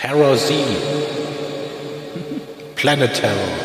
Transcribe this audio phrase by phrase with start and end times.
[0.00, 0.64] Terror Z.
[2.74, 3.58] Planet Terror.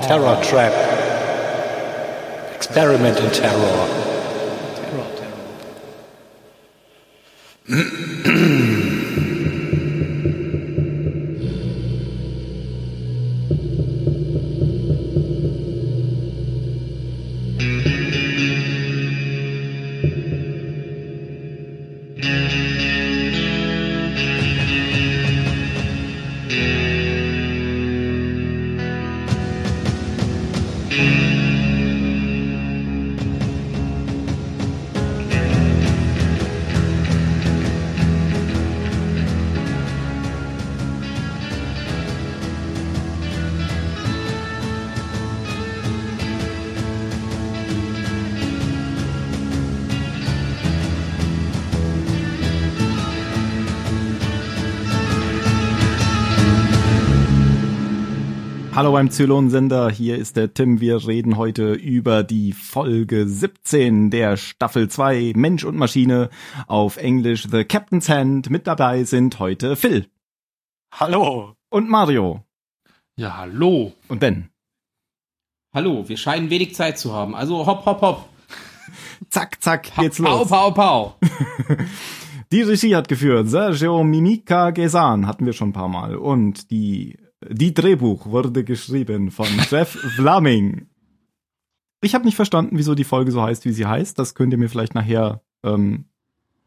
[0.00, 0.72] Terror Trap.
[2.54, 3.88] Experiment in Terror.
[4.76, 5.08] Terror,
[7.66, 8.06] Terror.
[59.00, 60.82] beim Zylon-Sender, hier ist der Tim.
[60.82, 66.28] Wir reden heute über die Folge 17 der Staffel 2 Mensch und Maschine
[66.66, 68.50] auf Englisch The Captain's Hand.
[68.50, 70.10] Mit dabei sind heute Phil.
[70.92, 71.54] Hallo.
[71.70, 72.44] Und Mario.
[73.16, 73.94] Ja, hallo.
[74.08, 74.50] Und Ben.
[75.72, 77.34] Hallo, wir scheinen wenig Zeit zu haben.
[77.34, 78.28] Also hopp, hopp, hopp.
[79.30, 80.46] zack, zack, geht's los.
[80.46, 81.16] Pau, pau, pau.
[82.52, 86.16] die Regie hat geführt Sergio Mimica Gesan, hatten wir schon ein paar Mal.
[86.16, 87.16] Und die
[87.48, 90.86] die Drehbuch wurde geschrieben von Jeff Fleming.
[92.02, 94.18] Ich habe nicht verstanden, wieso die Folge so heißt, wie sie heißt.
[94.18, 96.06] Das könnt ihr mir vielleicht nachher, ähm,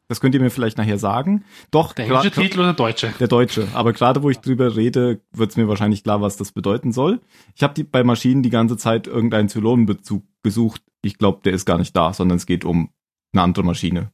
[0.07, 1.43] das könnt ihr mir vielleicht nachher sagen.
[1.71, 1.93] Doch.
[1.93, 3.13] Der englische Titel oder der deutsche?
[3.19, 3.67] Der deutsche.
[3.73, 7.19] Aber gerade wo ich drüber rede, wird es mir wahrscheinlich klar, was das bedeuten soll.
[7.55, 10.83] Ich habe bei Maschinen die ganze Zeit irgendeinen Zylonenbezug gesucht.
[11.01, 12.89] Ich glaube, der ist gar nicht da, sondern es geht um
[13.31, 14.11] eine andere Maschine.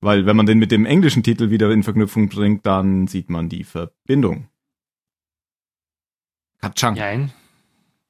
[0.00, 3.48] Weil wenn man den mit dem englischen Titel wieder in Verknüpfung bringt, dann sieht man
[3.48, 4.48] die Verbindung.
[6.62, 6.94] Katschang.
[6.94, 7.32] Nein.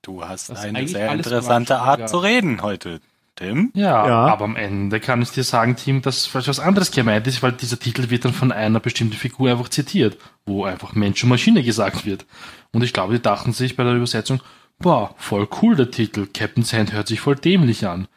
[0.03, 3.01] Du hast das eine sehr interessante Art zu reden heute,
[3.37, 3.71] Tim.
[3.75, 7.27] Ja, ja, aber am Ende kann ich dir sagen, Tim, dass vielleicht was anderes gemeint
[7.27, 11.23] ist, weil dieser Titel wird dann von einer bestimmten Figur einfach zitiert, wo einfach Mensch
[11.23, 12.27] und Maschine gesagt wird.
[12.73, 14.43] Und ich glaube, die dachten sich bei der Übersetzung,
[14.81, 18.09] boah, voll cool der Titel, Captain's Hand hört sich voll dämlich an.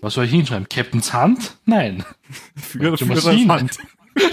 [0.00, 0.68] Was soll ich hinschreiben?
[0.68, 1.56] Captain's Hand?
[1.64, 2.04] Nein.
[2.56, 3.54] Für, für Maschine.
[3.54, 3.78] Hand.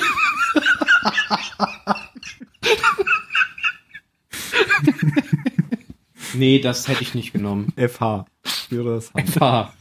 [6.37, 7.71] Nee, das hätte ich nicht genommen.
[7.77, 8.25] FH.
[8.43, 9.29] Führers Hand.
[9.29, 9.73] FH.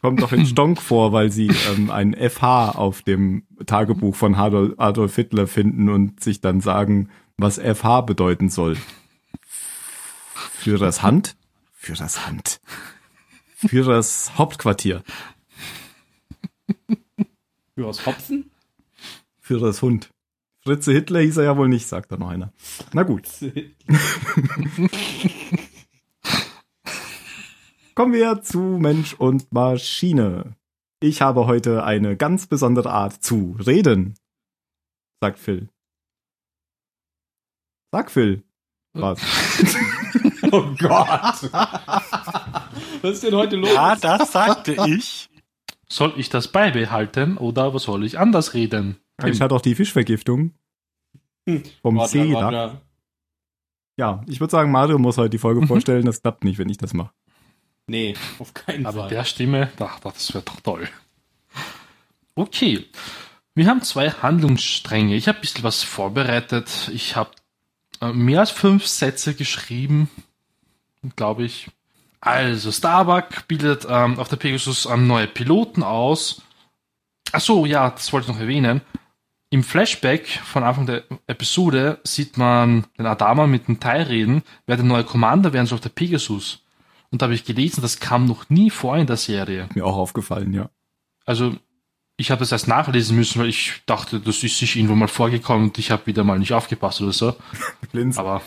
[0.00, 5.14] Kommt doch in Stonk vor, weil sie ähm, ein FH auf dem Tagebuch von Adolf
[5.14, 8.76] Hitler finden und sich dann sagen, was FH bedeuten soll.
[10.34, 11.36] Führers Hand?
[11.74, 12.60] Führers Hand.
[13.56, 15.02] Führers Hauptquartier.
[17.74, 18.50] Führers Hopfen?
[19.40, 20.10] Führers Hund.
[20.66, 22.52] Fritze Hitler hieß er ja wohl nicht, sagt da noch einer.
[22.92, 23.28] Na gut.
[27.94, 30.56] Kommen wir zu Mensch und Maschine.
[30.98, 34.14] Ich habe heute eine ganz besondere Art zu reden,
[35.20, 35.68] sagt Phil.
[37.92, 38.42] Sag Phil.
[38.92, 39.20] Was?
[40.50, 41.48] oh Gott.
[43.02, 43.72] Was ist denn heute los?
[43.72, 45.30] Ja, das sagte ich.
[45.88, 49.00] Soll ich das beibehalten oder was soll ich anders reden?
[49.24, 50.52] Ich hatte auch die Fischvergiftung.
[51.48, 51.62] Hm.
[51.82, 52.32] Vom Warte, See.
[52.32, 52.80] Warte.
[53.96, 56.04] Ja, ich würde sagen, Mario muss heute die Folge vorstellen.
[56.04, 57.12] Das klappt nicht, wenn ich das mache.
[57.86, 59.02] Nee, auf keinen Aber Fall.
[59.02, 60.88] Aber der Stimme, ach, das wäre doch toll.
[62.34, 62.84] Okay.
[63.54, 65.14] Wir haben zwei Handlungsstränge.
[65.14, 66.90] Ich habe ein bisschen was vorbereitet.
[66.92, 67.30] Ich habe
[68.02, 70.10] äh, mehr als fünf Sätze geschrieben,
[71.14, 71.68] glaube ich.
[72.20, 76.42] Also, Starbuck bildet ähm, auf der Pegasus ähm, neue Piloten aus.
[77.32, 78.82] Ach so, ja, das wollte ich noch erwähnen.
[79.50, 84.76] Im Flashback von Anfang der Episode sieht man den Adama mit dem Teil reden, wer
[84.76, 86.64] der neue Commander werden soll auf der Pegasus.
[87.10, 89.68] Und da habe ich gelesen, das kam noch nie vor in der Serie.
[89.74, 90.68] Mir auch aufgefallen, ja.
[91.24, 91.54] Also,
[92.16, 95.68] ich habe das erst nachlesen müssen, weil ich dachte, das ist sich irgendwo mal vorgekommen
[95.68, 97.36] und ich habe wieder mal nicht aufgepasst oder so.
[97.92, 98.20] Blinzel.
[98.20, 98.42] Aber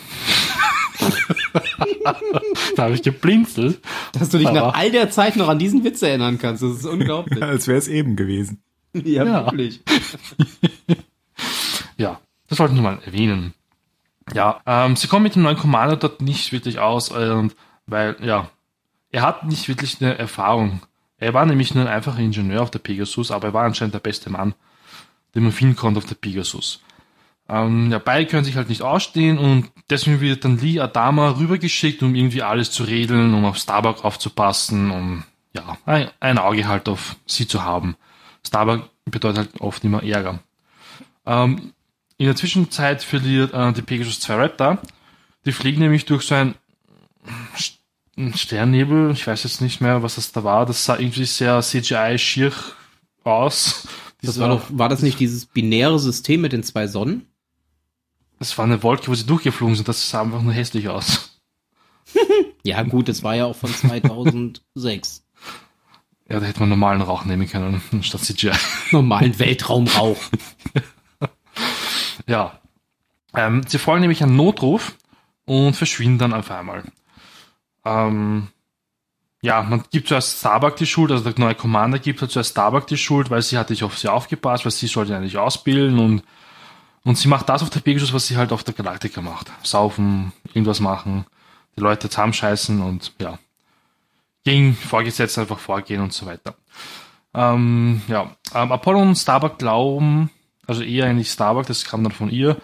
[2.75, 3.79] da habe ich geblinzelt.
[4.13, 6.85] Dass du dich nach all der Zeit noch an diesen Witz erinnern kannst, das ist
[6.85, 7.41] unglaublich.
[7.41, 8.61] Als wäre es eben gewesen.
[9.05, 9.45] Ja, ja.
[9.45, 9.81] wirklich.
[11.97, 13.53] ja, das wollte ich nur mal erwähnen.
[14.33, 17.49] Ja, ähm, sie kommen mit dem neuen Commander dort nicht wirklich aus, äh,
[17.85, 18.49] weil, ja,
[19.11, 20.81] er hat nicht wirklich eine Erfahrung.
[21.17, 23.99] Er war nämlich nur ein einfacher Ingenieur auf der Pegasus, aber er war anscheinend der
[23.99, 24.53] beste Mann,
[25.35, 26.81] den man finden konnte auf der Pegasus.
[27.49, 32.03] Ähm, ja, beide können sich halt nicht ausstehen und deswegen wird dann Lee Adama rübergeschickt,
[32.03, 36.87] um irgendwie alles zu regeln, um auf Starbuck aufzupassen, um ja, ein, ein Auge halt
[36.87, 37.95] auf sie zu haben.
[38.45, 40.39] Starbuck bedeutet halt oft immer Ärger.
[41.25, 41.73] Ähm,
[42.17, 44.79] in der Zwischenzeit verliert äh, die Pegasus zwei Raptor.
[45.45, 46.55] Die fliegen nämlich durch so ein
[48.35, 50.65] Sternnebel, ich weiß jetzt nicht mehr, was das da war.
[50.65, 52.51] Das sah irgendwie sehr CGI-schier
[53.23, 53.87] aus.
[54.21, 57.25] Das war doch, war das nicht dieses binäre System mit den zwei Sonnen?
[58.37, 59.87] Das war eine Wolke, wo sie durchgeflogen sind.
[59.87, 61.39] Das sah einfach nur hässlich aus.
[62.63, 65.25] ja, gut, das war ja auch von 2006.
[66.29, 68.51] Ja, da hätte man normalen Rauch nehmen können, statt CGI.
[68.91, 70.21] Normalen Weltraumrauch.
[72.27, 72.59] ja.
[73.35, 74.95] Ähm, sie folgen nämlich einen Notruf
[75.45, 76.83] und verschwinden dann auf einmal.
[77.85, 78.49] Ähm,
[79.41, 82.87] ja, man gibt zuerst Starbuck die Schuld, also der neue Commander gibt halt zuerst Starbuck
[82.87, 86.23] die Schuld, weil sie hat nicht auf sie aufgepasst, weil sie sollte eigentlich ausbilden und,
[87.05, 89.51] und sie macht das auf der Pegasus, was sie halt auf der Galaktika macht.
[89.63, 91.25] Saufen, irgendwas machen,
[91.77, 93.39] die Leute zusammenscheißen und ja,
[94.49, 96.55] gegen Vorgesetzte einfach vorgehen und so weiter.
[97.33, 100.31] Ähm, ja, ähm, Apollo und Starbuck glauben,
[100.65, 102.57] also eher eigentlich Starbuck, das kam dann von ihr,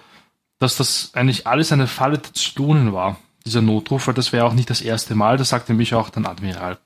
[0.59, 4.53] dass das eigentlich alles eine Falle der Zylonen war dieser Notruf, weil das wäre auch
[4.53, 6.79] nicht das erste Mal, das sagte mich auch dann Admiral.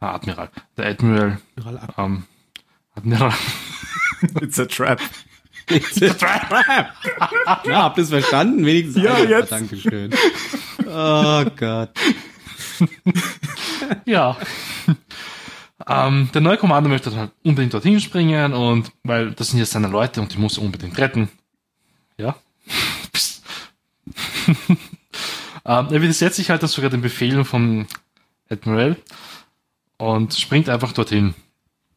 [0.00, 0.50] Ah, Admiral.
[0.76, 1.38] Der Admiral.
[1.98, 2.24] Ähm,
[2.94, 3.32] Admiral.
[4.40, 5.00] It's a trap.
[5.68, 6.50] It's a trap.
[7.64, 8.64] ja, habt ihr es verstanden?
[8.64, 9.02] Wenigstens.
[9.02, 9.52] Ja, jetzt.
[9.52, 10.14] Dankeschön.
[10.86, 11.90] Oh Gott.
[14.04, 14.36] ja.
[15.86, 19.88] Ähm, der neue Kommando möchte halt unbedingt dorthin springen und weil das sind jetzt seine
[19.88, 21.28] Leute und die muss er unbedingt retten.
[22.16, 22.36] Ja.
[25.66, 27.86] Ähm, er widersetzt sich halt dann sogar den Befehlen von
[28.50, 28.96] Admiral
[29.96, 31.34] und springt einfach dorthin.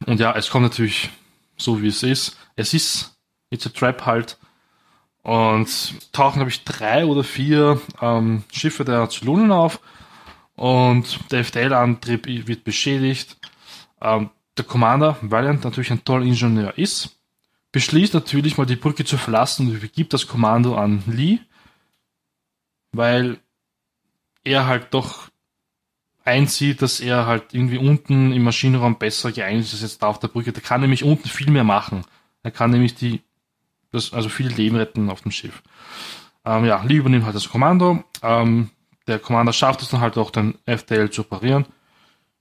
[0.05, 1.09] Und ja, es kommt natürlich
[1.57, 2.37] so, wie es ist.
[2.55, 3.17] Es ist
[3.49, 4.37] It's a Trap halt.
[5.23, 5.67] Und
[6.13, 9.81] tauchen, glaube ich, drei oder vier ähm, Schiffe der Zylonen auf.
[10.57, 13.37] Und der FTL-Antrieb wird beschädigt.
[14.01, 17.19] Ähm, der Commander, er natürlich ein toller Ingenieur ist,
[17.71, 21.37] beschließt natürlich mal die Brücke zu verlassen und übergibt das Kommando an Lee,
[22.91, 23.37] weil
[24.43, 25.29] er halt doch
[26.23, 30.19] einsieht, dass er halt irgendwie unten im Maschinenraum besser geeignet ist als jetzt da auf
[30.19, 30.53] der Brücke.
[30.53, 32.03] Der kann nämlich unten viel mehr machen.
[32.41, 33.21] Er kann nämlich die,
[33.91, 35.61] das, also viele Leben retten auf dem Schiff.
[36.45, 38.03] Ähm, ja, Lee übernimmt halt das Kommando.
[38.23, 38.71] Ähm,
[39.07, 41.65] der Commander schafft es dann halt auch, den FTL zu operieren.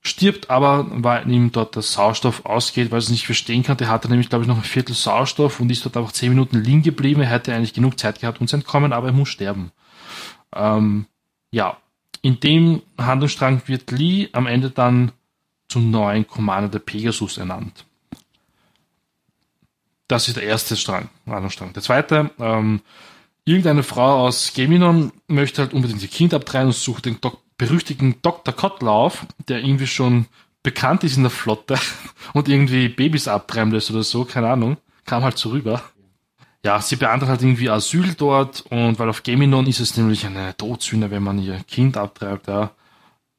[0.03, 3.77] Stirbt aber, weil ihm dort der Sauerstoff ausgeht, weil er es nicht verstehen kann.
[3.77, 6.63] Der hatte nämlich, glaube ich, noch ein Viertel Sauerstoff und ist dort einfach zehn Minuten
[6.63, 7.23] liegen geblieben.
[7.23, 9.73] Er hätte eigentlich genug Zeit gehabt, um zu entkommen, aber er muss sterben.
[10.55, 11.07] Ähm,
[11.51, 11.77] ja,
[12.23, 15.13] in dem Handlungsstrang wird Lee am Ende dann
[15.69, 17.85] zum neuen Commander der Pegasus ernannt.
[20.09, 21.73] Das ist der erste Strang, Handlungsstrang.
[21.73, 22.81] Der zweite, ähm,
[23.47, 28.17] irgendeine Frau aus Geminon möchte halt unbedingt ihr Kind abtreiben und sucht den Dok berüchtigten
[28.21, 28.55] Dr.
[28.55, 30.27] Kottlauf, der irgendwie schon
[30.63, 31.79] bekannt ist in der Flotte
[32.35, 34.77] und irgendwie Babys abtreiben lässt oder so, keine Ahnung,
[35.07, 35.83] kam halt so rüber
[36.67, 40.57] ja, sie beantragt halt irgendwie Asyl dort und weil auf Geminon ist es nämlich eine
[40.57, 42.73] Todsünde, wenn man ihr Kind abtreibt, ja.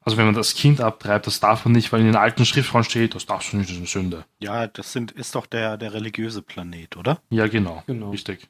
[0.00, 2.84] Also wenn man das Kind abtreibt, das darf man nicht, weil in den alten Schriftraum
[2.84, 4.24] steht, das darfst du nicht, das ist eine Sünde.
[4.38, 7.20] Ja, das sind, ist doch der, der religiöse Planet, oder?
[7.28, 7.82] Ja, genau.
[7.86, 8.10] genau.
[8.10, 8.48] Richtig.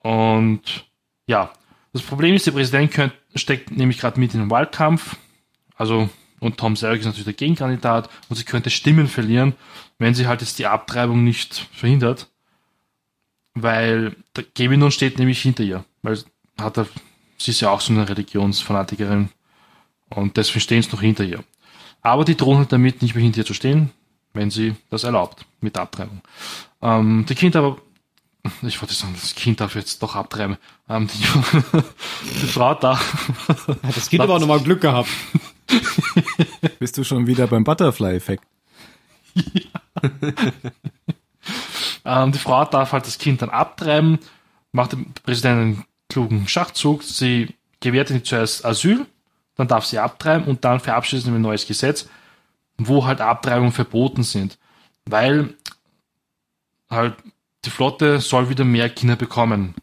[0.00, 0.86] Und
[1.26, 1.52] ja,
[1.92, 5.16] das Problem ist, der Präsident könnt, steckt nämlich gerade mit in den Wahlkampf.
[5.76, 6.08] Also,
[6.40, 9.54] und Tom Selleck ist natürlich der Gegenkandidat und sie könnte Stimmen verlieren,
[9.98, 12.28] wenn sie halt jetzt die Abtreibung nicht verhindert
[13.62, 16.18] weil der Gewinon steht nämlich hinter ihr, weil
[16.60, 16.86] hat er,
[17.38, 19.28] sie ist ja auch so eine Religionsfanatikerin
[20.10, 21.44] und deswegen stehen sie noch hinter ihr.
[22.02, 23.90] Aber die drohen halt damit, nicht mehr hinter ihr zu stehen,
[24.32, 26.20] wenn sie das erlaubt, mit der Abtreibung.
[26.82, 27.78] Ähm, die Kind aber,
[28.62, 30.56] ich wollte sagen, das Kind darf jetzt doch abtreiben.
[30.88, 31.18] Ähm, die,
[32.40, 32.98] die Frau da.
[32.98, 35.08] Hat das Kind aber auch nochmal Glück gehabt.
[36.78, 38.44] Bist du schon wieder beim Butterfly-Effekt?
[39.34, 39.80] Ja.
[42.04, 44.18] Ähm, die Frau darf halt das Kind dann abtreiben,
[44.72, 49.06] macht dem Präsidenten einen klugen Schachzug, sie gewährt ihm zuerst Asyl,
[49.56, 52.08] dann darf sie abtreiben und dann verabschiedet sie ein neues Gesetz,
[52.78, 54.58] wo halt Abtreibungen verboten sind.
[55.04, 55.54] Weil
[56.90, 57.14] halt
[57.64, 59.74] die Flotte soll wieder mehr Kinder bekommen.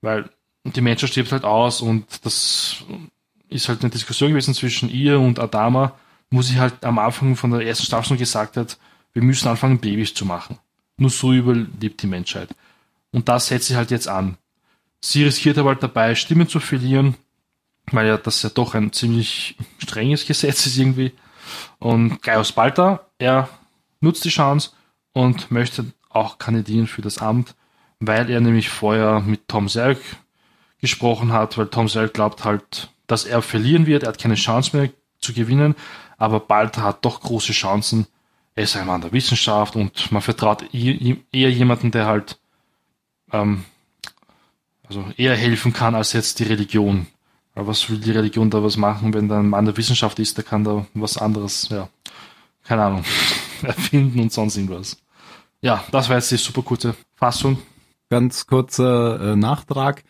[0.00, 0.30] Weil
[0.64, 2.84] die Menschheit stirbt halt aus und das
[3.48, 5.94] ist halt eine Diskussion gewesen zwischen ihr und Adama,
[6.30, 8.78] wo sie halt am Anfang von der ersten Staffel schon gesagt hat,
[9.12, 10.58] wir müssen anfangen, Babys zu machen.
[10.96, 12.54] Nur so überlebt die Menschheit.
[13.12, 14.36] Und das setzt sie halt jetzt an.
[15.00, 17.16] Sie riskiert aber halt dabei, Stimmen zu verlieren,
[17.90, 21.12] weil ja das ja doch ein ziemlich strenges Gesetz ist irgendwie.
[21.78, 23.48] Und Gaius Balta, er
[24.00, 24.70] nutzt die Chance
[25.12, 27.54] und möchte auch kandidieren für das Amt,
[27.98, 30.00] weil er nämlich vorher mit Tom Selk
[30.80, 34.76] gesprochen hat, weil Tom Selk glaubt halt, dass er verlieren wird, er hat keine Chance
[34.76, 34.90] mehr
[35.20, 35.74] zu gewinnen,
[36.18, 38.06] aber Balta hat doch große Chancen,
[38.54, 42.38] er ist ein Mann der Wissenschaft und man vertraut eher jemanden, der halt
[43.32, 43.64] ähm,
[44.90, 47.06] also eher helfen kann als jetzt die Religion.
[47.54, 50.36] Aber was will die Religion da was machen, wenn da ein Mann der Wissenschaft ist,
[50.36, 51.88] der kann da was anderes, ja,
[52.64, 53.04] keine Ahnung,
[53.62, 54.96] erfinden und sonst irgendwas.
[55.62, 57.58] Ja, das war jetzt die super kurze Fassung.
[58.08, 60.02] Ganz kurzer äh, Nachtrag.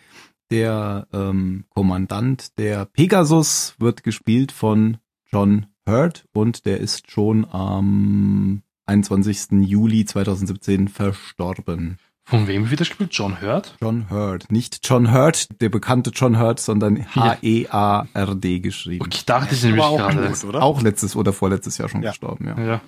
[0.50, 4.98] Der ähm, Kommandant der Pegasus wird gespielt von
[5.30, 9.68] John Hurt und der ist schon am 21.
[9.68, 11.98] Juli 2017 verstorben.
[12.24, 13.10] Von wem wird das gespielt?
[13.12, 13.76] John Hurt?
[13.80, 14.50] John Hurt.
[14.50, 19.04] Nicht John Hurt, der bekannte John Hurt, sondern H-E-A-R-D geschrieben.
[19.04, 20.28] Okay, ich dachte ich nämlich gerade.
[20.28, 20.62] Gut, oder?
[20.62, 22.10] Auch letztes oder vorletztes Jahr schon ja.
[22.10, 22.60] gestorben, ja.
[22.60, 22.80] ja.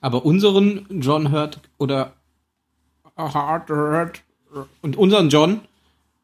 [0.00, 2.12] Aber unseren John Hurt oder
[3.16, 4.22] Hurt Hurt
[4.82, 5.60] und unseren John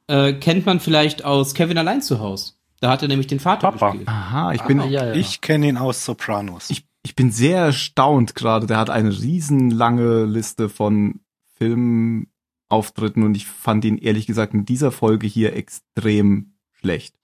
[0.06, 2.52] äh, kennt man vielleicht aus Kevin allein zu Hause.
[2.80, 3.90] Da hat er nämlich den Vater Papa.
[3.90, 4.08] gespielt.
[4.08, 5.14] Aha, ich bin, ah, ja, ja.
[5.14, 6.68] ich kenne ihn aus Sopranos.
[6.70, 8.66] Ich, ich bin sehr erstaunt gerade.
[8.66, 11.20] Der hat eine riesenlange Liste von
[11.54, 12.26] Filmen
[12.68, 17.14] Auftritten und ich fand ihn ehrlich gesagt in dieser Folge hier extrem schlecht.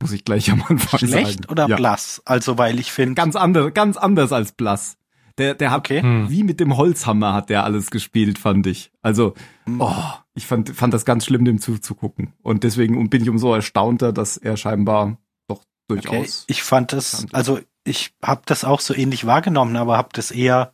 [0.00, 1.24] Muss ich gleich am Anfang schlecht sagen.
[1.24, 1.76] Schlecht oder ja.
[1.76, 2.22] blass?
[2.24, 4.98] Also weil ich finde ganz anders, ganz anders als blass.
[5.38, 6.02] Der, der hat okay.
[6.02, 6.30] Hm.
[6.30, 8.90] wie mit dem Holzhammer hat der alles gespielt, fand ich.
[9.00, 9.34] Also,
[9.64, 9.80] hm.
[9.80, 12.32] oh, ich fand, fand das ganz schlimm, dem zuzugucken.
[12.42, 16.42] Und deswegen bin ich umso erstaunter, dass er scheinbar doch durchaus.
[16.42, 16.44] Okay.
[16.48, 20.72] Ich fand das, also ich habe das auch so ähnlich wahrgenommen, aber habe das eher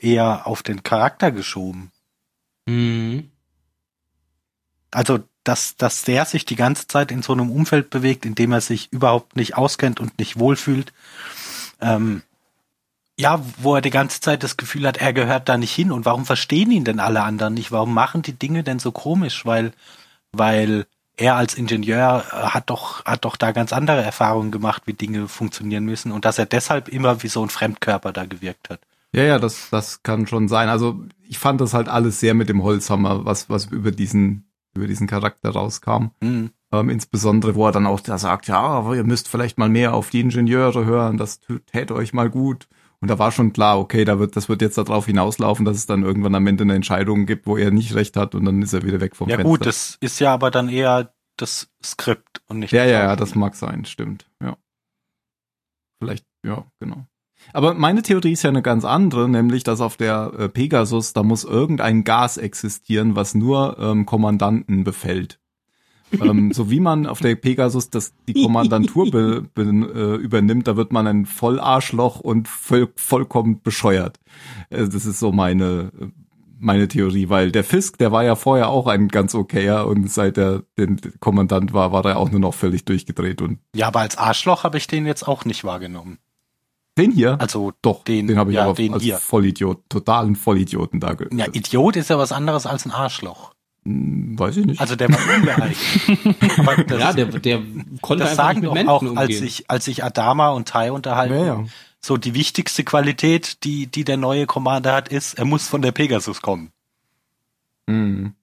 [0.00, 1.90] eher auf den Charakter geschoben.
[2.66, 3.30] Mhm.
[4.90, 8.52] Also, dass, dass der sich die ganze Zeit in so einem Umfeld bewegt, in dem
[8.52, 10.92] er sich überhaupt nicht auskennt und nicht wohlfühlt.
[11.80, 12.22] Ähm,
[13.18, 15.92] ja, wo er die ganze Zeit das Gefühl hat, er gehört da nicht hin.
[15.92, 17.72] Und warum verstehen ihn denn alle anderen nicht?
[17.72, 19.46] Warum machen die Dinge denn so komisch?
[19.46, 19.72] Weil,
[20.32, 24.94] weil er als Ingenieur äh, hat doch, hat doch da ganz andere Erfahrungen gemacht, wie
[24.94, 28.80] Dinge funktionieren müssen und dass er deshalb immer wie so ein Fremdkörper da gewirkt hat.
[29.12, 30.68] Ja, ja, das, das kann schon sein.
[30.68, 34.44] Also ich fand das halt alles sehr mit dem Holzhammer, was, was über diesen
[34.74, 36.10] über diesen Charakter rauskam.
[36.20, 36.50] Mhm.
[36.72, 39.94] Ähm, insbesondere, wo er dann auch da sagt, ja, aber ihr müsst vielleicht mal mehr
[39.94, 42.66] auf die Ingenieure hören, das täte euch mal gut.
[43.04, 45.84] Und da war schon klar, okay, da wird, das wird jetzt darauf hinauslaufen, dass es
[45.84, 48.72] dann irgendwann am Ende eine Entscheidung gibt, wo er nicht recht hat und dann ist
[48.72, 49.46] er wieder weg vom ja, Fenster.
[49.46, 52.72] Ja gut, das ist ja aber dann eher das Skript und nicht.
[52.72, 54.56] Ja, ja, ja, das mag sein, stimmt, ja.
[55.98, 57.04] Vielleicht, ja, genau.
[57.52, 61.22] Aber meine Theorie ist ja eine ganz andere, nämlich, dass auf der äh, Pegasus, da
[61.22, 65.42] muss irgendein Gas existieren, was nur ähm, Kommandanten befällt.
[66.22, 70.76] Ähm, so wie man auf der Pegasus das, die Kommandantur be, be, äh, übernimmt, da
[70.76, 74.18] wird man ein Vollarschloch und voll, vollkommen bescheuert.
[74.70, 75.90] Äh, das ist so meine,
[76.58, 80.38] meine Theorie, weil der Fisk, der war ja vorher auch ein ganz okayer und seit
[80.38, 83.58] er den Kommandant war, war er auch nur noch völlig durchgedreht und.
[83.74, 86.18] Ja, aber als Arschloch habe ich den jetzt auch nicht wahrgenommen.
[86.96, 87.40] Den hier?
[87.40, 89.18] Also doch, den, den habe ich ja, aber als hier.
[89.18, 91.34] Vollidiot, totalen Vollidioten da gehört.
[91.34, 93.53] Ja, Idiot ist ja was anderes als ein Arschloch.
[93.84, 94.80] Hm, weiß ich nicht.
[94.80, 96.90] Also der war ungeeignet.
[97.00, 97.62] ja, der, der
[98.00, 99.18] konnte das sagen doch auch, umgehen.
[99.18, 101.34] als sich als sich Adama und Tai unterhalten.
[101.34, 101.64] Ja, ja.
[102.00, 105.92] So die wichtigste Qualität, die die der neue Commander hat, ist, er muss von der
[105.92, 106.70] Pegasus kommen.
[107.86, 108.34] Mhm.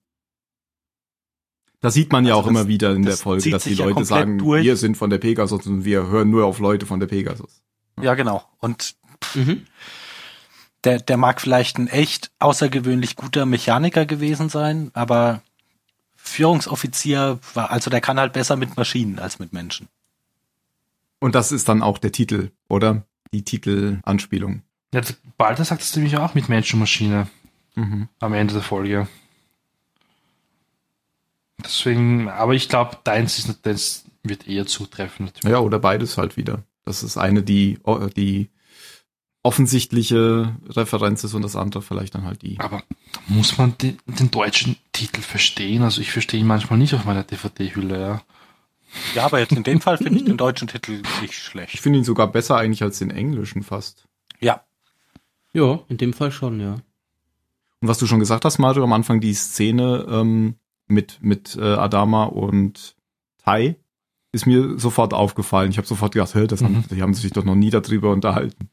[1.80, 4.06] Das sieht man ja also auch das, immer wieder in der Folge, dass die Leute
[4.06, 4.64] sagen, durch.
[4.64, 7.64] wir sind von der Pegasus und wir hören nur auf Leute von der Pegasus.
[8.00, 8.44] Ja, genau.
[8.60, 8.96] Und
[9.34, 9.66] mhm.
[10.84, 15.42] Der, der mag vielleicht ein echt außergewöhnlich guter Mechaniker gewesen sein, aber
[16.16, 19.88] Führungsoffizier war, also der kann halt besser mit Maschinen als mit Menschen.
[21.20, 23.04] Und das ist dann auch der Titel, oder?
[23.34, 24.64] Die Titelanspielung.
[24.94, 25.02] Ja,
[25.38, 27.28] Balder sagt es nämlich auch mit Mensch und Maschine.
[27.76, 28.10] Mhm.
[28.20, 29.08] Am Ende der Folge.
[31.64, 35.28] Deswegen, aber ich glaube, deins ist das wird eher zutreffen.
[35.28, 35.52] Natürlich.
[35.52, 36.64] Ja, oder beides halt wieder.
[36.86, 37.80] Das ist eine, die,
[38.16, 38.50] die
[39.44, 42.60] offensichtliche Referenz ist und das andere vielleicht dann halt die.
[42.60, 42.84] Aber
[43.28, 45.82] muss man den, den deutschen Titel verstehen?
[45.82, 48.22] Also ich verstehe ihn manchmal nicht auf meiner DVD-Hülle, ja.
[49.16, 51.74] Ja, aber jetzt in dem Fall finde ich den deutschen Titel nicht schlecht.
[51.74, 54.06] Ich finde ihn sogar besser eigentlich als den englischen fast.
[54.40, 54.64] Ja.
[55.54, 56.74] Ja, in dem Fall schon, ja.
[56.74, 60.56] Und was du schon gesagt hast, Mario, am Anfang die Szene ähm,
[60.88, 62.96] mit, mit äh, Adama und
[63.44, 63.76] Tai,
[64.32, 65.72] ist mir sofort aufgefallen.
[65.72, 66.66] Ich habe sofort gedacht, hey, das mhm.
[66.66, 68.70] haben, die haben sich doch noch nie darüber unterhalten.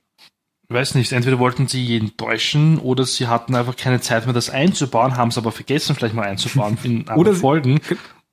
[0.71, 4.35] Ich weiß nicht, entweder wollten sie jeden täuschen oder sie hatten einfach keine Zeit mehr,
[4.35, 7.81] das einzubauen, haben es aber vergessen, vielleicht mal einzubauen in oder Folgen.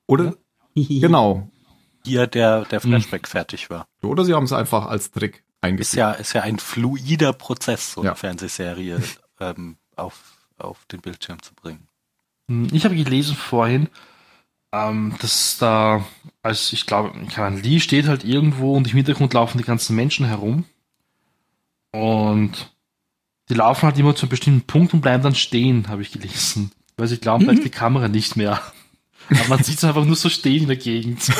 [0.05, 0.35] Oder
[0.75, 1.49] genau.
[2.03, 3.27] Hier der, der Flashback mhm.
[3.27, 3.87] fertig war.
[4.03, 5.87] Oder sie haben es einfach als Trick eingeführt.
[5.87, 8.15] Ist ja, ist ja ein fluider Prozess, so eine ja.
[8.15, 9.01] Fernsehserie
[9.39, 11.87] ähm, auf, auf den Bildschirm zu bringen.
[12.49, 13.87] Hm, ich habe gelesen vorhin,
[14.73, 16.05] ähm, dass da,
[16.43, 17.17] als ich glaube,
[17.63, 20.65] Lee steht halt irgendwo und im Hintergrund laufen die ganzen Menschen herum.
[21.95, 22.71] Und
[23.49, 26.71] die laufen halt immer zu einem bestimmten Punkt und bleiben dann stehen, habe ich gelesen.
[26.97, 28.61] weil sie glauben, vielleicht die Kamera nicht mehr.
[29.29, 31.21] Aber man sieht es einfach nur so stehen in der Gegend.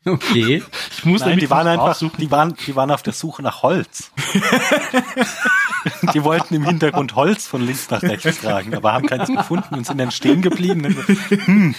[0.06, 0.62] Okay.
[0.96, 4.10] Ich muss Nein, die waren einfach, die waren, die waren auf der Suche nach Holz.
[6.14, 9.86] die wollten im Hintergrund Holz von links nach rechts tragen, aber haben keins gefunden und
[9.86, 10.96] sind dann stehen geblieben.
[11.28, 11.74] Hm,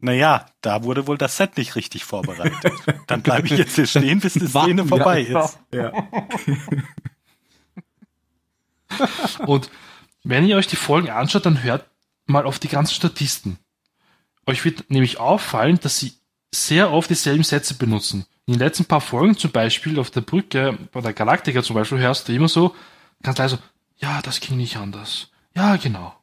[0.00, 2.72] naja, da wurde wohl das Set nicht richtig vorbereitet.
[3.06, 5.58] Dann bleibe ich jetzt hier stehen, bis die Szene vorbei ist.
[5.72, 5.92] Ja.
[9.46, 9.70] Und
[10.22, 11.86] wenn ihr euch die Folgen anschaut, dann hört
[12.26, 13.58] mal auf die ganzen Statisten.
[14.46, 16.14] Euch wird nämlich auffallen, dass sie
[16.54, 18.26] sehr oft dieselben Sätze benutzen.
[18.46, 21.98] In den letzten paar Folgen zum Beispiel auf der Brücke, bei der Galaktika zum Beispiel,
[21.98, 22.74] hörst du immer so,
[23.22, 23.62] ganz leise, so,
[23.98, 25.30] ja, das ging nicht anders.
[25.54, 26.14] Ja, genau.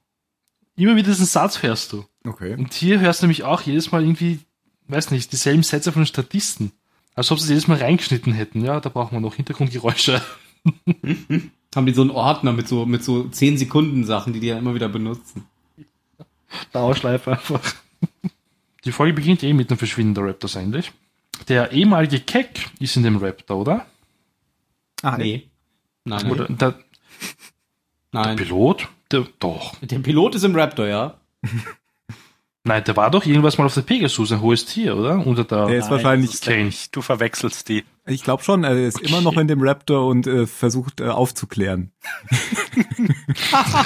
[0.75, 2.05] Immer wieder diesen Satz hörst du.
[2.23, 2.55] Okay.
[2.55, 4.39] Und hier hörst du nämlich auch jedes Mal irgendwie,
[4.87, 6.71] weiß nicht, dieselben Sätze von den Statisten.
[7.13, 8.63] Als ob sie es jedes Mal reingeschnitten hätten.
[8.63, 10.21] Ja, da brauchen wir noch Hintergrundgeräusche.
[11.75, 14.57] Haben die so einen Ordner mit so, mit so 10 Sekunden Sachen, die die ja
[14.57, 15.45] immer wieder benutzen.
[16.71, 17.61] Dauerschleife einfach.
[18.85, 20.91] Die Folge beginnt eh mit dem Verschwinden der Raptors eigentlich.
[21.47, 23.85] Der ehemalige Keck ist in dem Raptor, oder?
[25.01, 25.47] Ah, Nee.
[26.03, 26.31] Nein, nein.
[26.31, 26.75] Oder der
[28.11, 28.35] nein.
[28.35, 28.87] Pilot?
[29.11, 29.75] Der, doch.
[29.81, 31.19] Der Pilot ist im Raptor, ja.
[32.63, 35.25] Nein, der war doch irgendwas mal auf der Pegasus, ein hohes Tier, oder?
[35.25, 36.95] Unter der, Der ist Nein, wahrscheinlich, der nicht.
[36.95, 37.83] Du verwechselst die.
[38.05, 41.91] ich glaube schon, er ist immer noch in dem Raptor und äh, versucht äh, aufzuklären.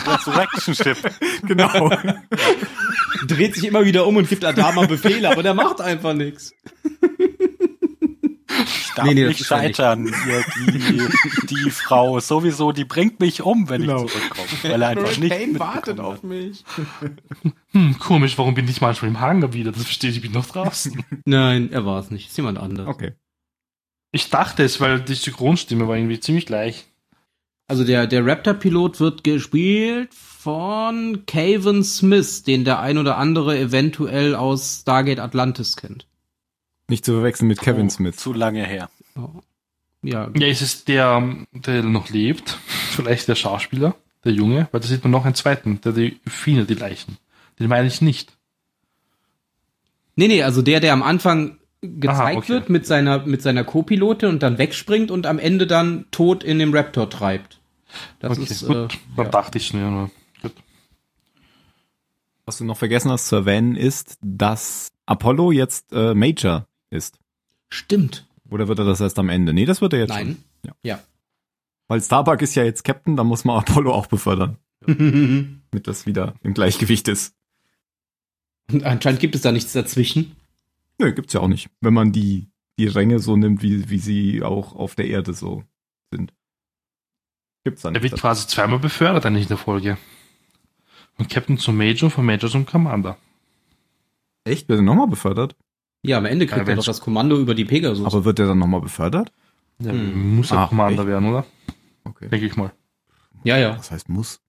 [0.07, 0.97] Resurrection Ship.
[1.43, 1.89] Genau.
[3.27, 6.53] Dreht sich immer wieder um und gibt Adama Befehle, aber der macht einfach nichts.
[8.67, 10.13] Ich darf Nee, nee, das nicht er scheitern.
[10.23, 14.05] Hier, die, die Frau sowieso, die bringt mich um, wenn Genau.
[14.05, 14.47] ich zurückkomme.
[14.63, 16.63] Weil er einfach nicht Kane wartet auf mich.
[17.71, 19.71] hm, komisch, warum bin ich manchmal im Hangar wieder?
[19.71, 21.03] Das verstehe ich, ich bin noch draußen.
[21.25, 22.29] Nein, er war es nicht.
[22.29, 22.87] Ist jemand anderes.
[22.87, 23.13] Okay.
[24.11, 26.85] Ich dachte es, weil die Synchronstimme war irgendwie ziemlich gleich.
[27.67, 30.09] Also der, der Raptor-Pilot wird gespielt
[30.45, 36.05] von Caven Smith, den der ein oder andere eventuell aus Stargate Atlantis kennt.
[36.87, 38.15] Nicht zu verwechseln mit Kevin Oh, Smith.
[38.17, 38.91] Zu lange her.
[40.03, 42.59] Ja, Ja, ist es der, der noch lebt?
[42.91, 44.67] Vielleicht der Schauspieler, der Junge?
[44.71, 47.17] Weil da sieht man noch einen zweiten, der die findet die Leichen.
[47.59, 48.31] Den meine ich nicht.
[50.15, 52.49] Nee, nee, also der, der am Anfang gezeigt Aha, okay.
[52.49, 56.59] wird mit seiner, mit seiner Co-Pilotin und dann wegspringt und am Ende dann tot in
[56.59, 57.59] dem Raptor treibt.
[58.19, 58.93] Das okay, ist, gut.
[58.93, 59.23] äh, ja.
[59.23, 59.89] dachte ich nur.
[59.89, 60.11] nur.
[62.45, 67.17] Was du noch vergessen hast zu erwähnen, ist, dass Apollo jetzt äh, Major ist.
[67.69, 68.27] Stimmt.
[68.49, 69.51] Oder wird er das erst am Ende?
[69.53, 70.25] Nee, das wird er jetzt Nein.
[70.27, 70.37] schon.
[70.65, 70.75] Ja.
[70.83, 71.03] Ja.
[71.87, 76.35] Weil Starbuck ist ja jetzt Captain, da muss man Apollo auch befördern, damit das wieder
[76.43, 77.35] im Gleichgewicht ist.
[78.71, 80.35] Und anscheinend gibt es da nichts dazwischen.
[80.97, 81.69] Nö, gibt's ja auch nicht.
[81.81, 82.47] Wenn man die,
[82.79, 85.63] die Ränge so nimmt, wie, wie sie auch auf der Erde so
[86.11, 86.33] sind.
[87.63, 88.03] Gibt's da Er nicht.
[88.03, 89.97] wird quasi zweimal befördert eigentlich in der Folge.
[91.17, 93.17] Von Captain zum Major, von Major zum Commander.
[94.43, 94.67] Echt?
[94.69, 95.55] Wird er nochmal befördert?
[96.03, 98.05] Ja, am Ende kriegt Ja, er doch das Kommando über die Pegasus.
[98.05, 99.31] Aber wird er dann nochmal befördert?
[99.79, 100.35] Ja, Hm.
[100.37, 101.07] Muss er Ach, Commander echt?
[101.07, 101.45] werden, oder?
[102.03, 102.29] Okay.
[102.29, 102.71] Denke ich mal.
[103.43, 103.77] ja, ja.
[103.77, 104.39] Was heißt muss?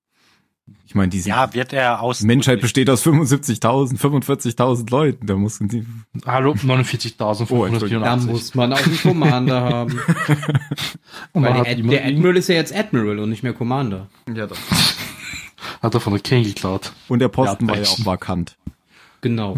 [0.85, 2.23] Ich meine, die Ja, wird er aus.
[2.23, 5.27] Menschheit besteht aus 75.000, 45.000 Leuten.
[5.27, 5.87] Da muss die,
[6.27, 8.01] Hallo, Oh, 49.584.
[8.01, 9.93] Da muss man auch einen Commander haben.
[11.33, 14.09] Weil der, Ad Admiral ist ja jetzt Admiral und nicht mehr Commander.
[14.35, 14.57] ja, doch.
[15.83, 16.93] Hat er von der King geklaut.
[17.09, 18.57] Und der Posten Ja, war ja auch vakant.
[19.21, 19.57] Genau.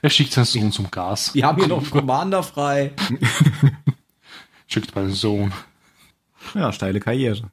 [0.00, 1.34] Er schickt seinen Sohn zum Gas.
[1.34, 2.92] Wir haben hier noch einen Commander frei.
[4.66, 5.52] Schickt meinen Sohn.
[6.54, 7.50] Ja, steile Karriere.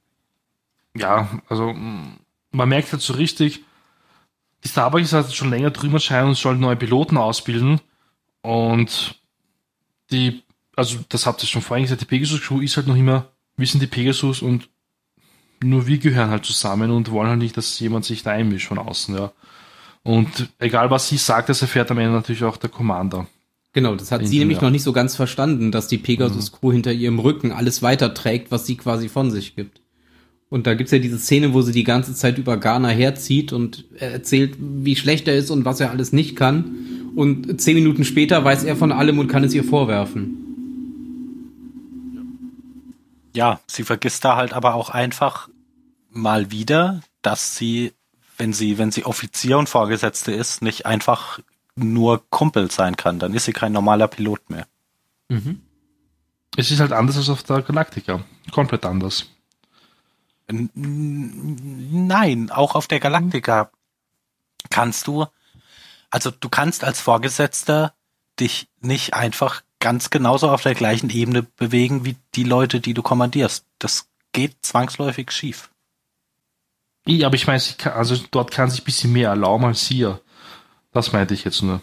[0.95, 2.13] Ja, also mh,
[2.51, 3.63] man merkt halt so richtig,
[4.63, 7.81] die Starbucks ist halt schon länger drüber scheinen und sollen neue Piloten ausbilden.
[8.41, 9.19] Und
[10.11, 10.43] die,
[10.75, 13.27] also das habt ihr schon vorhin gesagt, die Pegasus Crew ist halt noch immer,
[13.57, 14.69] wir sind die Pegasus und
[15.63, 18.77] nur wir gehören halt zusammen und wollen halt nicht, dass jemand sich da einmischt von
[18.77, 19.31] außen, ja.
[20.03, 23.27] Und egal was sie sagt, das erfährt am Ende natürlich auch der Commander.
[23.73, 26.91] Genau, das hat sie nämlich noch nicht so ganz verstanden, dass die Pegasus Crew hinter
[26.91, 29.81] ihrem Rücken alles weiterträgt, was sie quasi von sich gibt.
[30.49, 33.85] Und da gibt's ja diese Szene, wo sie die ganze Zeit über Ghana herzieht und
[33.99, 37.11] er erzählt, wie schlecht er ist und was er alles nicht kann.
[37.15, 40.48] Und zehn Minuten später weiß er von allem und kann es ihr vorwerfen.
[43.33, 45.49] Ja, sie vergisst da halt aber auch einfach
[46.09, 47.93] mal wieder, dass sie,
[48.37, 51.39] wenn sie, wenn sie Offizier und Vorgesetzte ist, nicht einfach
[51.75, 53.19] nur Kumpel sein kann.
[53.19, 54.67] Dann ist sie kein normaler Pilot mehr.
[56.57, 58.23] Es ist halt anders als auf der Galactica.
[58.51, 59.27] Komplett anders.
[60.51, 63.71] Nein, auch auf der Galaktika
[64.71, 65.27] kannst du,
[66.09, 67.93] also du kannst als Vorgesetzter
[68.39, 73.01] dich nicht einfach ganz genauso auf der gleichen Ebene bewegen wie die Leute, die du
[73.01, 73.65] kommandierst.
[73.79, 75.69] Das geht zwangsläufig schief.
[77.05, 77.61] Ja, aber ich meine,
[77.95, 80.21] also dort kann sich ein bisschen mehr erlauben als hier.
[80.91, 81.81] Das meinte ich jetzt nur.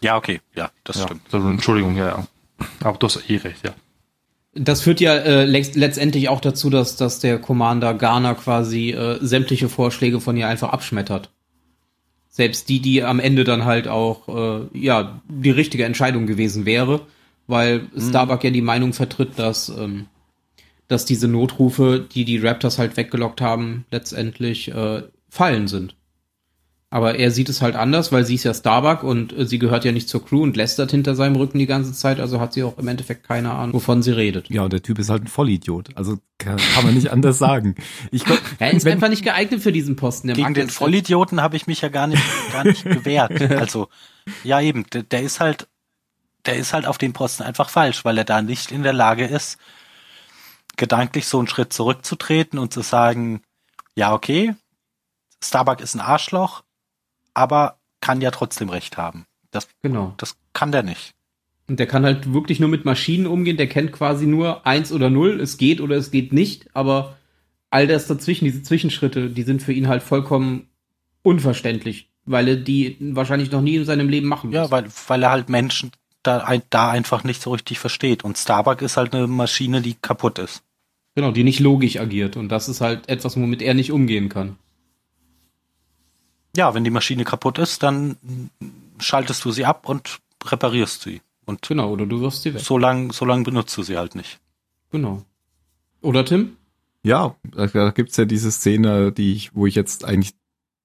[0.00, 1.32] Ja, okay, ja, das Ja, stimmt.
[1.32, 2.26] Entschuldigung, ja, ja.
[2.80, 3.74] Aber du hast eh recht, ja.
[4.54, 9.68] Das führt ja äh, letztendlich auch dazu, dass, dass der Commander Garner quasi äh, sämtliche
[9.68, 11.30] Vorschläge von ihr einfach abschmettert.
[12.28, 17.06] Selbst die, die am Ende dann halt auch äh, ja die richtige Entscheidung gewesen wäre,
[17.46, 20.06] weil Starbuck ja die Meinung vertritt, dass ähm,
[20.88, 25.96] dass diese Notrufe, die die Raptors halt weggelockt haben, letztendlich äh, Fallen sind.
[26.88, 29.84] Aber er sieht es halt anders, weil sie ist ja Starbuck und äh, sie gehört
[29.84, 32.62] ja nicht zur Crew und lästert hinter seinem Rücken die ganze Zeit, also hat sie
[32.62, 34.48] auch im Endeffekt keine Ahnung, wovon sie redet.
[34.48, 35.88] Ja, und der Typ ist halt ein Vollidiot.
[35.96, 37.74] Also kann, kann man nicht anders sagen.
[38.12, 40.28] Ich glaub, Er ist wenn- einfach nicht geeignet für diesen Posten.
[40.28, 43.42] Der Gegen den Vollidioten habe ich mich ja gar nicht, gar nicht gewehrt.
[43.50, 43.88] Also,
[44.44, 45.66] ja eben, der, der ist halt,
[46.46, 49.24] der ist halt auf den Posten einfach falsch, weil er da nicht in der Lage
[49.26, 49.58] ist,
[50.76, 53.42] gedanklich so einen Schritt zurückzutreten und zu sagen,
[53.96, 54.54] ja, okay,
[55.42, 56.62] Starbuck ist ein Arschloch,
[57.34, 59.26] aber kann ja trotzdem recht haben.
[59.50, 60.14] Das, Genau.
[60.18, 61.12] das kann der nicht.
[61.68, 63.56] Und der kann halt wirklich nur mit Maschinen umgehen.
[63.56, 65.40] Der kennt quasi nur eins oder null.
[65.40, 66.68] Es geht oder es geht nicht.
[66.76, 67.16] Aber
[67.70, 70.68] all das dazwischen, diese Zwischenschritte, die sind für ihn halt vollkommen
[71.22, 74.70] unverständlich, weil er die wahrscheinlich noch nie in seinem Leben machen Ja, muss.
[74.70, 75.90] weil, weil er halt Menschen
[76.26, 78.24] da, ein, da einfach nicht so richtig versteht.
[78.24, 80.62] Und Starbuck ist halt eine Maschine, die kaputt ist.
[81.14, 82.36] Genau, die nicht logisch agiert.
[82.36, 84.56] Und das ist halt etwas, womit er nicht umgehen kann.
[86.56, 88.16] Ja, wenn die Maschine kaputt ist, dann
[88.98, 91.20] schaltest du sie ab und reparierst sie.
[91.44, 92.60] Und Genau, oder du wirfst sie weg.
[92.62, 94.40] so lang, so lang benutzt du sie halt nicht.
[94.90, 95.22] Genau.
[96.00, 96.56] Oder Tim?
[97.02, 100.34] Ja, da, da gibt's ja diese Szene, die ich, wo ich jetzt eigentlich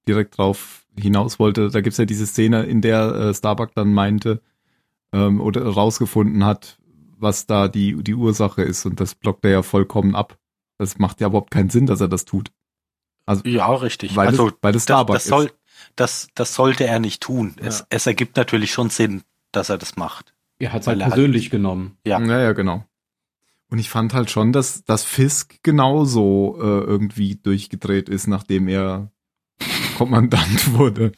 [0.07, 1.69] direkt drauf hinaus wollte.
[1.69, 4.41] Da gibt's ja diese Szene, in der äh, Starbuck dann meinte
[5.13, 6.77] ähm, oder rausgefunden hat,
[7.17, 10.37] was da die die Ursache ist und das blockt er ja vollkommen ab.
[10.77, 12.51] Das macht ja überhaupt keinen Sinn, dass er das tut.
[13.25, 14.15] Also Ja, richtig.
[14.15, 15.55] weil, also es, weil es das, Starbuck das soll, ist.
[15.95, 17.53] das, das sollte er nicht tun.
[17.57, 17.85] Es, Ja.
[17.89, 19.21] es ergibt natürlich schon Sinn,
[19.51, 20.33] dass er das macht.
[20.59, 21.97] Er hat es halt halt- persönlich genommen.
[22.05, 22.19] Ja.
[22.19, 22.83] Ja, ja, genau.
[23.69, 29.11] Und ich fand halt schon, dass, dass Fisk genauso äh, irgendwie durchgedreht ist, nachdem er
[29.97, 31.11] Kommandant wurde.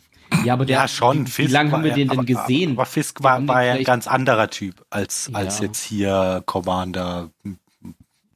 [0.44, 1.28] Ja, aber der, ja, schon.
[1.28, 2.72] Wie, wie lange haben wir war- den denn aber, gesehen?
[2.74, 5.40] Aber Fisk war, war ja ein ganz anderer Typ als, Ja.
[5.40, 7.30] als jetzt hier Commander.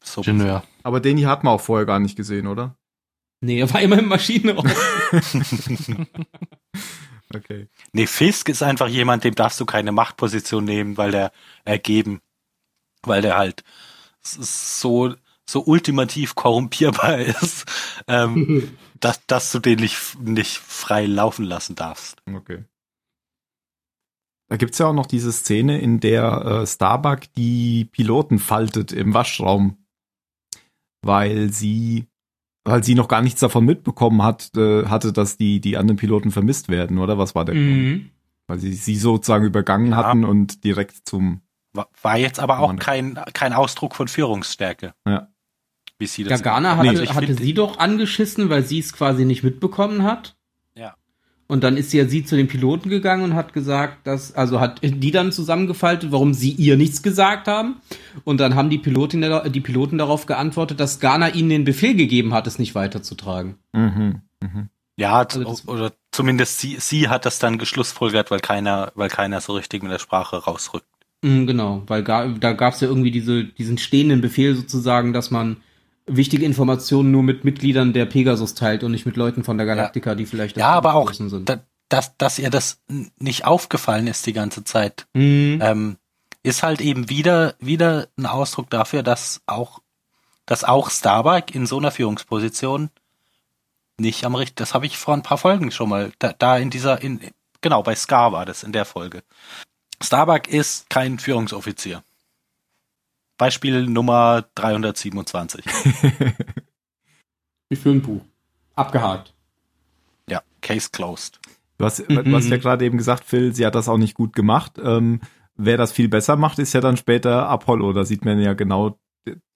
[0.03, 0.21] So.
[0.21, 0.63] Ingenieur.
[0.83, 2.75] Aber den hier hat man auch vorher gar nicht gesehen, oder?
[3.41, 4.65] Nee, er war immer im Maschinenraum.
[7.35, 7.67] Okay.
[7.91, 11.31] Nee, Fisk ist einfach jemand, dem darfst du keine Machtposition nehmen, weil der
[11.65, 12.21] ergeben,
[13.03, 13.63] weil der halt
[14.21, 15.13] so
[15.49, 17.65] so ultimativ korrumpierbar ist,
[18.07, 22.21] ähm, dass, dass du den nicht, nicht frei laufen lassen darfst.
[22.31, 22.63] Okay.
[24.49, 29.13] Da gibt's ja auch noch diese Szene, in der äh, Starbuck die Piloten faltet im
[29.13, 29.77] Waschraum,
[31.01, 32.07] weil sie,
[32.63, 36.31] weil sie noch gar nichts davon mitbekommen hat, äh, hatte, dass die die anderen Piloten
[36.31, 37.67] vermisst werden, oder was war der Grund?
[37.67, 38.11] mhm.
[38.49, 39.97] Weil sie sie sozusagen übergangen Ja.
[39.97, 41.41] hatten und direkt zum
[41.73, 44.93] War, war jetzt aber auch kein, kein Ausdruck von Führungsstärke.
[45.05, 45.27] Ja.
[45.99, 48.93] Wie sie Ja, das Ghana Nee, hatte, ich hatte sie doch angeschissen, weil sie es
[48.93, 50.35] quasi nicht mitbekommen hat.
[50.75, 50.95] Ja.
[51.47, 54.59] Und dann ist sie ja sie zu den Piloten gegangen und hat gesagt, dass, also
[54.59, 57.77] hat die dann zusammengefaltet, warum sie ihr nichts gesagt haben.
[58.25, 62.33] Und dann haben die Pilotin, die Piloten darauf geantwortet, dass Ghana ihnen den Befehl gegeben
[62.33, 63.55] hat, es nicht weiterzutragen.
[63.73, 64.69] mhm, mhm.
[64.99, 69.41] Ja, Also das- oder zumindest sie, sie hat das dann geschlussfolgert, weil keiner, weil keiner
[69.41, 70.87] so richtig mit der Sprache rausrückt.
[71.21, 75.29] Mhm, genau, weil ga, da gab es ja irgendwie diese, diesen stehenden Befehl sozusagen, dass
[75.29, 75.57] man
[76.07, 80.15] wichtige Informationen nur mit Mitgliedern der Pegasus teilt und nicht mit Leuten von der Galaktika,
[80.15, 81.47] die vielleicht Ja, aber auch, sind.
[81.49, 82.81] da, dass, dass ihr das
[83.19, 85.59] nicht aufgefallen ist die ganze Zeit, Mhm.
[85.61, 85.97] ähm,
[86.43, 89.79] ist halt eben wieder, wieder ein Ausdruck dafür, dass auch,
[90.45, 92.89] dass auch Starbuck in so einer Führungsposition
[93.99, 96.69] nicht am Richt, das habe ich vor ein paar Folgen schon mal, da, da in
[96.69, 97.19] dieser, in,
[97.61, 99.23] genau, bei Scar war das in der Folge.
[100.01, 102.03] Starbuck ist kein Führungsoffizier.
[103.37, 105.63] Beispiel Nummer 327.
[107.69, 108.21] Wie für ein Buch.
[108.75, 109.33] Abgehakt.
[110.29, 111.39] Ja, Case closed.
[111.77, 112.23] Du hast, Mhm.
[112.25, 114.73] du hast ja gerade eben gesagt, Phil, sie hat das auch nicht gut gemacht.
[114.83, 115.21] Ähm,
[115.55, 117.93] wer das viel besser macht, ist ja dann später Apollo.
[117.93, 118.97] Da sieht man ja genau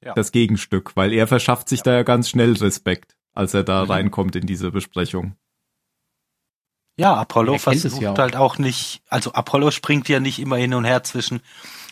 [0.04, 0.14] Ja.
[0.16, 3.92] das Gegenstück, weil er verschafft sich da ja ganz schnell Respekt, als er da Mhm.
[3.92, 5.36] reinkommt in diese Besprechung.
[6.98, 8.18] Ja, Apollo Er versucht ja auch.
[8.18, 11.40] halt auch nicht, also Apollo springt ja nicht immer hin und her zwischen,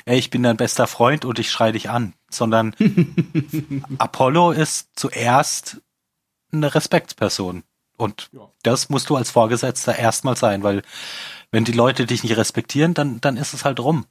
[0.06, 2.76] ey, ich bin dein bester Freund und ich schrei dich an, sondern
[3.98, 5.82] Apollo ist zuerst
[6.52, 7.64] eine Respektsperson.
[7.98, 8.50] Und Ja.
[8.64, 10.84] das musst du als Vorgesetzter erstmal sein, weil
[11.52, 14.06] wenn die Leute dich nicht respektieren, dann, dann ist es halt rum.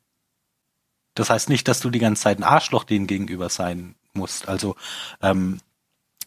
[1.15, 4.49] Das heißt nicht, dass du die ganze Zeit ein Arschloch denen gegenüber sein musst.
[4.49, 4.77] Also
[5.23, 5.61] ähm,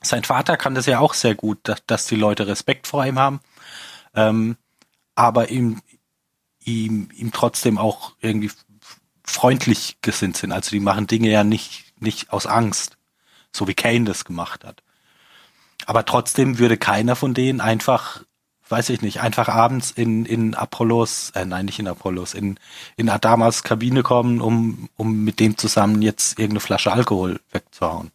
[0.02, 3.20] sein Vater kann das ja auch sehr gut, dass, dass die Leute Respekt vor ihm
[3.20, 3.40] haben,
[4.16, 4.58] ähm,
[5.16, 5.82] aber ihm,
[6.64, 8.52] ihm, ihm trotzdem auch irgendwie
[9.24, 10.52] freundlich gesinnt sind.
[10.52, 12.98] Also die machen Dinge ja nicht, nicht aus Angst,
[13.52, 14.84] so wie Kane das gemacht hat.
[15.86, 18.24] Aber trotzdem würde keiner von denen einfach,
[18.70, 22.60] weiß ich nicht, einfach abends in, in Apollos, äh, nein, nicht in Apollos, in,
[22.98, 28.12] in Adamas Kabine kommen, um, um mit dem zusammen jetzt irgendeine Flasche Alkohol wegzuhauen.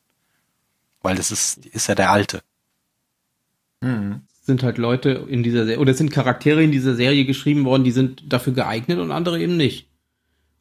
[1.02, 2.42] Weil das ist, ist ja der Alte.
[3.80, 4.22] Mhm.
[4.42, 7.90] Sind halt Leute in dieser Serie, oder sind Charaktere in dieser Serie geschrieben worden, die
[7.90, 9.85] sind dafür geeignet und andere eben nicht.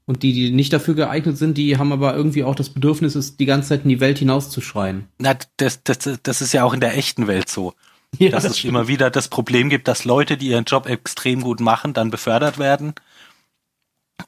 [0.07, 3.37] Und die, die nicht dafür geeignet sind, die haben aber irgendwie auch das Bedürfnis, es
[3.37, 5.07] die ganze Zeit in die Welt hinauszuschreien.
[5.17, 7.73] Na, das, das, das ist ja auch in der echten Welt so.
[8.17, 8.69] Ja, dass das es stimmt.
[8.69, 12.57] immer wieder das Problem gibt, dass Leute, die ihren Job extrem gut machen, dann befördert
[12.57, 12.93] werden,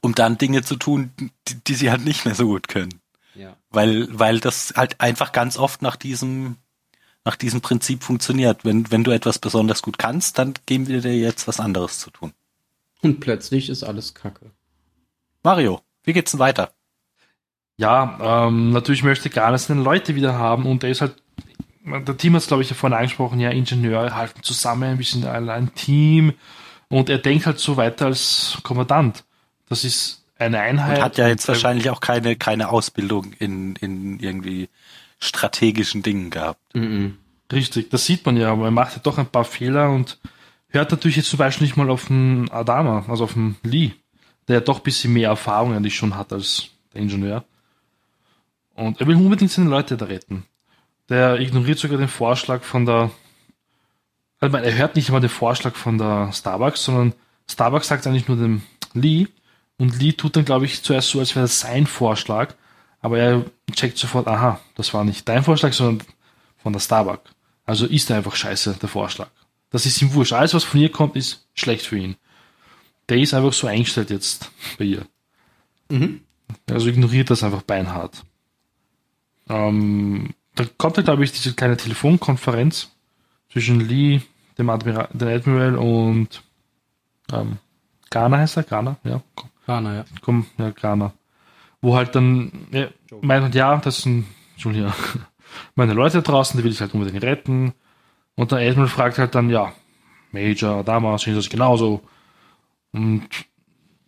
[0.02, 1.12] um dann Dinge zu tun,
[1.48, 3.00] die, die sie halt nicht mehr so gut können.
[3.34, 3.56] Ja.
[3.70, 6.58] Weil, weil das halt einfach ganz oft nach diesem,
[7.24, 8.66] nach diesem Prinzip funktioniert.
[8.66, 12.10] Wenn, wenn du etwas besonders gut kannst, dann geben wir dir jetzt was anderes zu
[12.10, 12.34] tun.
[13.02, 14.52] Und plötzlich ist alles Kacke.
[15.44, 16.74] Mario, wie geht's denn weiter?
[17.78, 21.16] Ja, ähm, natürlich möchte Garner seine Leute wieder haben und er ist halt,
[21.86, 25.26] der Team hat es glaube ich ja vorhin angesprochen, ja, Ingenieure halten zusammen, wir sind
[25.26, 26.34] alle ein Team
[26.90, 29.26] und er denkt halt so weiter als Kommandant.
[29.70, 30.98] Das ist eine Einheit.
[30.98, 34.70] Und hat ja jetzt wahrscheinlich auch keine, keine Ausbildung in, in irgendwie
[35.20, 36.76] strategischen Dingen gehabt.
[36.76, 37.18] Mhm.
[37.52, 40.20] Richtig, das sieht man ja, aber er macht ja doch ein paar Fehler und
[40.70, 43.94] hört natürlich jetzt zum Beispiel nicht mal auf den Adama, also auf den Lee
[44.48, 47.44] der doch ein bisschen mehr Erfahrung eigentlich schon hat als der Ingenieur.
[48.76, 50.46] Und er will unbedingt seine Leute da retten.
[51.10, 53.12] Der ignoriert sogar den Vorschlag von der,
[54.40, 57.14] also er hört nicht immer den Vorschlag von der Starbucks, sondern
[57.50, 58.62] Starbucks sagt eigentlich nur dem
[58.94, 59.28] Lee
[59.78, 62.56] und Lee tut dann, glaube ich, zuerst so, als wäre das sein Vorschlag,
[63.00, 66.06] aber er checkt sofort, aha, das war nicht dein Vorschlag, sondern
[66.58, 67.32] von der Starbucks.
[67.66, 69.30] Also ist er einfach scheiße, der Vorschlag.
[69.70, 70.34] Das ist ihm wurscht.
[70.34, 72.16] Alles, was von ihr kommt, ist schlecht für ihn
[73.10, 75.06] der ist einfach so eingestellt jetzt bei ihr.
[75.90, 76.22] Mhm.
[76.70, 78.24] Also ignoriert das einfach beinhart.
[79.50, 82.92] Ähm, da kommt ja, glaube ich, diese kleine Telefonkonferenz
[83.52, 84.22] zwischen Lee,
[84.58, 86.42] dem Admiral, dem Admiral und
[87.32, 87.58] ähm,
[88.10, 88.64] Ghana heißt er?
[88.64, 89.22] Ghana, ja.
[89.66, 90.06] Ghana, ja.
[90.22, 91.14] Komm, ja, Ghana.
[91.82, 92.88] Wo halt dann ja,
[93.22, 94.26] meint, ja, das sind
[94.58, 94.94] schon hier
[95.76, 97.74] meine Leute draußen, die will ich halt unbedingt retten.
[98.36, 99.74] Und der Admiral fragt halt dann, ja,
[100.32, 102.02] Major, damals sehen das genauso.
[102.92, 103.28] Und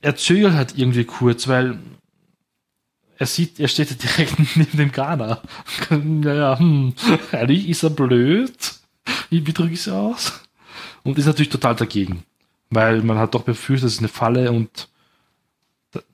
[0.02, 1.78] er zögert halt irgendwie kurz, weil
[3.18, 5.42] er sieht, er steht ja direkt neben dem Ghana.
[5.90, 6.94] naja, hm,
[7.32, 8.52] eigentlich ist er blöd.
[9.30, 10.42] Wie, wie drücke ich es aus?
[11.04, 12.24] Und ist natürlich total dagegen.
[12.70, 14.90] Weil man hat doch befürchtet, es ist eine Falle und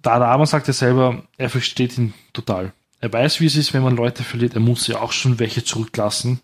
[0.01, 2.71] da Dama sagt er selber, er versteht ihn total.
[3.01, 4.53] Er weiß, wie es ist, wenn man Leute verliert.
[4.53, 6.39] Er muss ja auch schon welche zurücklassen.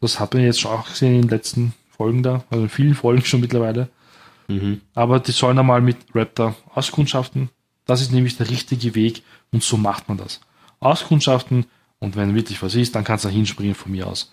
[0.00, 2.94] Das hat man jetzt schon auch gesehen in den letzten Folgen da, also in vielen
[2.94, 3.90] Folgen schon mittlerweile.
[4.50, 4.80] Mhm.
[4.94, 7.50] Aber die sollen einmal mit Raptor auskundschaften.
[7.86, 10.40] Das ist nämlich der richtige Weg und so macht man das.
[10.80, 11.66] Auskundschaften
[11.98, 14.32] und wenn wirklich was ist, dann kannst du da hinspringen von mir aus.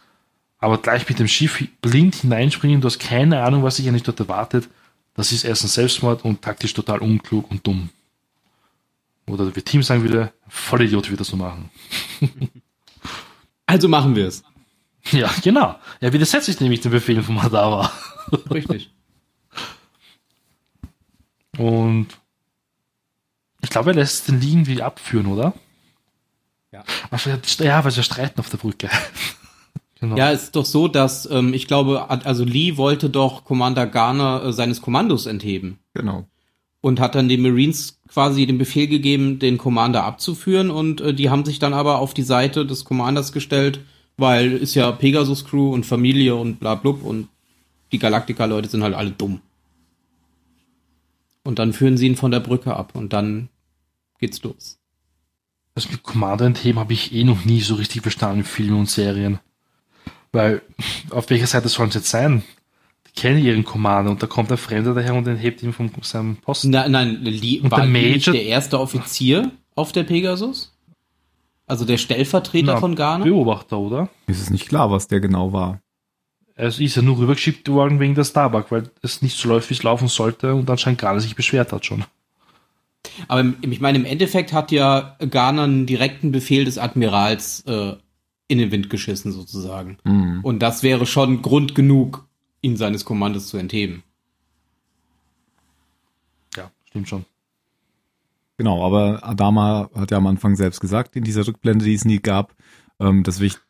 [0.59, 4.19] Aber gleich mit dem Schiff blind hineinspringen, du hast keine Ahnung, was sich eigentlich dort
[4.19, 4.67] erwartet,
[5.13, 7.89] das ist erstens Selbstmord und taktisch total unklug und dumm.
[9.27, 11.69] Oder wie Team sagen würde, voll Idiot würde das so machen.
[13.69, 14.43] Also machen wir es.
[15.11, 15.75] Ja, genau.
[15.99, 17.91] Er widersetzt sich nämlich den Befehlen von Madawa.
[18.49, 18.89] Richtig.
[21.57, 22.07] Und
[23.61, 25.53] ich glaube, er lässt den Lee irgendwie abführen, oder?
[26.71, 26.83] Ja.
[27.59, 28.89] Ja, weil sie streiten auf der Brücke.
[29.99, 30.15] genau.
[30.15, 34.43] Ja, es ist doch so, dass ähm, ich glaube, also Lee wollte doch Commander Garner
[34.43, 35.79] äh, seines Kommandos entheben.
[35.93, 36.27] Genau.
[36.81, 41.29] Und hat dann den Marines quasi den Befehl gegeben, den Commander abzuführen und äh, die
[41.29, 43.79] haben sich dann aber auf die Seite des Commanders gestellt,
[44.17, 47.27] weil ist ja Pegasus Crew und Familie und bla blub und
[47.91, 49.41] die Galactica-Leute sind halt alle dumm.
[51.47, 53.47] Und dann führen sie ihn von der Brücke ab und dann
[54.19, 54.79] geht's los.
[55.75, 58.89] Das mit Commander entheben habe ich eh noch nie so richtig verstanden in Filmen und
[58.89, 59.39] Serien.
[60.33, 60.61] Weil,
[61.09, 62.43] auf welcher Seite sollen sie jetzt sein?
[63.07, 66.35] Die kennen ihren Commander und da kommt der Fremde daher und enthebt ihn von seinem
[66.35, 66.71] Posten.
[66.71, 70.75] Nein, nein, Lee, und war der Major der erste Offizier auf der Pegasus?
[71.65, 73.23] Also der Stellvertreter Na, von Ghana?
[73.23, 74.09] Beobachter, oder?
[74.27, 75.79] Ist es nicht klar, was der genau war.
[76.59, 79.75] Es ist ja nur rübergeschickt worden wegen der Starbuck, weil es nicht so läuft, wie
[79.75, 82.03] es laufen sollte und anscheinend gerade sich beschwert hat schon.
[83.27, 87.95] Aber ich meine, im Endeffekt hat ja Garner einen direkten Befehl des Admirals äh,
[88.47, 89.99] in den Wind geschissen, sozusagen.
[90.03, 90.39] Mhm.
[90.41, 92.25] Und das wäre schon Grund genug,
[92.61, 94.01] ihn seines Kommandos zu entheben.
[96.55, 97.25] Ja, stimmt schon.
[98.57, 102.17] Genau, aber Adama hat ja am Anfang selbst gesagt, in dieser Rückblende, die es nie
[102.17, 102.55] gab,
[102.99, 103.61] Ähm, das Wicht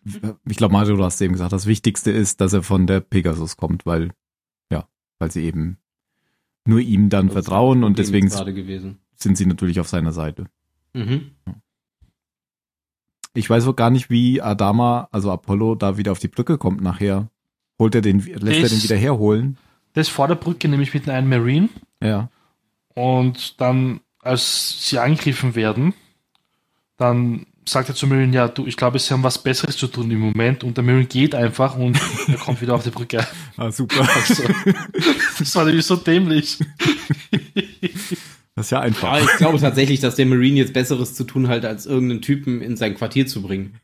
[0.47, 3.57] ich glaube, Mario, du hast eben gesagt, das Wichtigste ist, dass er von der Pegasus
[3.57, 4.11] kommt, weil,
[4.71, 4.87] ja,
[5.19, 5.77] weil sie eben
[6.65, 10.45] nur ihm dann Das vertrauen und deswegen sind sie natürlich auf seiner Seite.
[10.93, 11.31] Mhm.
[13.33, 16.81] Ich weiß auch gar nicht, wie Adama, also Apollo, da wieder auf die Brücke kommt
[16.81, 17.29] nachher.
[17.79, 19.57] Holt er den, lässt er Das- den wieder herholen?
[19.95, 21.69] Der ist vor der Brücke nämlich mit einem Marine
[22.01, 22.29] Ja.
[22.95, 25.93] und dann, als sie angegriffen werden,
[26.97, 30.09] dann sagt er zu Marine, ja, du, ich glaube, sie haben was Besseres zu tun
[30.11, 33.25] im Moment und der Marine geht einfach und er kommt wieder auf die Brücke.
[33.57, 34.07] Ah, super.
[34.15, 34.43] Also,
[35.39, 36.57] das war nämlich so dämlich.
[38.55, 39.09] Das ist ja einfach.
[39.09, 42.61] Aber ich glaube tatsächlich, dass der Marine jetzt Besseres zu tun hat, als irgendeinen Typen
[42.61, 43.79] in sein Quartier zu bringen.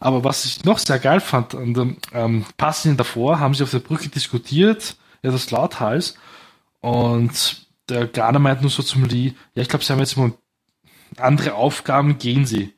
[0.00, 3.70] Aber was ich noch sehr geil fand, an dem ähm, Passenden davor haben sie auf
[3.70, 6.16] der Brücke diskutiert, etwas lauthals,
[6.80, 10.32] und der Garner meint nur so zum Lee, ja, ich glaube, sie haben jetzt mal
[11.20, 12.72] andere Aufgaben, gehen sie.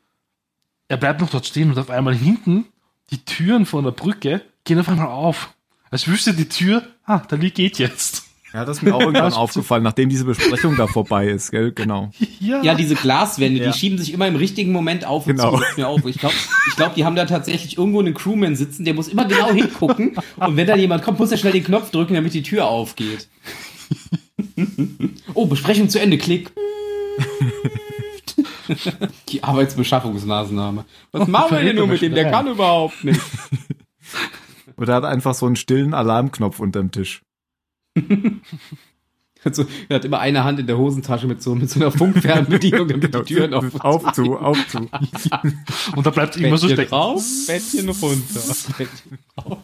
[0.88, 2.66] Er bleibt noch dort stehen und auf einmal hinten,
[3.11, 5.55] die Türen von der Brücke gehen auf einmal auf.
[5.90, 8.25] Als wüsste die Tür, ah, der Lee geht jetzt.
[8.53, 11.72] Ja, das ist mir auch irgendwann aufgefallen, nachdem diese Besprechung da vorbei ist, gell?
[11.72, 12.11] Genau.
[12.40, 13.72] Ja, diese Glaswände, Ja.
[13.72, 15.61] die schieben sich immer im richtigen Moment auf und Genau.
[15.77, 16.05] mir auf.
[16.07, 16.35] Ich glaube,
[16.68, 20.16] ich glaub, die haben da tatsächlich irgendwo einen Crewman sitzen, der muss immer genau hingucken.
[20.37, 23.29] Und wenn da jemand kommt, muss er schnell den Knopf drücken, damit die Tür aufgeht.
[25.35, 26.51] Oh, Besprechung zu Ende, klick.
[29.29, 30.85] Die Arbeitsbeschaffungsmaßnahme.
[31.12, 32.14] Was machen wir denn nur mit dem?
[32.14, 33.20] Der kann überhaupt nicht.
[34.76, 37.22] Oder er hat einfach so einen stillen Alarmknopf unterm Tisch.
[39.44, 42.88] Also, er hat immer eine Hand in der Hosentasche mit so, mit so einer Funkfernbedienung,
[42.88, 43.85] damit die Türen auf Genau.
[43.85, 44.79] auf zu, auf zu.
[45.94, 46.94] Und da bleibt immer so Bettchen stecken.
[46.94, 48.40] rauf, Bettchen runter.
[48.76, 49.59] Bettchen rauf.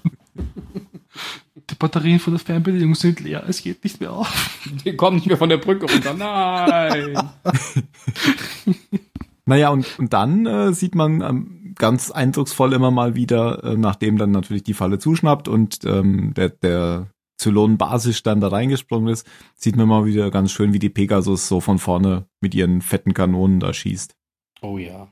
[1.72, 4.60] Die Batterien von der Fernbedienung sind leer, es geht nicht mehr auf.
[4.82, 6.14] Wir kommen nicht mehr von der Brücke runter.
[6.14, 7.30] Nein.
[9.44, 14.16] Naja, und, und dann äh, sieht man ähm, ganz eindrucksvoll immer mal wieder, äh, nachdem
[14.16, 17.08] dann natürlich die Falle zuschnappt und ähm, der, der
[17.38, 21.60] Zylonen-Basis dann da reingesprungen ist, sieht man mal wieder ganz schön, wie die Pegasus so
[21.60, 24.14] von vorne mit ihren fetten Kanonen da schießt.
[24.60, 25.11] Oh ja.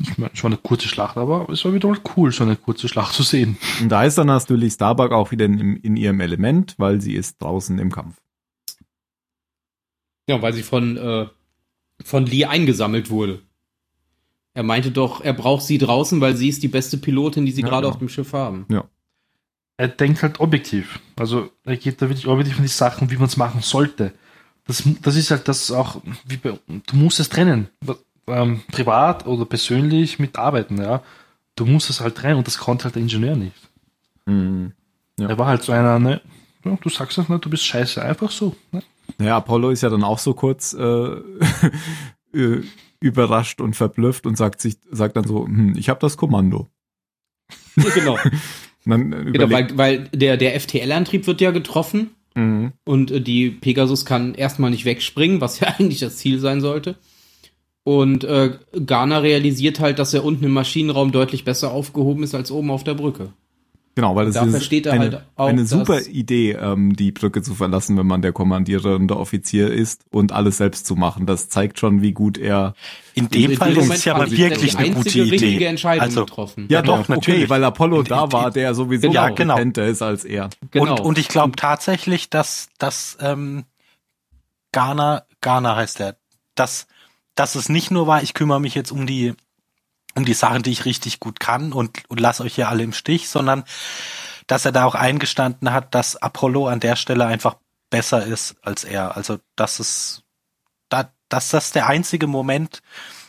[0.00, 2.54] Ich meine, es war eine kurze Schlacht, aber es war wieder mal cool, so eine
[2.56, 3.56] kurze Schlacht zu sehen.
[3.80, 7.42] Und da ist dann natürlich Starbuck auch wieder in, in ihrem Element, weil sie ist
[7.42, 8.16] draußen im Kampf.
[10.28, 11.26] Ja, weil sie von, äh,
[12.04, 13.42] von Lee eingesammelt wurde.
[14.54, 17.62] Er meinte doch, er braucht sie draußen, weil sie ist die beste Pilotin, die sie
[17.62, 17.94] Ja, gerade genau.
[17.94, 18.66] auf dem Schiff haben.
[19.76, 21.00] Er denkt halt objektiv.
[21.16, 24.12] Also er geht da wirklich objektiv in die Sachen, wie man es machen sollte.
[24.66, 27.68] Das, das ist halt das auch, wie bei, du musst es trennen.
[28.28, 31.02] Ähm, privat oder persönlich mit Arbeiten, ja.
[31.56, 33.56] Du musst es halt trennen und das konnte halt der Ingenieur nicht.
[34.26, 34.72] Mhm.
[35.18, 35.28] Ja.
[35.28, 36.20] Er war halt so einer, ne,
[36.64, 38.54] ja, du sagst es, ne, du bist scheiße, einfach so.
[38.70, 38.82] Ne?
[39.20, 40.82] Ja, Apollo ist ja dann auch so kurz äh,
[42.34, 42.62] äh,
[43.00, 46.68] überrascht und verblüfft und sagt sich, sagt dann so, hm, ich habe das Kommando.
[47.76, 48.18] Ja, genau.
[48.86, 52.72] Äh, genau weil, weil der, der FTL-Antrieb wird ja getroffen Mhm.
[52.84, 56.96] und äh, die Pegasus kann erstmal nicht wegspringen, was ja eigentlich das Ziel sein sollte.
[57.88, 58.50] Und äh,
[58.84, 62.84] Garner realisiert halt, dass er unten im Maschinenraum deutlich besser aufgehoben ist als oben auf
[62.84, 63.32] der Brücke.
[63.94, 67.12] Genau, weil das Da ist versteht er eine, halt auch, eine super Idee, ähm, die
[67.12, 71.24] Brücke zu verlassen, wenn man der kommandierende Offizier ist und alles selbst zu machen.
[71.24, 72.74] Das zeigt schon, wie gut er.
[73.14, 75.64] In dem Fall ist es ja hat mal wirklich eine gute einzige richtige Idee.
[75.64, 76.66] Entscheidung Also, getroffen.
[76.68, 77.44] Ja, Genau, doch, natürlich.
[77.44, 79.54] Okay, weil Apollo da war, der sowieso Genau, genau.
[79.54, 80.50] kompetenter ist als er.
[80.72, 80.90] genau.
[80.92, 83.64] Und, und ich glaube tatsächlich, dass, dass ähm,
[84.72, 86.16] Ghana, Ghana heißt er,
[86.54, 86.86] dass,
[87.38, 89.34] dass es nicht nur war, ich kümmere mich jetzt um die,
[90.16, 92.92] um die Sachen, die ich richtig gut kann und, und lass euch hier alle im
[92.92, 93.64] Stich, sondern
[94.48, 97.56] dass er da auch eingestanden hat, dass Apollo an der Stelle einfach
[97.90, 99.16] besser ist als er.
[99.16, 100.24] Also dass es,
[100.88, 102.82] da, dass das der einzige Moment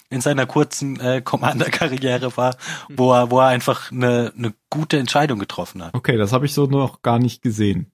[0.10, 2.56] in seiner kurzen äh, Commander-Karriere war,
[2.90, 5.94] wo er, wo er einfach eine, eine gute Entscheidung getroffen hat.
[5.94, 7.92] Okay, das habe ich so noch gar nicht gesehen.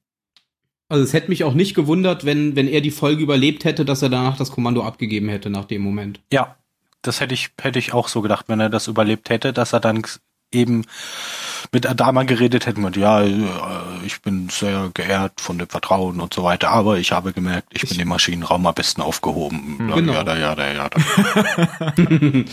[0.88, 4.02] Also es hätte mich auch nicht gewundert, wenn, wenn er die Folge überlebt hätte, dass
[4.04, 6.20] er danach das Kommando abgegeben hätte nach dem Moment.
[6.32, 6.56] Ja,
[7.02, 9.80] das hätte ich, hätte ich auch so gedacht, wenn er das überlebt hätte, dass er
[9.80, 10.04] dann
[10.54, 10.86] eben
[11.72, 13.34] mit Adama geredet hätte und ja, äh,
[14.06, 17.90] ich bin sehr geehrt von dem Vertrauen und so weiter, aber ich habe gemerkt, ich
[17.90, 19.78] bin im Maschinenraum am besten aufgehoben.
[19.90, 20.14] Ja, Genau.
[20.14, 21.00] ja, da, ja, da, ja, da.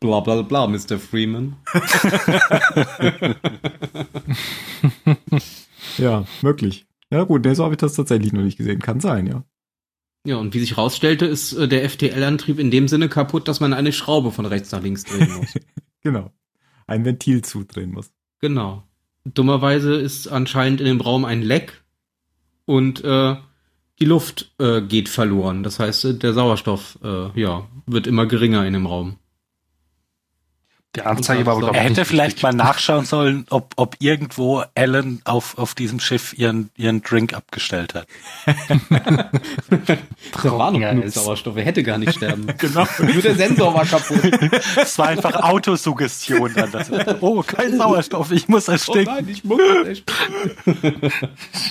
[0.00, 0.98] Bla bla bla, Mr.
[0.98, 1.56] Freeman.
[5.98, 6.86] Ja, möglich.
[7.12, 8.80] Ja gut, nee, so habe ich das tatsächlich noch nicht gesehen.
[8.80, 9.44] Kann sein, ja.
[10.24, 13.74] Ja, und wie sich rausstellte, ist äh, der FTL-Antrieb in dem Sinne kaputt, dass man
[13.74, 15.54] eine Schraube von rechts nach links drehen muss.
[16.04, 16.32] Genau.
[16.88, 18.10] Ein Ventil zudrehen muss.
[18.40, 18.82] genau.
[19.24, 21.84] Dummerweise ist anscheinend in dem Raum ein Leck
[22.64, 23.36] und äh,
[24.00, 25.62] die Luft äh, geht verloren.
[25.62, 29.18] Das heißt, äh, der Sauerstoff äh, ja, wird immer geringer in dem Raum.
[30.94, 32.42] Die Anzeige war aber, Er hätte vielleicht richtig.
[32.42, 37.94] mal nachschauen sollen, ob, ob irgendwo Alan auf, auf diesem Schiff ihren, ihren Drink abgestellt
[37.94, 38.06] hat.
[40.42, 41.08] Da war noch genug.
[41.08, 42.46] Sauerstoff, er hätte gar nicht sterben.
[42.58, 42.86] Genau.
[42.98, 44.20] Nur der Sensor war kaputt.
[44.76, 46.52] Es war einfach Autosuggestion.
[46.54, 46.90] Dann das,
[47.22, 49.04] oh, kein Sauerstoff, ich muss Oh ersticken.
[49.14, 50.12] nein, ich muss echt.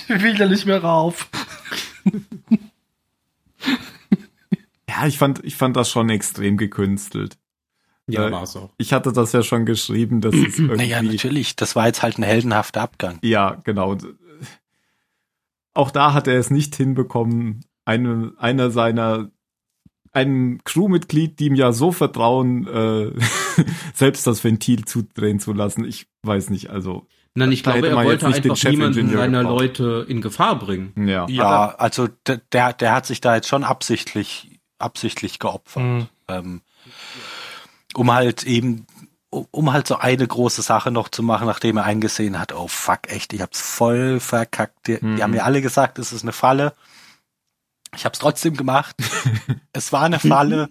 [0.08, 1.28] Ich will da nicht mehr rauf.
[4.88, 7.38] Ja, ich fand, ich fand das schon extrem gekünstelt.
[8.08, 8.70] Ja, Äh, war's auch.
[8.78, 10.76] Ich hatte das ja schon geschrieben, dass es irgendwie.
[10.76, 13.18] naja, natürlich, das war jetzt halt ein heldenhafter Abgang.
[13.22, 13.90] Ja, genau.
[13.92, 14.06] Und,
[15.74, 19.30] Auch da hat er es nicht hinbekommen, eine, einer seiner,
[20.12, 23.12] einem Crewmitglied, die ihm ja so vertrauen, äh,
[23.94, 25.84] selbst das Ventil zudrehen zu lassen.
[25.84, 27.06] Ich weiß nicht, also.
[27.34, 29.42] Nein, ich glaube, er man wollte nicht den einfach niemanden seiner.
[29.42, 30.92] Leute in Gefahr bringen.
[31.08, 31.26] Ja.
[31.30, 35.82] Ja, also der, der, der hat sich da jetzt schon absichtlich, absichtlich geopfert.
[35.82, 36.08] Mhm.
[36.28, 36.60] Ähm,
[37.94, 38.86] um halt eben,
[39.30, 43.08] um halt so eine große Sache noch zu machen, nachdem er eingesehen hat, oh fuck,
[43.10, 44.86] echt, ich hab's voll verkackt.
[44.86, 45.16] Die, Mhm.
[45.16, 46.74] die haben mir alle gesagt, es ist eine Falle.
[47.94, 48.96] Ich hab's trotzdem gemacht.
[49.72, 50.68] es war eine Falle.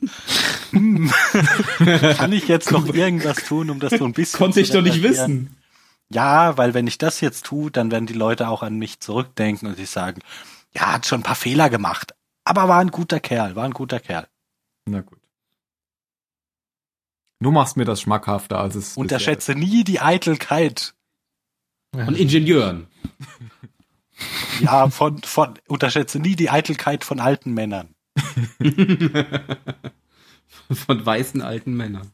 [0.71, 5.03] Kann ich jetzt noch irgendwas tun, um das so ein bisschen Konnte ich doch nicht
[5.03, 5.55] wissen.
[6.09, 9.67] Ja, weil wenn ich das jetzt tue, dann werden die Leute auch an mich zurückdenken
[9.67, 10.21] und sich sagen,
[10.73, 12.13] ja, hat schon ein paar Fehler gemacht,
[12.43, 14.27] aber war ein guter Kerl, war ein guter Kerl.
[14.85, 15.19] Na gut.
[17.41, 18.89] Du machst mir das schmackhafter, als es.
[18.89, 20.93] bisher Unterschätze nie die Eitelkeit.
[21.93, 22.87] Von Ingenieuren.
[24.59, 27.95] Ja, von, von, unterschätze nie die Eitelkeit von alten Männern.
[30.69, 32.11] Von weißen alten Männern.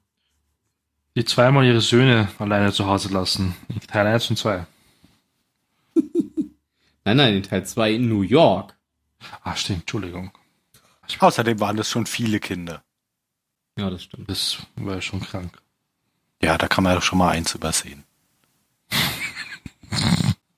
[1.17, 3.55] Die zweimal ihre Söhne alleine zu Hause lassen.
[3.67, 4.65] In Teil 1 und 2.
[7.03, 8.77] Nein, nein, in Teil 2 in New York.
[9.43, 10.31] Ah, stimmt, Entschuldigung.
[11.19, 12.85] Außerdem waren es schon viele Kinder.
[13.77, 14.29] Ja, das stimmt.
[14.29, 15.57] Das war ja schon krank.
[16.41, 18.03] Ja, da kann man doch schon mal eins übersehen.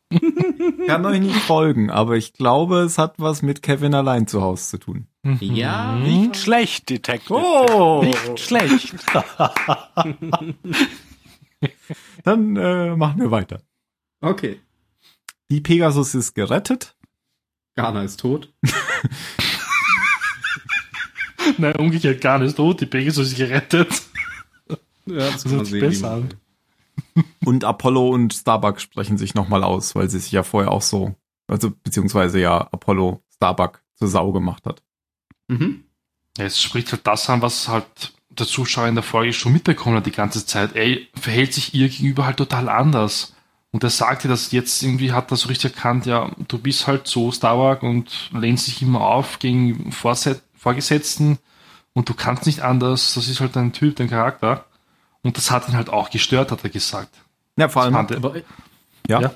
[0.10, 0.12] Ich
[0.88, 4.70] kann euch nicht folgen, aber ich glaube, es hat was mit Kevin allein zu Hause
[4.70, 5.08] zu tun.
[5.40, 7.34] Ja, Nicht schlecht, Detective.
[7.36, 8.02] Oh!
[8.04, 8.96] Nicht schlecht.
[12.24, 13.62] Dann äh, machen wir weiter.
[14.22, 14.60] okay.
[15.52, 16.96] Die Pegasus ist gerettet.
[17.76, 18.54] Ghana ist tot.
[21.58, 22.82] Nein, umgekehrt gar nicht tot.
[22.82, 23.90] Die Pegasus ist gerettet.
[25.06, 26.30] Ja, das Das hört sich besser an.
[27.46, 31.16] Und Apollo und Starbuck sprechen sich nochmal aus, weil sie sich ja vorher auch so,
[31.48, 34.84] also beziehungsweise ja Apollo Starbuck zur Sau gemacht hat.
[35.48, 35.84] Mhm.
[36.38, 39.98] Ja, es spricht halt das an, was halt der Zuschauer in der Folge schon mitbekommen
[39.98, 40.76] hat die ganze Zeit.
[40.76, 43.34] Ey, verhält sich ihr gegenüber halt total anders.
[43.72, 47.08] Und er sagte das jetzt irgendwie, hat das so richtig erkannt, ja, du bist halt
[47.08, 51.40] so Starbuck und lehnst dich immer auf gegen Vorset Vorgesetzten
[51.94, 54.66] und du kannst nicht anders, das ist halt dein Typ, dein Charakter.
[55.24, 57.16] Und das hat ihn halt auch gestört, hat er gesagt.
[57.58, 58.36] Ja, vor allem, er- Aber
[59.08, 59.32] ja, Ja.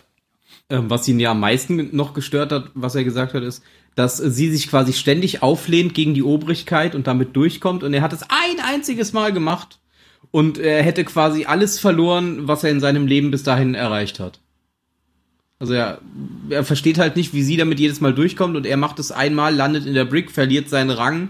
[0.69, 3.63] ähm, was ihn ja am meisten noch gestört hat, was er gesagt hat, ist,
[3.95, 7.84] dass äh, sie sich quasi ständig auflehnt gegen die Obrigkeit und damit durchkommt.
[7.84, 9.80] Und er hat es ein einziges Mal gemacht.
[10.32, 14.39] Und er hätte quasi alles verloren, was er in seinem Leben bis dahin erreicht hat.
[15.60, 16.01] Also er,
[16.49, 19.56] er versteht halt nicht, wie sie damit jedes Mal durchkommt und er macht es einmal,
[19.56, 21.30] landet in der Brick, verliert seinen Rang,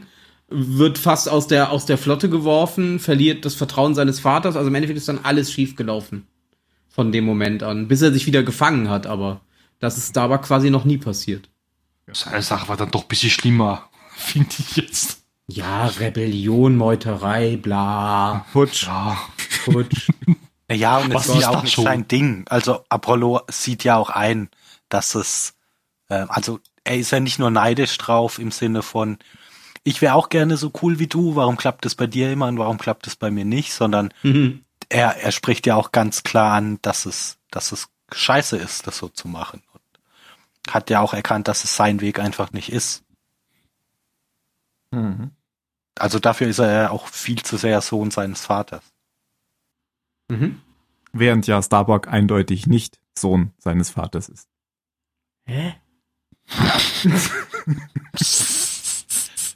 [0.50, 4.56] wird fast aus der, aus der Flotte geworfen, verliert das Vertrauen seines Vaters.
[4.56, 6.28] Also im Endeffekt ist dann alles schief gelaufen.
[6.90, 7.88] Von dem Moment an.
[7.88, 9.42] Bis er sich wieder gefangen hat, aber
[9.80, 11.50] das ist da aber quasi noch nie passiert.
[12.12, 15.24] Seine Sache war dann doch ein bisschen schlimmer, finde ich jetzt.
[15.48, 18.84] Ja, Rebellion, Meuterei, bla, Putsch.
[18.84, 19.18] Ja,
[19.66, 20.10] Putsch.
[20.72, 21.84] Ja, und es ist ja auch nicht schon?
[21.84, 22.46] sein Ding.
[22.50, 24.50] Also Apollo sieht ja auch ein,
[24.90, 25.54] dass es,
[26.10, 29.18] äh, also er ist ja nicht nur neidisch drauf im Sinne von,
[29.84, 32.58] ich wäre auch gerne so cool wie du, warum klappt es bei dir immer und
[32.58, 34.64] warum klappt es bei mir nicht, sondern Mhm.
[34.90, 38.98] er, er spricht ja auch ganz klar an, dass es, dass es scheiße ist, das
[38.98, 39.62] so zu machen.
[39.74, 43.04] Und hat ja auch erkannt, dass es sein Weg einfach nicht ist.
[44.92, 45.32] Mhm.
[46.00, 48.84] Also dafür ist er ja auch viel zu sehr Sohn seines Vaters.
[50.30, 50.62] Mhm.
[51.12, 54.50] Während ja Starbuck eindeutig nicht Sohn seines Vaters ist.
[55.46, 55.76] Hä?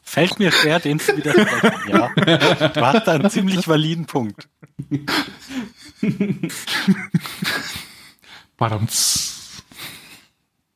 [0.04, 2.10] Fällt mir schwer, den zu widersprechen, ja.
[2.70, 4.50] Du hast da einen ziemlich validen Punkt.
[8.58, 9.64] badamts.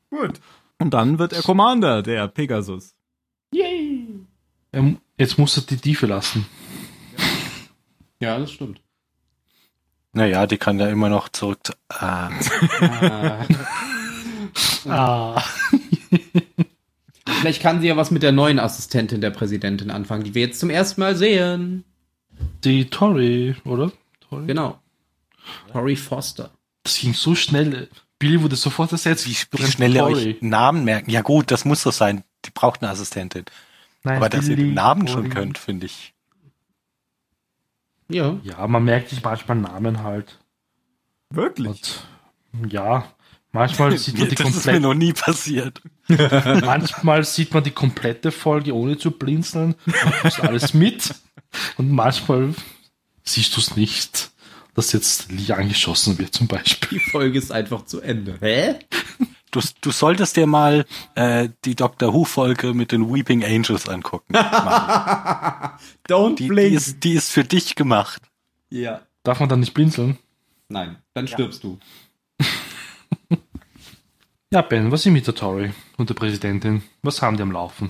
[0.10, 0.40] Gut.
[0.80, 2.96] Und dann wird er Commander der Pegasus.
[3.54, 4.08] Yay!
[4.74, 6.48] Ähm, Jetzt muss er die Tiefe lassen.
[8.20, 8.82] Ja, das stimmt.
[10.14, 12.30] Naja, die kann ja immer noch zurück zu, äh, Ah,
[14.88, 15.44] Ah.
[17.40, 20.60] vielleicht kann sie ja was mit der neuen Assistentin der Präsidentin anfangen, die wir jetzt
[20.60, 21.84] zum ersten Mal sehen.
[22.64, 23.92] Die Tori, oder?
[24.30, 24.48] Tori?
[24.48, 24.80] Genau.
[25.72, 26.52] Tori Foster.
[26.84, 27.88] Das ging so schnell.
[28.20, 29.28] Billy wurde sofort ersetzt.
[29.28, 31.10] Wie, wie schnell ihr euch Namen merken.
[31.12, 32.24] Ja gut, das muss so sein.
[32.46, 33.46] Die braucht eine Assistentin.
[34.04, 35.30] Nein, Aber dass ihr den Billy, Namen schon Tori.
[35.36, 36.14] könnt, finde ich.
[38.14, 38.38] Ja.
[38.44, 40.40] Ja, man merkt sich manchmal Namen halt.
[41.30, 42.00] Wirklich?
[42.54, 43.06] Und ja,
[43.52, 45.82] manchmal sieht man die das ist mir komplette, noch nie passiert.
[46.08, 49.76] manchmal sieht man die komplette Folge ohne zu blinzeln,
[50.24, 51.16] ist alles mit.
[51.78, 52.54] Und manchmal
[53.24, 54.32] siehst du es nicht,
[54.74, 57.00] dass jetzt Lee angeschossen wird zum Beispiel.
[57.00, 58.38] Die Folge ist einfach zu Ende.
[58.40, 58.76] Hä?
[59.52, 60.86] Du, du solltest dir mal
[61.16, 64.34] äh, die Doctor Who-Folge mit den Weeping Angels angucken.
[66.08, 68.22] Don't Die, die, ist, die ist für dich gemacht.
[68.70, 69.02] Ja.
[69.24, 70.18] Darf man dann nicht blinzeln?
[70.70, 71.78] Nein, dann stirbst du.
[74.54, 76.84] Ja, Ben, was ist mit der Tori und der Präsidentin?
[77.04, 77.90] Was haben die am Laufen?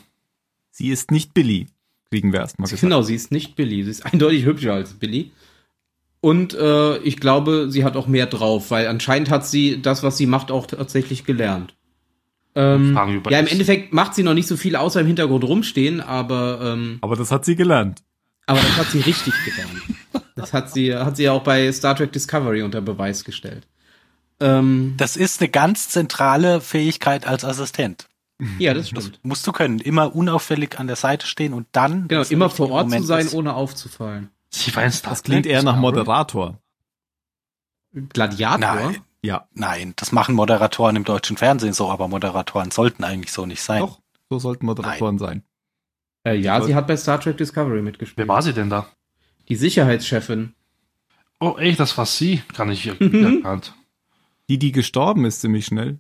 [0.70, 1.66] Sie ist nicht Billy,
[2.12, 2.82] kriegen wir erstmal gesagt.
[2.82, 3.84] Genau, sie ist nicht Billy.
[3.84, 5.32] Sie ist eindeutig hübscher als Billy.
[6.22, 10.18] Und äh, ich glaube, sie hat auch mehr drauf, weil anscheinend hat sie das, was
[10.18, 11.74] sie macht, auch tatsächlich gelernt.
[12.54, 13.52] Ähm, ja, im das.
[13.52, 17.32] Endeffekt macht sie noch nicht so viel außer im Hintergrund rumstehen, aber ähm, Aber das
[17.32, 18.04] hat sie gelernt.
[18.46, 19.82] aber das hat sie richtig gelernt.
[20.36, 23.68] Das hat sie hat sie ja auch bei Star Trek Discovery unter Beweis gestellt.
[24.40, 28.08] Ähm, Das ist eine ganz zentrale Fähigkeit als Assistent.
[28.60, 29.20] ja, das stimmt.
[29.24, 29.80] Musst du können.
[29.80, 32.08] Immer unauffällig an der Seite stehen und dann.
[32.10, 33.34] Genau, das immer vor Ort Moment zu sein, ist.
[33.34, 34.30] ohne aufzufallen.
[34.54, 35.78] Sie war in Star Das klingt eher nach.
[35.78, 36.60] Moderator.
[37.94, 38.60] Gladiator?
[38.60, 43.46] Nein, Ja, nein, das machen Moderatoren im deutschen Fernsehen so, aber Moderatoren sollten eigentlich so
[43.46, 43.80] nicht sein.
[43.82, 44.00] doch.
[44.30, 45.44] So sollten Moderatoren sein.
[46.24, 48.18] Äh, ja, sie hat bei Star Trek Discovery mitgespielt.
[48.18, 48.88] Wer war sie denn da?
[49.50, 50.54] Die Sicherheitschefin.
[51.40, 52.42] Oh, echt, das war sie.
[52.54, 53.74] Kann ich erkannt.
[54.50, 56.00] Die, die gestorben ist ziemlich schnell.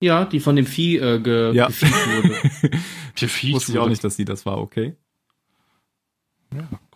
[0.00, 1.68] Ja, die von dem Vieh äh, ge Ja.
[1.68, 2.34] gefiegt wurde.
[3.54, 4.94] Wusste ich auch nicht, dass sie das war, okay.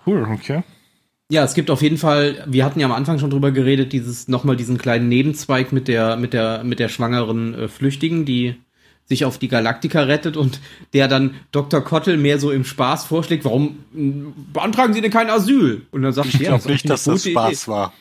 [0.05, 0.63] Cool, okay.
[1.31, 4.27] Ja, es gibt auf jeden Fall, wir hatten ja am Anfang schon drüber geredet, dieses
[4.27, 8.57] nochmal diesen kleinen Nebenzweig mit der mit der mit der schwangeren äh, Flüchtigen, die
[9.07, 10.61] sich auf die Galaktika rettet und
[10.93, 11.83] der dann Dr.
[11.83, 15.83] Kottel mehr so im Spaß vorschlägt, warum mh, beantragen Sie denn kein Asyl?
[15.93, 17.71] Und dann sagt Ich sie, ja, glaube nicht, dass das Spaß Idee.
[17.71, 17.93] war.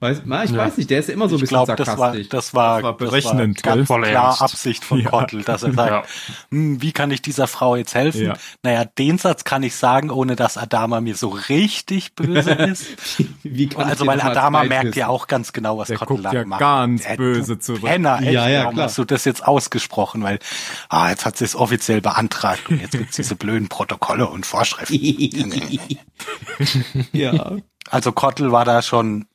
[0.00, 0.58] Weiß, na, ich Ja.
[0.58, 2.28] weiß nicht, der ist immer so ein Ich bisschen glaube, das war, sarkastisch.
[2.28, 3.86] das war, Das war berechnend, ganz gell?
[3.86, 4.42] Voll klar ernst.
[4.42, 5.10] Absicht von Ja.
[5.10, 6.02] Kottel, dass er sagt, Ja.
[6.50, 8.26] hm, wie kann ich dieser Frau jetzt helfen?
[8.26, 8.34] Ja.
[8.62, 12.86] Naja, den Satz kann ich sagen, ohne dass Adama mir so richtig böse ist.
[13.42, 16.32] Wie kann ich also weil Adama merkt ja auch ganz genau, was Der Kottel lang
[16.34, 16.60] ja macht.
[16.60, 17.82] ganz du böse zurück.
[17.84, 18.86] Penner, echt, Ja, ja, warum klar.
[18.86, 20.22] hast du das jetzt ausgesprochen?
[20.22, 20.38] Weil,
[20.90, 24.94] ah, jetzt hat sie es offiziell beantragt und jetzt gibt's diese blöden Protokolle und Vorschriften.
[27.12, 27.56] ja.
[27.90, 29.26] Also Kottel war da schon,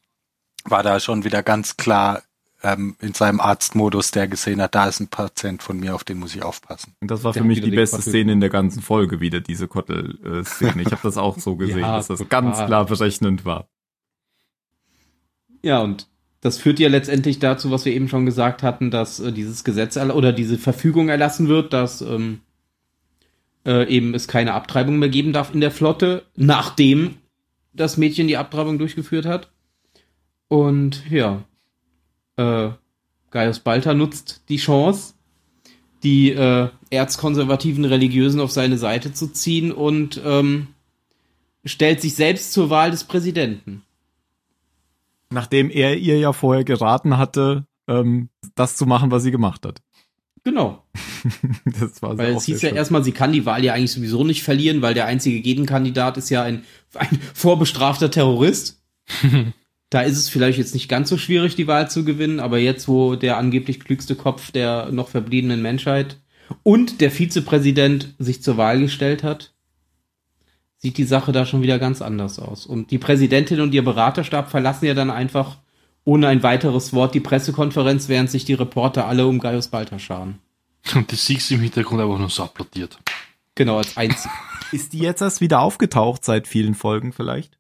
[0.66, 2.24] war da schon wieder ganz klar
[2.64, 6.20] ähm, in seinem Arztmodus, der gesehen hat, da ist ein Patient von mir, auf den
[6.20, 6.96] muss ich aufpassen.
[7.02, 8.12] Und das war Der für mich die beste Kottel.
[8.12, 10.82] Szene in der ganzen Folge wieder, diese Kottel-Szene.
[10.82, 12.42] Ich habe das auch so gesehen, Ja, dass das total.
[12.42, 13.68] ganz klar berechnend war.
[15.62, 16.08] Ja, und
[16.42, 19.96] das führt ja letztendlich dazu, was wir eben schon gesagt hatten, dass äh, dieses Gesetz
[19.98, 22.42] oder diese Verfügung erlassen wird, dass ähm,
[23.66, 27.16] äh, eben es keine Abtreibung mehr geben darf in der Flotte, nachdem
[27.74, 29.53] das Mädchen die Abtreibung durchgeführt hat.
[30.54, 31.44] Und ja,
[32.38, 32.70] äh,
[33.32, 35.16] Gaius Balter nutzt die Chance,
[36.04, 40.68] die äh, erzkonservativen Religiösen auf seine Seite zu ziehen und ähm,
[41.66, 43.82] stellt sich selbst zur Wahl des Präsidenten.
[45.32, 49.82] Nachdem er ihr ja vorher geraten hatte, ähm, das zu machen, was sie gemacht hat.
[50.44, 50.84] Genau.
[51.80, 52.78] Das war Weil es hieß ja schön.
[52.78, 56.30] erstmal, sie kann die Wahl ja eigentlich sowieso nicht verlieren, weil der einzige Gegenkandidat ist
[56.30, 58.84] ja ein, ein vorbestrafter Terrorist.
[59.94, 62.88] da ist es vielleicht jetzt nicht ganz so schwierig, die Wahl zu gewinnen, aber jetzt,
[62.88, 66.18] wo der angeblich klügste Kopf der noch verbliebenen Menschheit
[66.64, 69.54] und der Vizepräsident sich zur Wahl gestellt hat,
[70.78, 72.66] sieht die Sache da schon wieder ganz anders aus.
[72.66, 75.58] Und die Präsidentin und ihr Beraterstab verlassen ja dann einfach
[76.06, 80.40] ohne ein weiteres Wort die Pressekonferenz, während sich die Reporter alle um Gaius Balter scharen.
[80.96, 82.98] Und die Siegs im Hintergrund einfach nur so applaudiert.
[83.56, 84.32] Genau, als einzig.
[84.72, 87.60] Ist die jetzt erst wieder aufgetaucht seit vielen Folgen vielleicht?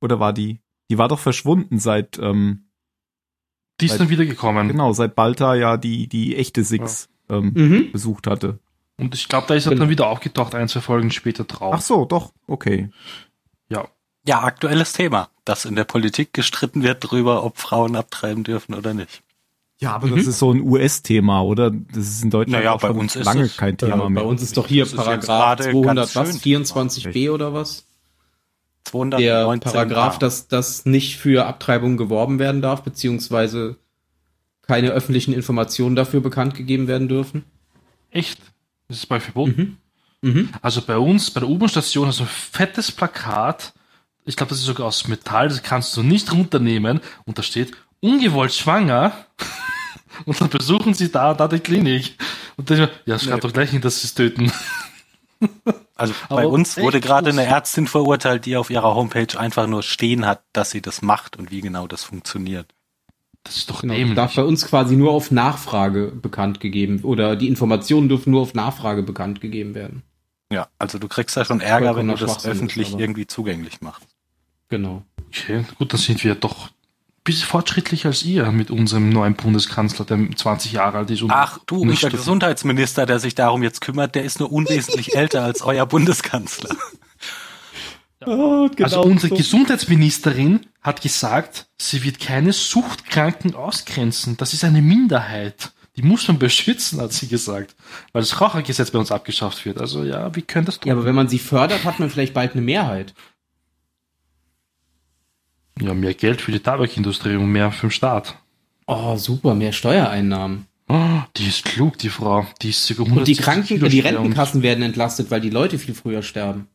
[0.00, 0.63] Oder war die?
[0.90, 2.68] Die war doch verschwunden seit, ähm,
[3.80, 4.68] Die ist Weil- dann wiedergekommen.
[4.68, 7.92] genau, seit Balta ja die, die echte Six ähm, Mhm.
[7.92, 8.58] besucht hatte.
[8.98, 9.80] Und ich glaube, da ist er Genau.
[9.80, 11.74] dann wieder aufgetaucht, ein, zwei Folgen später drauf.
[11.76, 12.90] Ach so, doch, okay.
[13.68, 13.88] Ja.
[14.26, 18.94] Ja, aktuelles Thema, dass in der Politik gestritten wird darüber, ob Frauen abtreiben dürfen oder
[18.94, 19.22] nicht.
[19.80, 21.70] Ja, aber das ist so ein US-Thema, oder?
[21.72, 24.08] Das ist in Deutschland Naja, auch bei schon uns ist lange es- kein Thema Ja,
[24.08, 24.22] mehr.
[24.22, 26.28] bei uns ist doch hier Paragraph gerade 200, ganz was?
[26.40, 26.40] schön.
[26.40, 27.84] 24b oder was?
[28.84, 29.70] 219 Der.
[29.72, 33.76] Paragraph, dass das nicht für Abtreibung geworben werden darf, beziehungsweise
[34.62, 37.44] keine öffentlichen Informationen dafür bekannt gegeben werden dürfen.
[38.10, 38.40] Echt?
[38.88, 39.78] Das ist bei verboten.
[40.22, 40.30] Mhm.
[40.30, 40.48] Mhm.
[40.62, 43.74] Also bei uns, bei der U-Bahn-Station, ist ein fettes Plakat.
[44.24, 47.00] Ich glaube, das ist sogar aus Metall, das kannst du nicht runternehmen.
[47.26, 49.12] Und da steht, ungewollt schwanger.
[50.24, 52.16] und dann besuchen sie da, da die Klinik.
[52.56, 54.50] Und dann, ja, schreibt doch gleich hin, dass sie es töten.
[55.96, 59.82] Also Aber bei uns wurde gerade eine Ärztin verurteilt, die auf ihrer Homepage einfach nur
[59.82, 62.66] stehen hat, dass sie das macht und wie genau das funktioniert.
[63.44, 64.16] Das ist doch Genau, dämlich.
[64.16, 68.54] darf bei uns quasi nur auf Nachfrage bekannt gegeben oder die Informationen dürfen nur auf
[68.54, 70.02] Nachfrage bekannt gegeben werden.
[70.50, 74.06] Ja, also du kriegst da schon Ärger, wenn du das öffentlich irgendwie zugänglich machst.
[74.68, 75.02] Genau.
[75.28, 76.70] Okay, gut, dann sind wir doch
[77.24, 81.22] bisschen fortschrittlicher als ihr mit unserem neuen Bundeskanzler, der 20 Jahre alt ist.
[81.22, 85.14] Und Ach du, nicht unser Gesundheitsminister, der sich darum jetzt kümmert, der ist nur unwesentlich
[85.16, 86.76] älter als euer Bundeskanzler.
[88.26, 94.36] Oh, Also unsere Gesundheitsministerin hat gesagt, sie wird keine Suchtkranken ausgrenzen.
[94.36, 95.72] Das ist eine Minderheit.
[95.96, 97.76] Die muss man beschützen, hat sie gesagt.
[98.12, 99.80] Weil das Rauchergesetz bei uns abgeschafft wird.
[99.80, 100.88] Also ja, wie können das tun?
[100.88, 103.14] Ja, aber wenn man sie fördert, hat man vielleicht bald eine Mehrheit.
[105.80, 108.36] Ja, mehr Geld für die Tabakindustrie und mehr für den Staat.
[108.86, 110.66] Oh, super, mehr Steuereinnahmen.
[110.88, 112.46] Oh, die ist klug, die Frau.
[112.62, 115.78] Die ist sogar Und die 170 Kranken, Kilo die Rentenkassen werden entlastet, weil die Leute
[115.78, 116.68] viel früher sterben.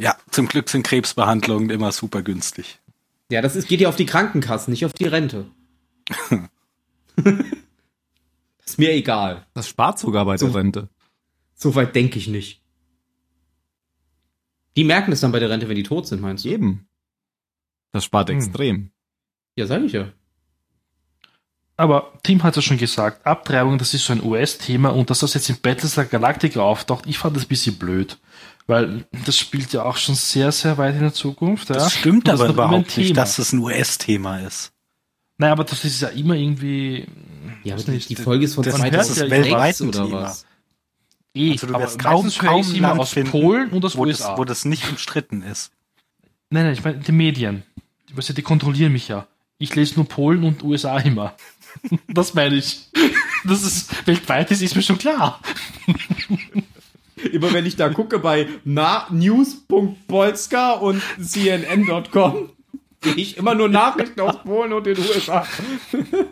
[0.00, 2.78] Ja, zum Glück sind Krebsbehandlungen immer super günstig.
[3.30, 5.46] Ja, das ist, geht ja auf die Krankenkassen, nicht auf die Rente.
[8.64, 9.46] ist mir egal.
[9.54, 10.88] Das spart sogar bei So- der Rente.
[11.56, 12.60] Soweit denke ich nicht.
[14.76, 16.48] Die merken es dann bei der Rente, wenn die tot sind, meinst du?
[16.48, 16.86] Eben.
[17.94, 18.36] Das spart Hm.
[18.36, 18.90] extrem.
[19.56, 20.08] Ja, sag ich ja.
[21.76, 25.34] Aber Tim hat ja schon gesagt, Abtreibung, das ist so ein US-Thema und dass das
[25.34, 28.18] jetzt in Battlestar Galactica auftaucht, ich fand das ein bisschen blöd.
[28.66, 31.68] Weil das spielt ja auch schon sehr, sehr weit in der Zukunft.
[31.68, 31.76] Ja?
[31.76, 34.72] Das stimmt Und aber überhaupt nicht, dass es ein US-Thema ist.
[35.36, 37.06] Naja, aber das ist ja immer irgendwie.
[37.64, 40.22] Ja, aber nicht, die Folge ist von das- das ist 2006 weltweit ein oder Thema.
[40.22, 40.46] was?
[41.34, 44.20] Eh, Also du aber wirst kaum, kaum immer aus finden, Polen und aus wo das,
[44.20, 44.38] USA.
[44.38, 45.72] wo das nicht umstritten ist.
[46.50, 47.64] nein, nein, ich meine die Medien.
[48.14, 49.26] Die, weißt du, die kontrollieren mich ja.
[49.58, 51.34] Ich lese nur Polen und USA immer.
[52.08, 52.88] das meine ich.
[53.44, 55.40] Das ist weltweit, das ist mir schon klar.
[57.32, 62.50] Immer wenn ich da gucke bei news.polska und cnn.com,
[63.02, 65.46] sehe ich immer nur Nachrichten aus Polen und den USA.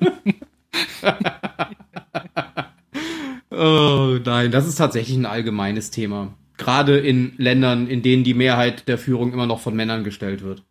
[3.51, 6.35] oh nein, das ist tatsächlich ein allgemeines Thema.
[6.57, 10.63] Gerade in Ländern, in denen die Mehrheit der Führung immer noch von Männern gestellt wird.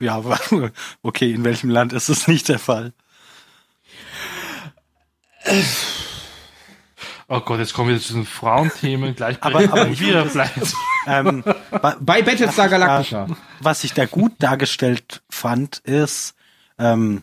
[0.00, 0.22] Ja,
[1.02, 2.92] okay, in welchem Land ist es nicht der Fall?
[7.28, 9.36] Oh Gott, jetzt kommen wir zu den Frauenthemen gleich.
[9.40, 10.62] Aber- aber find bleiben.
[11.08, 11.44] Ähm,
[12.00, 13.26] Bei Battlestar Galactica.
[13.60, 16.34] was ich da gut dargestellt fand, ist,
[16.78, 17.22] ähm,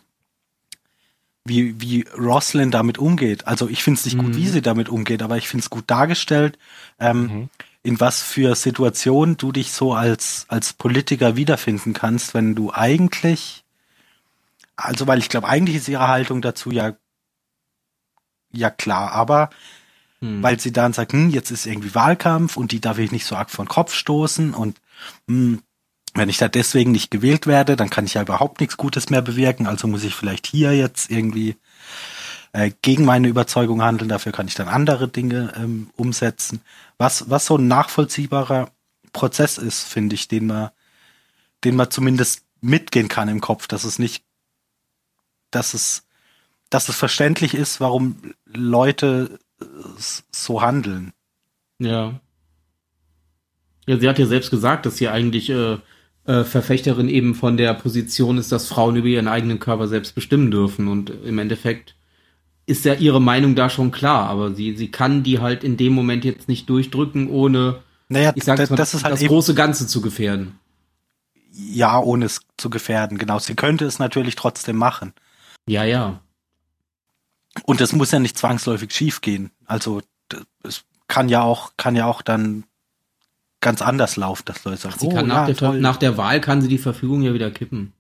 [1.46, 3.46] wie, wie Roslyn damit umgeht.
[3.48, 5.84] Also ich finde es nicht gut, wie sie damit umgeht, aber ich finde es gut
[5.88, 6.58] dargestellt,
[7.00, 7.50] ähm,
[7.84, 13.66] in was für Situationen du dich so als, als Politiker wiederfinden kannst, wenn du eigentlich,
[14.78, 16.96] also weil ich glaube, eigentlich ist ihre Haltung dazu ja,
[18.52, 19.50] ja klar, aber
[20.42, 23.36] weil sie dann sagt, hm, jetzt ist irgendwie Wahlkampf und die darf ich nicht so
[23.36, 24.80] arg vor den Kopf stoßen und
[25.28, 25.62] hm,
[26.14, 29.22] wenn ich da deswegen nicht gewählt werde, dann kann ich ja überhaupt nichts Gutes mehr
[29.22, 31.58] bewirken, also muss ich vielleicht hier jetzt irgendwie
[32.54, 36.62] äh, gegen meine Überzeugung handeln, dafür kann ich dann andere Dinge ähm, umsetzen.
[36.98, 38.72] Was, was so ein nachvollziehbarer
[39.12, 40.70] Prozess ist, finde ich, den man,
[41.64, 44.24] den man zumindest mitgehen kann im Kopf, dass es nicht,
[45.52, 46.06] dass es,
[46.70, 49.66] dass es verständlich ist, warum Leute äh,
[50.32, 51.12] so handeln.
[51.80, 52.20] Ja.
[53.86, 55.78] Ja, sie hat ja selbst gesagt, dass sie eigentlich äh,
[56.26, 60.52] äh, Verfechterin eben von der Position ist, dass Frauen über ihren eigenen Körper selbst bestimmen
[60.52, 60.88] dürfen.
[60.88, 61.96] Und im Endeffekt
[62.66, 65.94] ist ja ihre Meinung da schon klar, aber sie, sie kann die halt in dem
[65.94, 69.54] Moment jetzt nicht durchdrücken, ohne, Naja, ich sag das, mal, das ist halt das große
[69.54, 70.60] Ganze zu gefährden.
[71.52, 73.40] ja, ohne es zu gefährden, genau.
[73.40, 75.14] Sie könnte es natürlich trotzdem machen.
[75.68, 76.22] Ja, ja.
[77.66, 79.52] Und es muss ja nicht zwangsläufig schiefgehen.
[79.66, 80.02] Also
[80.64, 82.64] es kann ja auch, kann ja auch dann
[83.62, 85.80] ganz anders laufen, dass Leute sagen, Sie oh, kann ja, nach, der, toll.
[85.80, 87.94] nach der Wahl kann sie die Verfügung ja wieder kippen.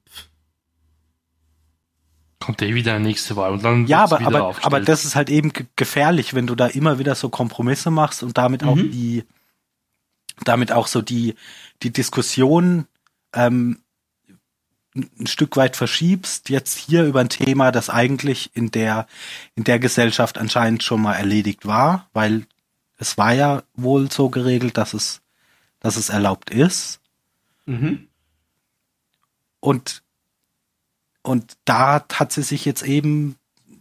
[2.44, 4.74] Kommt eh wieder eine nächste Wahl und dann ja, aber, wieder aber, aufgestellt.
[4.74, 8.22] aber das ist halt eben ge- gefährlich, wenn du da immer wieder so Kompromisse machst
[8.22, 8.92] und damit auch Mhm.
[8.92, 9.24] die,
[10.44, 11.36] damit auch so die,
[11.84, 12.86] die Diskussion
[13.34, 13.80] ähm,
[14.96, 19.08] ein ein Stück weit verschiebst, jetzt hier über ein Thema, das eigentlich in der,
[19.56, 22.46] in der Gesellschaft anscheinend schon mal erledigt war, weil
[23.00, 25.22] es war ja wohl so geregelt, dass es,
[25.80, 27.00] dass es erlaubt ist.
[27.66, 28.08] Mhm.
[29.60, 30.03] Und,
[31.24, 33.38] und da hat sie sich jetzt eben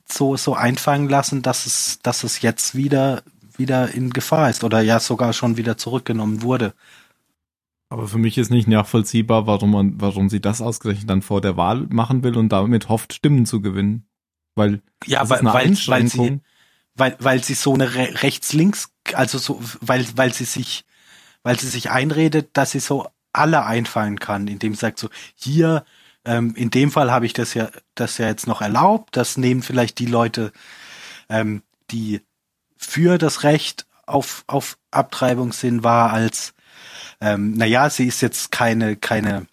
[0.09, 3.23] so, so einfangen lassen, dass es, dass es jetzt wieder,
[3.57, 6.75] wieder in Gefahr ist oder ja sogar schon wieder zurückgenommen wurde.
[7.89, 11.57] Aber für mich ist nicht nachvollziehbar, warum man, warum sie das ausgerechnet dann vor der
[11.59, 14.07] Wahl machen will und damit hofft, Stimmen zu gewinnen.
[14.55, 16.41] Weil ja, weil, weil, weil sie,
[16.95, 20.85] weil, weil sie so eine Re rechts-links, also so, weil, weil sie sich,
[21.43, 25.85] weil sie sich einredet, dass sie so alle einfallen kann, indem sie sagt so, hier,
[26.25, 29.63] ähm, in dem Fall habe ich das ja, das ja jetzt noch erlaubt, das nehmen
[29.63, 30.53] vielleicht die Leute,
[31.29, 32.21] ähm, die
[32.77, 36.55] für das Recht auf, auf Abtreibung sind, wahr als,
[37.21, 39.47] ähm, naja, sie ist jetzt keine, keine,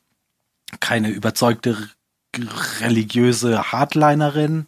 [0.79, 1.89] keine überzeugte
[2.81, 4.67] religiöse Hardlinerin,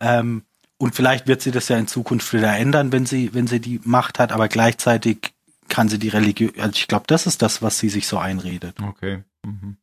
[0.00, 0.42] ähm,
[0.82, 3.80] und vielleicht wird sie das ja in Zukunft wieder ändern, wenn sie, wenn sie die
[3.84, 5.32] Macht hat, aber gleichzeitig
[5.68, 8.76] kann sie die Religion, also ich glaube, das ist das, was sie sich so einredet.
[8.82, 9.22] Okay.
[9.44, 9.76] Mhm.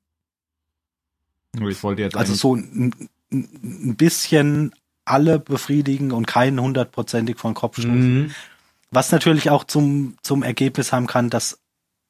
[1.58, 2.94] Ich wollte jetzt Also so ein,
[3.32, 4.74] ein bisschen
[5.06, 8.24] alle befriedigen und keinen hundertprozentig von Kopf stoßen.
[8.24, 8.32] Mhm.
[8.92, 11.60] Was natürlich auch zum, zum Ergebnis haben kann, dass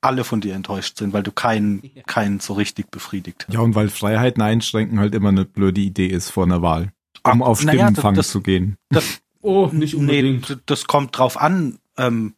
[0.01, 3.53] alle von dir enttäuscht sind, weil du keinen, keinen so richtig befriedigt hast.
[3.53, 6.91] Ja, und weil Freiheiten einschränken halt immer eine blöde Idee ist vor einer Wahl.
[7.25, 8.77] Um Ah, auf naja, Stimmenfang das- zu gehen.
[8.89, 10.49] Das, Oh, nicht unbedingt.
[10.49, 11.79] Nee, das kommt drauf an.
[11.97, 12.33] Ähm,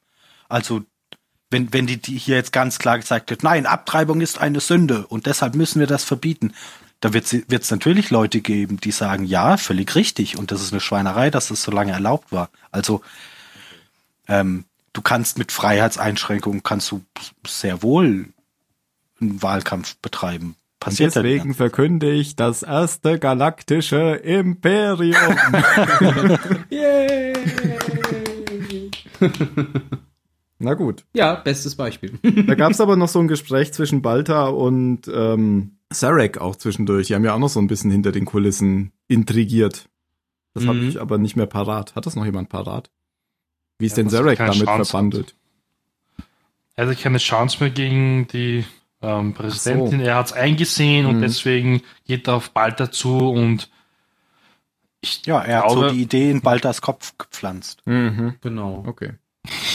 [0.49, 0.83] also
[1.49, 5.07] wenn, wenn die, die hier jetzt ganz klar gesagt wird, nein, Abtreibung ist eine Sünde
[5.07, 6.53] und deshalb müssen wir das verbieten,
[7.01, 10.79] da wird es natürlich Leute geben, die sagen, ja, völlig richtig und das ist eine
[10.79, 12.49] Schweinerei, dass das so lange erlaubt war.
[12.71, 13.01] Also
[14.27, 17.01] ähm, du kannst mit Freiheitseinschränkungen kannst du
[17.45, 18.27] sehr wohl
[19.19, 20.55] einen Wahlkampf betreiben.
[20.79, 25.37] Passiert ja deswegen verkünde ich das erste galaktische Imperium.
[30.63, 31.05] Na gut.
[31.13, 32.17] Ja, bestes Beispiel.
[32.47, 37.07] Da gab es aber noch so ein Gespräch zwischen Balta und ähm, Sarek auch zwischendurch.
[37.07, 39.89] Die haben ja auch noch so ein bisschen hinter den Kulissen intrigiert.
[40.53, 40.89] Das habe Mhm.
[40.89, 41.95] ich aber nicht mehr parat.
[41.95, 42.91] Hat das noch jemand parat?
[43.79, 44.87] Wie ist Ja, denn Sarek keine damit Chance hat.
[44.89, 45.35] verbandelt?
[46.75, 48.63] Er hatte keine Chance mehr gegen die
[49.01, 49.99] ähm, Präsidentin.
[50.01, 51.21] Er hat es eingesehen und Mhm.
[51.21, 53.69] deswegen geht er auf bald dazu und
[55.01, 57.81] ich Ja, er hat glaube, so die Idee in Baltas Kopf gepflanzt.
[57.85, 58.35] Mhm.
[58.41, 58.83] genau.
[58.85, 59.13] Okay.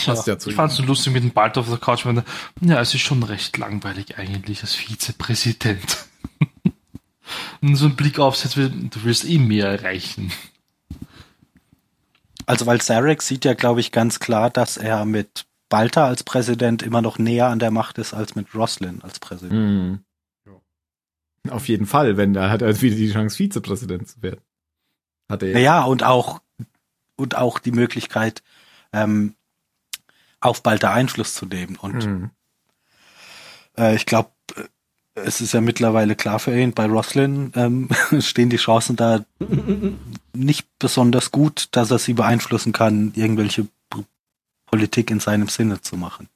[0.05, 2.05] Ja, Passt ja zu ich fand es so lustig mit dem Bald auf der Couch.
[2.05, 2.23] Meine,
[2.61, 6.05] ja, es ist schon recht langweilig eigentlich als Vizepräsident.
[7.61, 10.31] und so ein Blick aufsetzt, du willst eh mehr erreichen.
[12.45, 16.81] Also weil Sarek sieht ja, glaube ich, ganz klar, dass er mit Balta als Präsident
[16.81, 19.53] immer noch näher an der Macht ist als mit Roslin als Präsident.
[19.53, 19.99] Mhm.
[21.49, 24.41] Auf jeden Fall, wenn da hat er wieder die Chance, Vizepräsident zu werden.
[25.29, 26.41] Hat er Naja, und auch
[27.15, 28.43] und auch die Möglichkeit,
[28.93, 29.35] ähm,
[30.39, 31.75] auf Balta Einfluss zu nehmen.
[31.77, 32.31] Und Mhm.
[33.77, 34.31] äh, ich glaube,
[35.15, 37.89] es ist ja mittlerweile klar für ihn, bei Roslin ähm,
[38.21, 39.25] stehen die Chancen da
[40.33, 44.05] nicht besonders gut, dass er sie beeinflussen kann, irgendwelche P-
[44.67, 46.29] Politik in seinem Sinne zu machen.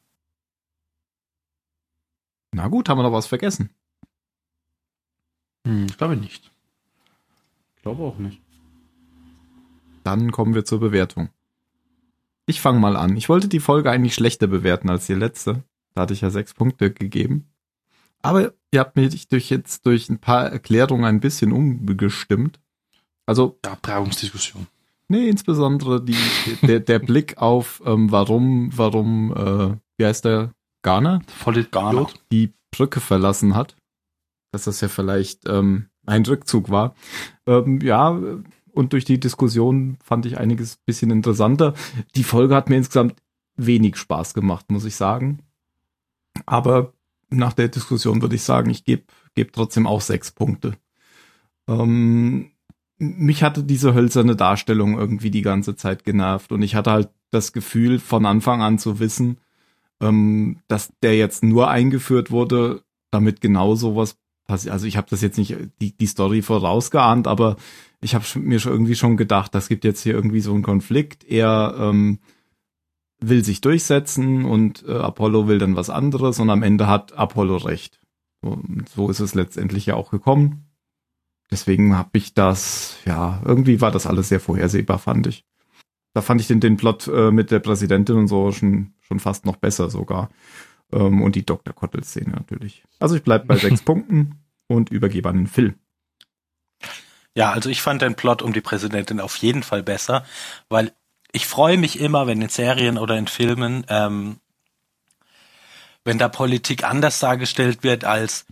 [2.54, 3.70] Na gut, haben wir noch was vergessen.
[5.66, 6.52] Hm, ich glaube nicht.
[7.78, 8.42] Ich glaube auch nicht.
[10.04, 11.30] Dann kommen wir zur Bewertung.
[12.52, 13.16] Ich fange mal an.
[13.16, 15.64] Ich wollte die Folge eigentlich schlechter bewerten als die letzte.
[15.94, 17.48] Da hatte ich ja sechs Punkte gegeben.
[18.22, 22.60] Aber ihr habt mich durch jetzt durch ein paar Erklärungen ein bisschen umgestimmt.
[23.26, 24.68] Also, Ja, Abtreibungsdiskussion.
[25.08, 26.18] nee, insbesondere die,
[26.62, 31.22] der, der Blick auf, ähm, warum, warum, äh, wie heißt der, Garner?
[31.28, 32.22] Voll Gar nicht.
[32.34, 33.78] die Brücke verlassen hat.
[34.52, 36.96] Dass das ja vielleicht ähm, ein Rückzug war.
[37.48, 38.20] Ähm, ja,
[38.74, 41.74] und durch die Diskussion fand ich einiges bisschen interessanter.
[42.16, 43.22] Die Folge hat mir insgesamt
[43.56, 45.40] wenig Spaß gemacht, muss ich sagen.
[46.46, 46.94] Aber
[47.30, 49.04] nach der Diskussion würde ich sagen, ich gebe
[49.36, 50.78] geb trotzdem auch sechs Punkte.
[51.68, 52.52] Ähm,
[52.98, 57.54] mich hatte diese hölzerne Darstellung irgendwie die ganze Zeit genervt und ich hatte halt das
[57.54, 59.38] Gefühl, von Anfang an zu wissen,
[60.02, 64.18] ähm, dass der jetzt nur eingeführt wurde, damit genau sowas.
[64.52, 67.56] Also ich habe das jetzt nicht die, die Story vorausgeahnt, aber
[68.02, 71.24] ich habe mir schon irgendwie schon gedacht, das gibt jetzt hier irgendwie so einen Konflikt.
[71.24, 72.20] Er ähm,
[73.20, 77.58] will sich durchsetzen und äh, Apollo will dann was anderes und am Ende hat Apollo
[77.58, 78.00] recht.
[78.42, 78.60] So,
[78.94, 80.66] so ist es letztendlich ja auch gekommen.
[81.52, 85.46] Deswegen habe ich das, ja, irgendwie war das alles sehr vorhersehbar, fand ich.
[86.14, 89.46] Da fand ich den, den Plot äh, mit der Präsidentin und so schon, schon fast
[89.46, 90.30] noch besser sogar.
[90.92, 91.74] Ähm, und die Dr.
[91.74, 92.84] Kottel-Szene natürlich.
[93.00, 94.41] Also ich bleib bei sechs Punkten
[94.76, 95.76] und übergebe an den Phil.
[97.36, 100.26] Ja, also ich fand den Plot um die Präsidentin auf jeden Fall besser,
[100.70, 100.92] weil
[101.32, 104.40] ich freue mich immer, wenn in Serien oder in Filmen, ähm,
[106.04, 108.46] wenn da Politik anders dargestellt wird als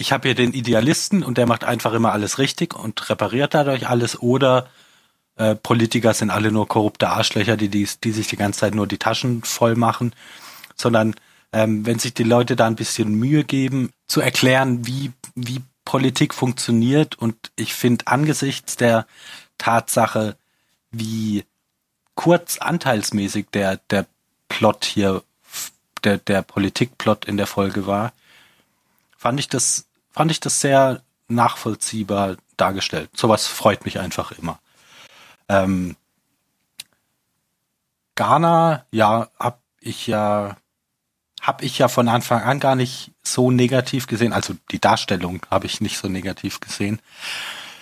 [0.00, 3.86] ich habe hier den Idealisten und der macht einfach immer alles richtig und repariert dadurch
[3.86, 4.68] alles oder
[5.36, 8.86] äh, Politiker sind alle nur korrupte Arschlöcher, die, die, die sich die ganze Zeit nur
[8.86, 10.14] die Taschen voll machen,
[10.74, 11.14] sondern
[11.52, 16.34] ähm, wenn sich die Leute da ein bisschen Mühe geben, zu erklären, wie, wie Politik
[16.34, 19.06] funktioniert und ich finde angesichts der
[19.58, 20.36] Tatsache,
[20.90, 21.44] wie
[22.14, 24.06] kurz anteilsmäßig der, der
[24.48, 25.22] Plot hier,
[26.04, 28.12] der, der Politikplot in der Folge war,
[29.16, 33.10] fand ich das, fand ich das sehr nachvollziehbar dargestellt.
[33.14, 34.58] Sowas freut mich einfach immer.
[35.48, 35.96] Ähm,
[38.14, 40.56] Ghana, ja, hab ich ja,
[41.40, 44.32] hab ich ja von Anfang an gar nicht so negativ gesehen.
[44.32, 47.00] Also die Darstellung habe ich nicht so negativ gesehen.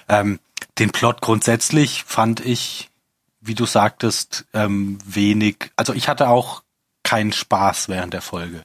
[0.08, 0.38] Ähm,
[0.78, 2.90] den Plot grundsätzlich fand ich,
[3.40, 5.70] wie du sagtest, ähm, wenig.
[5.76, 6.62] Also ich hatte auch
[7.02, 8.62] keinen Spaß während der Folge.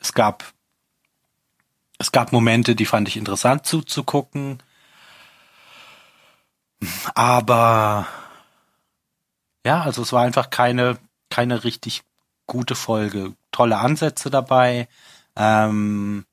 [0.00, 0.44] Es gab
[1.98, 4.62] es gab Momente, die fand ich interessant zuzugucken.
[7.14, 8.06] Aber
[9.64, 10.98] ja, also es war einfach keine,
[11.30, 12.02] keine richtig
[12.46, 13.32] gute Folge.
[13.54, 14.88] Tolle Ansätze dabei.
[15.36, 16.26] Ähm,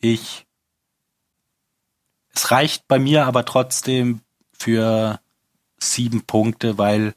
[0.00, 0.46] ich,
[2.34, 4.22] es reicht bei mir aber trotzdem
[4.54, 5.20] für
[5.78, 7.14] sieben Punkte, weil,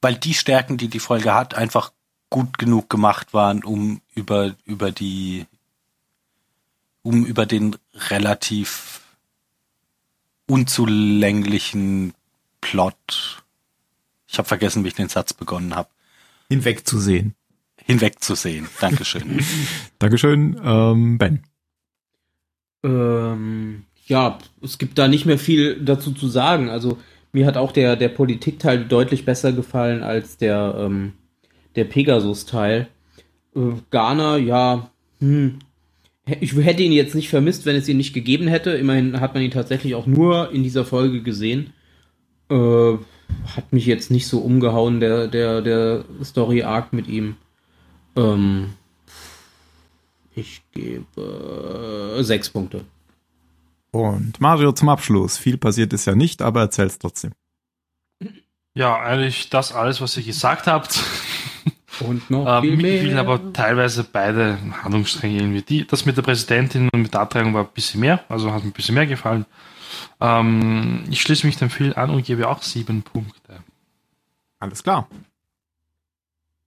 [0.00, 1.92] weil die Stärken, die die Folge hat, einfach
[2.30, 5.46] gut genug gemacht waren, um über, über die,
[7.02, 7.76] um über den
[8.08, 9.02] relativ
[10.46, 12.14] unzulänglichen
[12.62, 13.42] Plot,
[14.26, 15.90] ich habe vergessen, wie ich den Satz begonnen habe,
[16.48, 17.34] hinwegzusehen.
[17.84, 18.68] Hinwegzusehen.
[18.80, 19.40] Dankeschön.
[19.98, 21.42] Dankeschön, ähm, Ben.
[22.84, 26.68] Ähm, ja, es gibt da nicht mehr viel dazu zu sagen.
[26.68, 26.98] Also
[27.32, 31.12] mir hat auch der, der Politikteil deutlich besser gefallen als der, ähm,
[31.74, 32.88] der Pegasus-Teil.
[33.54, 34.90] Äh, Ghana, ja,
[35.20, 35.58] hm,
[36.40, 38.70] ich hätte ihn jetzt nicht vermisst, wenn es ihn nicht gegeben hätte.
[38.70, 41.72] Immerhin hat man ihn tatsächlich auch nur in dieser Folge gesehen.
[42.50, 42.94] Äh,
[43.56, 47.36] hat mich jetzt nicht so umgehauen, der, der, der Story-Arc mit ihm.
[48.16, 48.74] Ähm,
[50.34, 52.84] ich gebe äh, sechs Punkte.
[53.90, 55.38] Und Mario zum Abschluss.
[55.38, 57.32] Viel passiert ist ja nicht, aber erzähl's trotzdem.
[58.74, 61.02] Ja, eigentlich das alles, was ihr gesagt habt.
[62.00, 65.62] Und noch ähm, viel fielen aber teilweise beide Handlungsstränge irgendwie.
[65.62, 68.64] Die, das mit der Präsidentin und mit der Abtreibung war ein bisschen mehr, also hat
[68.64, 69.46] mir ein bisschen mehr gefallen.
[70.20, 73.62] Ähm, ich schließe mich dem Film an und gebe auch sieben Punkte.
[74.58, 75.08] Alles klar.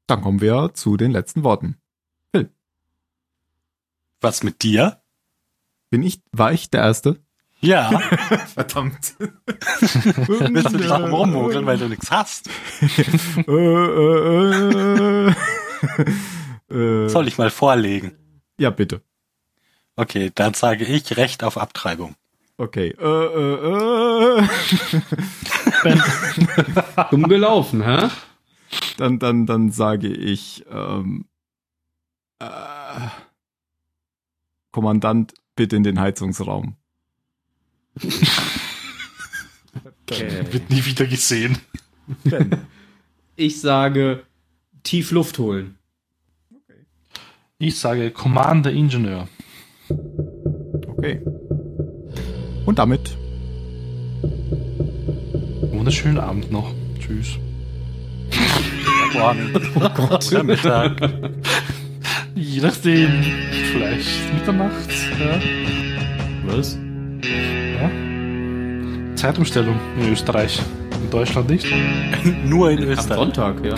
[0.08, 1.78] Dann kommen wir zu den letzten Worten.
[4.22, 5.02] Was mit dir?
[5.90, 7.20] Bin ich, war ich der Erste?
[7.62, 7.90] Ja.
[8.54, 9.16] Verdammt.
[9.20, 12.50] Willst du dich noch rummogeln, weil du nichts hast?
[12.82, 13.52] äh,
[15.30, 15.34] äh,
[16.70, 18.18] äh, Soll ich mal vorlegen?
[18.58, 19.02] Ja, bitte.
[19.96, 22.16] Okay, dann sage ich Recht auf Abtreibung.
[22.60, 22.94] Okay.
[23.00, 24.48] Äh, äh, äh.
[27.10, 28.10] Dumm gelaufen, hä?
[28.98, 31.24] dann, dann, dann sage ich, ähm,
[32.40, 33.08] äh,
[34.72, 36.76] Kommandant, bitte in den Heizungsraum.
[37.96, 38.20] Wird
[40.70, 41.60] nie wieder gesehen.
[43.38, 44.26] Ich sage
[44.84, 45.78] tief Luft holen.
[47.58, 49.30] Ich sage Commander Ingenieur.
[50.88, 51.22] Okay.
[52.70, 53.18] Und damit
[55.72, 56.72] Wunderschönen Abend noch.
[57.00, 57.40] Tschüss.
[59.14, 59.56] Morgen.
[59.76, 60.92] Oder Mittag.
[62.36, 63.24] Je nachdem,
[63.72, 64.88] vielleicht Mitternacht.
[65.20, 65.40] Ja.
[66.46, 66.78] Was?
[67.82, 67.90] ja.
[69.16, 70.62] Zeitumstellung in Österreich.
[71.04, 71.66] In Deutschland nicht.
[72.46, 73.18] Nur in Am Österreich.
[73.18, 73.74] Sonntag, ja.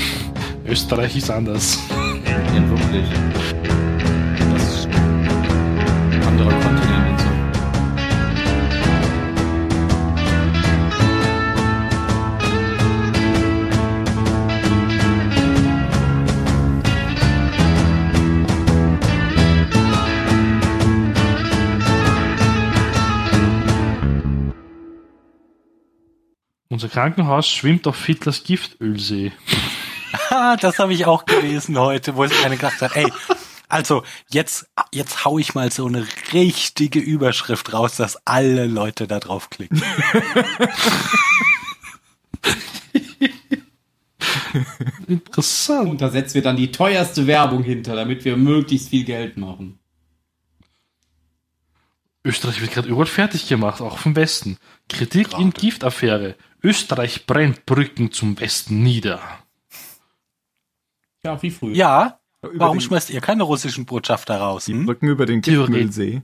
[0.68, 1.80] Österreich ist anders.
[1.90, 3.61] Ja, wirklich.
[26.92, 29.32] Krankenhaus schwimmt auf Hitlers Giftölsee.
[30.30, 33.10] Ah, das habe ich auch gelesen heute, wo sich einer gedacht hat, ey,
[33.70, 39.22] also jetzt, jetzt hau ich mal so eine richtige Überschrift raus, dass alle Leute da
[39.22, 39.82] draufklicken.
[45.08, 45.92] Interessant.
[45.92, 49.80] Und da setzen wir dann die teuerste Werbung hinter, damit wir möglichst viel Geld machen.
[52.24, 54.58] Österreich wird gerade überall fertig gemacht, auch vom Westen.
[54.90, 56.36] Kritik in Giftaffäre.
[56.64, 59.20] Österreich brennt Brücken zum Westen nieder.
[61.24, 61.76] Ja, wie früher.
[61.76, 64.66] Ja, Über warum den- schmeißt ihr keine russischen Botschafter raus?
[64.66, 64.86] die Hm?
[64.86, 65.42] Brücken über den.
[65.42, 66.22] Giftmüllsee.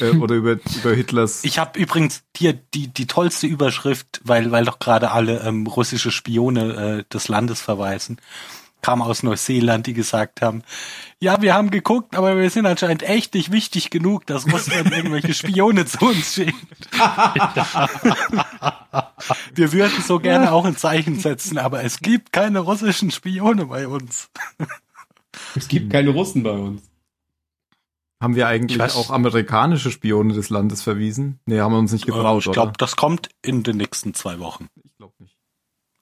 [0.00, 1.42] Äh, oder über, über Hitlers.
[1.42, 6.12] Ich habe übrigens hier die, die tollste Überschrift, weil, weil doch gerade alle ähm, russische
[6.12, 8.20] Spione äh, des Landes verweisen,
[8.82, 10.62] kam aus Neuseeland, die gesagt haben,
[11.20, 15.34] ja, wir haben geguckt, aber wir sind anscheinend echt nicht wichtig genug, dass Russland irgendwelche
[15.34, 16.54] Spione zu uns schickt.
[19.54, 23.88] wir würden so gerne auch ein Zeichen setzen, aber es gibt keine russischen Spione bei
[23.88, 24.30] uns.
[25.54, 26.82] Es gibt keine Russen bei uns.
[28.20, 31.38] Haben wir eigentlich Ich weiß- auch amerikanische Spione des Landes verwiesen?
[31.46, 34.68] Nee, haben wir uns nicht getraut, ich glaube, das kommt in den nächsten zwei Wochen.
[34.82, 35.36] Ich glaube nicht.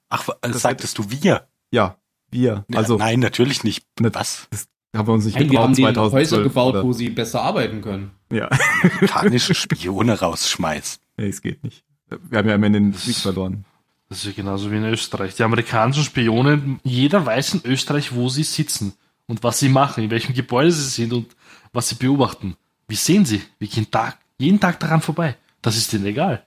[0.09, 1.49] Ach, äh, Das sagtest du wir?
[1.71, 1.97] Ja,
[2.31, 2.65] wir.
[2.69, 3.85] Ja, Also, nein, natürlich nicht.
[4.01, 4.49] Was?
[4.97, 6.13] haben wir uns nicht Nein, wir getraut, haben die 2012.
[6.13, 6.85] Häuser gebaut, oder?
[6.85, 8.13] wo sie besser arbeiten können.
[8.33, 8.49] Ja,
[8.83, 11.03] Amerikanische Spione rausschmeißen.
[11.19, 11.85] nee, es geht nicht.
[12.31, 13.65] Wir haben ja immer den Krieg verloren.
[14.09, 15.35] Das ist ja genauso wie in Österreich.
[15.35, 18.95] Die amerikanischen Spione, jeder weiß in Österreich, wo sie sitzen
[19.27, 21.27] und was sie machen, in welchem Gebäude sie sind und
[21.73, 22.57] was sie beobachten.
[22.89, 23.43] Wir sehen sie.
[23.59, 25.37] Wir gehen Tag, jeden Tag daran vorbei.
[25.61, 26.45] Das ist denen egal.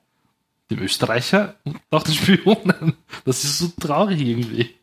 [0.72, 2.94] Dem Österreicher und auch den Spionen.
[3.26, 4.74] Das ist so traurig irgendwie.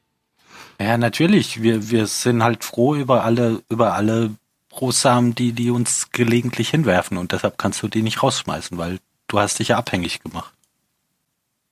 [0.81, 1.62] Ja, natürlich.
[1.62, 4.35] Wir, wir sind halt froh über alle, über alle
[4.68, 8.99] Brosamen, die, die uns gelegentlich hinwerfen und deshalb kannst du die nicht rausschmeißen, weil
[9.29, 10.53] du hast dich ja abhängig gemacht.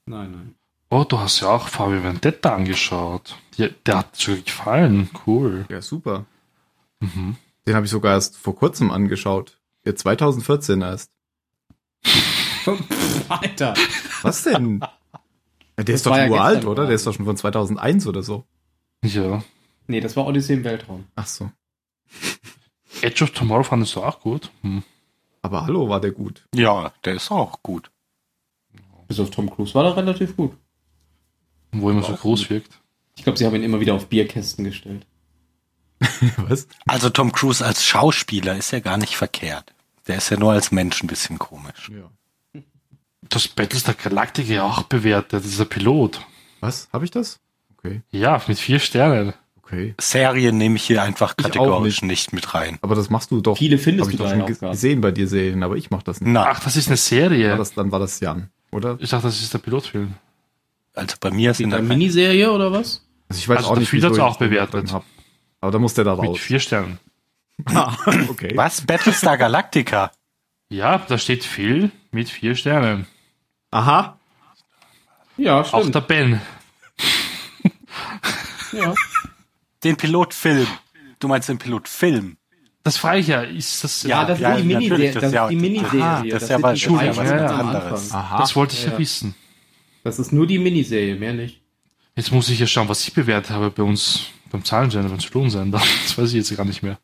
[0.06, 0.54] Nein, nein.
[0.90, 3.36] Oh, du hast ja auch Fabio Vendetta angeschaut.
[3.56, 5.10] Ja, der hat dir gefallen.
[5.26, 5.66] Cool.
[5.68, 6.24] Ja, super.
[7.00, 7.36] Mhm.
[7.66, 9.58] Den habe ich sogar erst vor kurzem angeschaut.
[9.84, 11.10] Ja, 2014 erst.
[13.28, 13.74] Alter.
[14.22, 14.80] Was denn?
[15.76, 16.86] Ja, der ist Das doch schon ja uralt, gestern oder?
[16.86, 18.44] Der ist doch schon von 2001 oder so.
[19.04, 19.42] Ja.
[19.86, 21.04] Nee, das war Odyssee im Weltraum.
[21.14, 21.50] Ach so.
[23.02, 24.50] Edge of Tomorrow fandest du auch gut.
[24.62, 24.82] Hm.
[25.42, 26.46] Aber hallo, war der gut.
[26.54, 27.90] Ja, der ist auch gut.
[29.08, 30.56] Bis auf Tom Cruise war er relativ gut.
[31.72, 32.80] Wo immer so groß wirkt.
[33.16, 35.06] Ich glaube, sie haben ihn immer wieder auf Bierkästen gestellt.
[36.38, 36.66] Was?
[36.86, 39.74] Also Tom Cruise als Schauspieler ist ja gar nicht verkehrt.
[40.06, 41.90] Der ist ja nur als Mensch ein bisschen komisch.
[41.90, 42.62] Ja.
[43.22, 46.20] Das Battlestar Galactica ja auch bewertet, dieser Pilot.
[46.60, 46.88] Was?
[46.92, 47.40] Habe ich das?
[47.84, 48.02] Okay.
[48.10, 49.34] Ja, mit vier Sternen.
[49.62, 49.94] Okay.
[50.00, 52.32] Serien nehme ich hier einfach auch kategorisch nicht.
[52.32, 52.32] nicht.
[52.32, 52.78] mit rein.
[52.82, 53.56] Aber das machst du doch.
[53.58, 56.02] Viele findest Hab ich du doch schon auch gesehen bei dir Serien, aber ich mach
[56.02, 56.30] das nicht.
[56.30, 57.50] Na, Ach, das ist eine Serie.
[57.50, 58.96] War das, dann war das Jan, oder?
[59.00, 60.14] Ich dachte, das ist der Pilotfilm.
[60.94, 63.04] also bei mir Die sind da Miniserie oder was?
[63.28, 64.74] Also ich weiß Also auch der nicht, hat's ich auch bewertet.
[64.74, 65.04] drin hab.
[65.60, 66.38] Aber da muss der da Mit raus.
[66.40, 66.98] vier Sternen.
[67.66, 67.96] Ah,
[68.28, 68.52] okay.
[68.54, 68.82] Was?
[68.82, 70.12] Battlestar Galactica?
[70.68, 73.06] Ja, da steht Phil mit vier Sternen.
[73.70, 74.18] Aha.
[75.38, 75.94] Ja, Auch stimmt.
[75.94, 76.40] der Ben.
[78.76, 78.94] Ja.
[79.82, 80.66] Den Pilotfilm.
[81.18, 82.36] Du meinst den Pilotfilm?
[82.82, 83.42] Das frage ich ja.
[83.42, 85.06] Ist das, Ja, das Ja, ist die Miniserie.
[85.12, 86.30] das Das ist ja- die Miniserie.
[86.30, 88.12] Das ist ja was ganz ganz anderes.
[88.12, 88.38] Aha.
[88.38, 88.92] das wollte ich ja.
[88.92, 88.98] Ja.
[88.98, 89.34] wissen.
[90.02, 91.62] Das ist nur die Miniserie, mehr nicht.
[92.16, 95.80] Jetzt muss ich ja schauen, was ich bewertet habe bei uns beim Zahlensender, beim Splonsender.
[96.04, 96.98] Das weiß ich jetzt gar nicht mehr.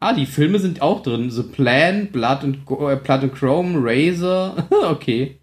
[0.00, 1.30] Ah, die Filme sind auch drin.
[1.30, 4.66] The Plan, Blood and, Go- äh, Blood and Chrome, Razor.
[4.90, 5.38] okay.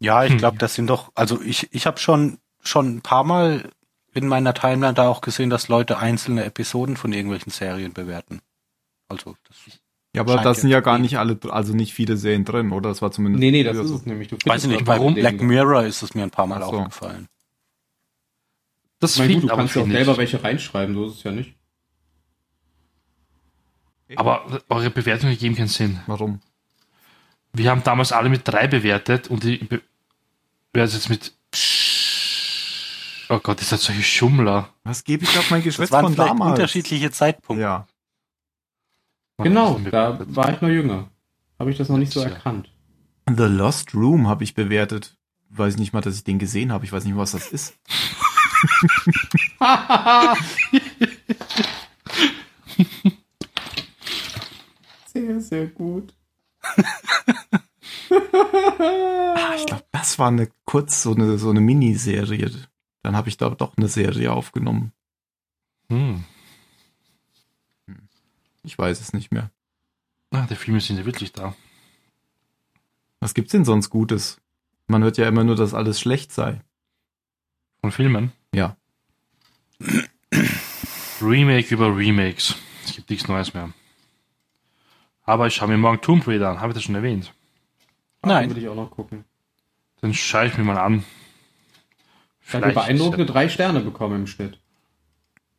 [0.00, 0.38] Ja, ich Hm.
[0.38, 3.70] glaube, das sind doch, also ich, ich habe schon, schon ein paar Mal
[4.14, 8.40] in meiner Timeline da auch gesehen, dass Leute einzelne Episoden von irgendwelchen Serien bewerten.
[9.08, 9.56] Also, das
[10.14, 12.88] Ja, aber da sind ja- gar nicht alle, also nicht viele Serien drin, oder?
[12.90, 13.40] Das war zumindest.
[13.40, 13.96] Nee, nee, das ist so.
[13.96, 14.28] es nämlich.
[14.28, 16.66] Du weiß ich nicht, warum Black Mirror ist es mir ein paar Mal so.
[16.78, 17.28] aufgefallen.
[19.00, 21.22] Das meine, gut, du aber, kannst ja auch finde selber welche reinschreiben, so ist es
[21.24, 21.54] ja nicht.
[24.16, 26.00] Aber eure Bewertungen geben keinen Sinn.
[26.06, 26.40] Warum?
[27.52, 29.82] Wir haben damals alle mit drei bewertet und ich be-
[30.72, 31.32] bewerte jetzt mit.
[33.28, 34.68] Oh Gott, ihr seid solche Schummler.
[34.84, 36.50] Was gebe ich auf mein Geschwätz Das waren von vielleicht damals?
[36.52, 37.62] unterschiedliche Zeitpunkte.
[37.62, 37.86] Ja.
[39.38, 41.08] Genau, da war ich noch jünger.
[41.58, 42.70] Habe ich das noch nicht so erkannt.
[43.28, 45.16] The Lost Room habe ich bewertet.
[45.50, 46.84] Weiß nicht mal, dass ich den gesehen habe.
[46.84, 47.74] Ich weiß nicht, was das ist.
[55.12, 56.14] Sehr, sehr gut.
[58.10, 62.50] Ah, ich glaube, das war eine kurz so eine so eine Miniserie.
[63.04, 64.92] Dann habe ich da doch eine Serie aufgenommen.
[65.90, 66.24] Hm.
[68.62, 69.50] Ich weiß es nicht mehr.
[70.30, 71.54] Ah, die Filme sind ja wirklich da.
[73.20, 74.40] Was gibt's denn sonst Gutes?
[74.86, 76.62] Man hört ja immer nur, dass alles schlecht sei.
[77.82, 78.32] Von Filmen.
[78.54, 78.78] Ja.
[81.20, 82.54] Remake über Remakes.
[82.86, 83.70] Es gibt nichts Neues mehr.
[85.24, 86.60] Aber ich schaue mir morgen Tomb Raider an.
[86.60, 87.34] Habe ich das schon erwähnt?
[88.22, 88.48] Nein.
[88.48, 89.26] Würde ich auch noch gucken.
[90.00, 91.04] Dann schaue ich mir mal an.
[92.46, 94.58] Ich habe beeindruckende drei Sterne bekommen im Schnitt.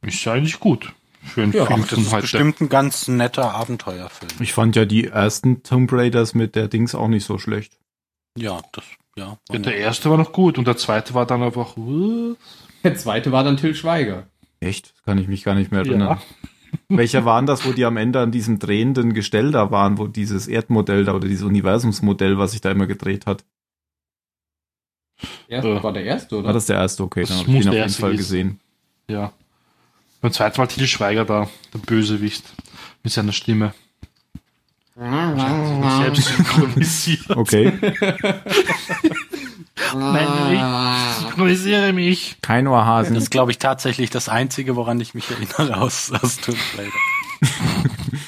[0.02, 0.94] Ist ja eigentlich gut.
[1.24, 2.22] Für einen Ja, Film Das ist heute.
[2.22, 4.32] bestimmt ein ganz netter Abenteuerfilm.
[4.40, 7.80] Ich fand ja die ersten Tomb Raiders mit der Dings auch nicht so schlecht.
[8.38, 8.84] Ja, das,
[9.18, 9.38] ja.
[9.52, 11.76] Ja, der erste war noch gut und der zweite war dann einfach.
[11.78, 12.36] uh,
[12.84, 14.28] Der zweite war dann Till Schweiger.
[14.60, 14.94] Echt?
[15.06, 16.20] Kann ich mich gar nicht mehr erinnern.
[16.20, 16.22] Ja.
[16.98, 20.48] Welcher waren das, wo die am Ende an diesem drehenden Gestell da waren, wo dieses
[20.48, 23.44] Erdmodell da oder dieses Universumsmodell, was sich da immer gedreht hat?
[25.47, 25.84] Erst, Äh.
[25.84, 26.47] war der erste, oder?
[26.47, 27.03] War das der erste?
[27.03, 28.59] Okay, Das dann habe ich muss den auf jeden Fall gewesen gesehen.
[29.07, 29.32] Ja.
[30.22, 32.43] Beim zweiten Mal Til Schweiger da, der Bösewicht,
[33.03, 33.74] mit seiner Stimme.
[34.95, 37.30] Selbst synchronisiert.
[37.32, 37.74] Okay.
[39.93, 42.38] Nein, ich synchronisiere mich.
[42.41, 43.13] Kein Ohrhasen.
[43.13, 46.91] Das ist, glaube ich, tatsächlich das Einzige, woran ich mich erinnere aus, aus Tomb Raider.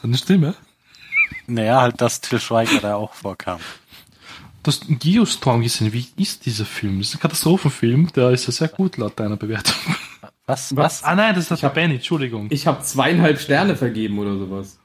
[0.00, 0.54] Seine Stimme.
[1.46, 3.58] Naja, halt, dass Till Schweiger da auch vorkam.
[4.62, 5.92] Du hast einen Geostorm gesehen.
[5.92, 6.98] Wie ist dieser Film?
[6.98, 8.12] Das ist ein Katastrophenfilm.
[8.12, 9.74] Der ist ja sehr gut laut deiner Bewertung.
[10.46, 10.74] Was?
[10.76, 11.04] Was?
[11.04, 11.96] Ah nein, das ist der Benny.
[11.96, 12.48] Entschuldigung.
[12.50, 14.78] Ich habe zweieinhalb Sterne vergeben oder sowas.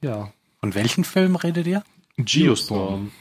[0.00, 0.32] ja.
[0.60, 1.84] Von welchen Film redet ihr?
[2.16, 3.12] Geostorm.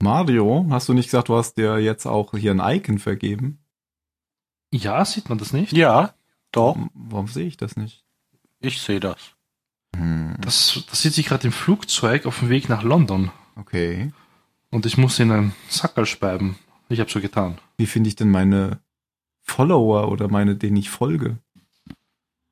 [0.00, 3.58] Mario, hast du nicht gesagt, du hast dir jetzt auch hier ein Icon vergeben?
[4.70, 5.72] Ja, sieht man das nicht?
[5.72, 6.14] Ja,
[6.52, 8.04] doch, Warum sehe ich das nicht?
[8.60, 9.16] ich sehe das.
[9.96, 13.32] Hm, Das, das sitze ich gerade im Flugzeug auf dem Weg nach London.
[13.58, 14.12] Okay.
[14.70, 16.58] Und ich muss in einen Sackerl speiben.
[16.88, 17.58] Ich habe so getan.
[17.76, 18.80] Wie finde ich denn meine
[19.42, 21.38] Follower oder meine, denen ich folge?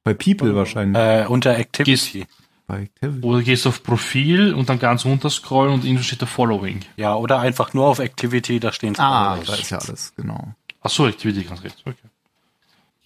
[0.05, 0.57] Bei People Follower.
[0.57, 1.03] wahrscheinlich.
[1.03, 2.27] Äh, unter Activity.
[2.67, 3.27] Bei Activity.
[3.27, 6.81] Oder gehst auf Profil und dann ganz runter scrollen und irgendwo steht der Following.
[6.97, 10.55] Ja, oder einfach nur auf Activity, da stehen Ah, da ist ja alles, genau.
[10.81, 11.83] Ach so, Activity ganz recht.
[11.85, 11.97] Okay.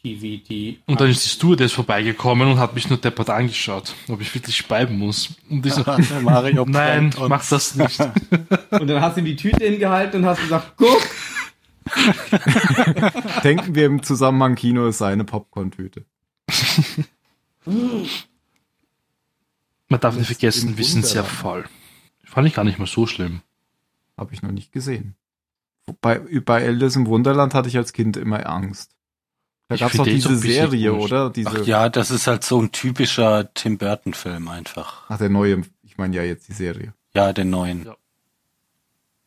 [0.02, 0.80] TVT.
[0.86, 4.56] Und dann ist die Stewardess vorbeigekommen und hat mich nur deppert angeschaut, ob ich wirklich
[4.56, 5.34] speiben muss.
[5.48, 5.84] Und ich so,
[6.22, 8.00] Mario nein, mach das nicht.
[8.70, 11.02] Und dann hast du ihm die Tüte hingehalten und hast gesagt, guck!
[13.44, 16.04] Denken wir im Zusammenhang Kino ist seine Popcorn-Tüte.
[19.88, 21.64] Man darf nicht Das vergessen, im wir sind sehr voll.
[22.24, 23.42] Fand ich gar nicht mal so schlimm.
[24.16, 25.16] Habe ich noch nicht gesehen.
[26.00, 28.94] Bei, bei Alice im Wunderland hatte ich als Kind immer Angst.
[29.70, 31.04] Da Ich gab es doch diese Serie, komisch.
[31.04, 31.30] oder?
[31.30, 35.04] Diese, Ach ja, das ist halt so ein typischer Tim Burton Film einfach.
[35.08, 36.92] Ach, der neue, ich meine ja jetzt die Serie.
[37.14, 37.84] Ja, den neuen.
[37.84, 37.96] Ja.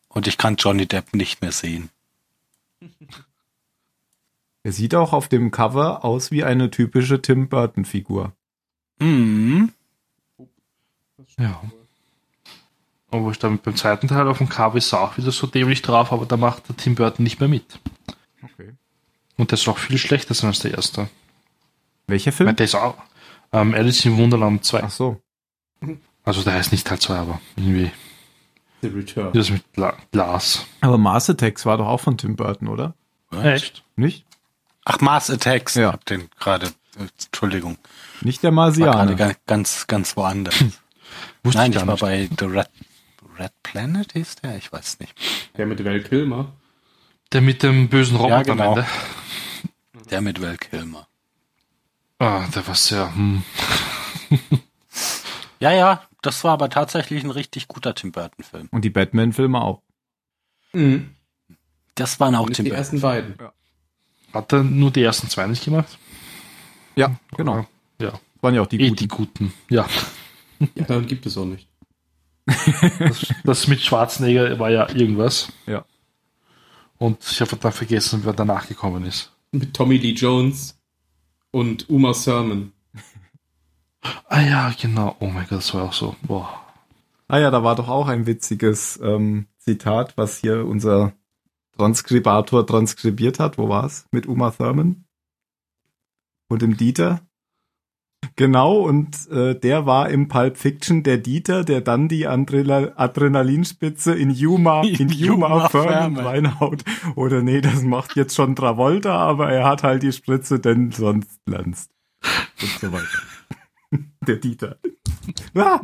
[0.08, 1.88] Und ich kann Johnny Depp nicht mehr sehen.
[4.62, 8.32] Er sieht auch auf dem Cover aus wie eine typische Tim Burton-Figur.
[8.98, 9.72] Mhm.
[11.38, 11.62] Ja.
[13.10, 15.80] Aber ich damit beim zweiten Teil auf dem Cover ist er auch wieder so dämlich
[15.80, 17.80] drauf, aber da macht der Tim Burton nicht mehr mit.
[19.36, 21.08] Und der ist auch viel schlechter als der erste.
[22.06, 22.46] Welcher Film?
[22.46, 22.96] meine, der ist auch
[23.52, 24.82] ähm, Alice im Wunderland 2.
[24.84, 25.20] Ach so.
[26.24, 27.90] Also der heißt nicht Teil 2, aber irgendwie
[28.82, 29.32] The Return.
[29.32, 30.66] das mit Gla Glas.
[30.80, 32.94] Aber Mars Attacks war doch auch von Tim Burton, oder?
[33.42, 33.82] Echt?
[33.96, 34.24] Nicht?
[34.84, 35.74] Ach, Mars Attacks.
[35.74, 35.88] Ja.
[35.88, 36.66] Ich hab den gerade,
[36.98, 37.76] äh, Entschuldigung,
[38.20, 39.14] Nicht der gerade Marsianer.
[39.14, 40.54] ga- ganz, ganz woanders.
[41.42, 42.68] Wusste Nein, ich ich war bei The Red,
[43.38, 44.56] Red Planet hieß der?
[44.56, 45.14] Ich weiß nicht.
[45.56, 46.52] Der mit Val Kilmer.
[47.32, 48.72] Der mit dem bösen Roboter Ja, genau.
[48.72, 48.88] am Ende.
[50.14, 51.08] Der mit Val Kilmer.
[52.20, 53.42] Ah, der war sehr, hm.
[55.58, 58.68] Ja, ja, das war aber tatsächlich ein richtig guter Tim Burton Film.
[58.70, 59.82] Und die Batman-Filme auch.
[60.72, 61.16] Mhm.
[61.96, 62.78] Das waren auch Tim die Burton.
[62.78, 63.34] ersten beiden.
[64.32, 65.98] Hat er nur die ersten zwei nicht gemacht?
[66.94, 67.66] Ja, genau.
[68.00, 68.12] Ja.
[68.40, 68.96] Waren ja auch die eh guten.
[68.96, 69.52] die guten.
[69.68, 69.88] Ja.
[70.76, 71.66] Ja, dann gibt es auch nicht.
[73.00, 75.48] Das, das mit Schwarzenegger war ja irgendwas.
[75.66, 75.84] Ja.
[76.98, 79.33] Und ich habe dann vergessen, wer danach gekommen ist.
[79.54, 80.76] Mit Tommy Lee Jones
[81.52, 82.72] und Uma Thurman.
[84.28, 85.14] Ah ja, genau.
[85.20, 86.16] Oh mein Gott, das war auch so.
[86.22, 86.60] Boah.
[87.28, 91.12] Ah ja, da war doch auch ein witziges ähm, Zitat, was hier unser
[91.76, 93.56] Transkribator transkribiert hat.
[93.56, 94.06] Wo war's?
[94.10, 95.04] Mit Uma Thurman
[96.48, 97.23] und dem Dieter.
[98.36, 104.12] Genau, und äh, der war im Pulp Fiction der Dieter, der dann die Adrenal Adrenalinspitze
[104.14, 106.16] in Yuma, in Yuma, Thurman.
[106.16, 106.82] reinhaut.
[107.14, 111.40] Oder nee, das macht jetzt schon Travolta, aber er hat halt die Spritze, denn sonst
[111.46, 111.92] lanzt.
[112.60, 113.06] Und so weiter.
[114.26, 114.78] Der Dieter.
[115.54, 115.80] Ah!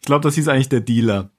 [0.00, 1.30] Ich glaube, das hieß eigentlich der Dealer.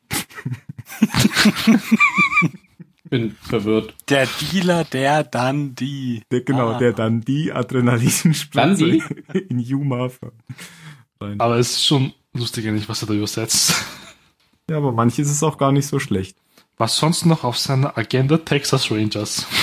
[3.10, 3.94] Bin verwirrt.
[4.10, 6.22] Der Dealer, der dann die.
[6.32, 6.78] Der, genau, Ah.
[6.78, 8.86] der dann die Adrenalinspritze
[9.50, 10.10] in Yuma.
[11.38, 13.74] Aber es ist schon lustig, eigentlich, was er da übersetzt.
[14.70, 16.38] Ja, aber manches ist auch gar nicht so schlecht.
[16.78, 19.46] Was sonst noch auf seiner Agenda Texas Rangers?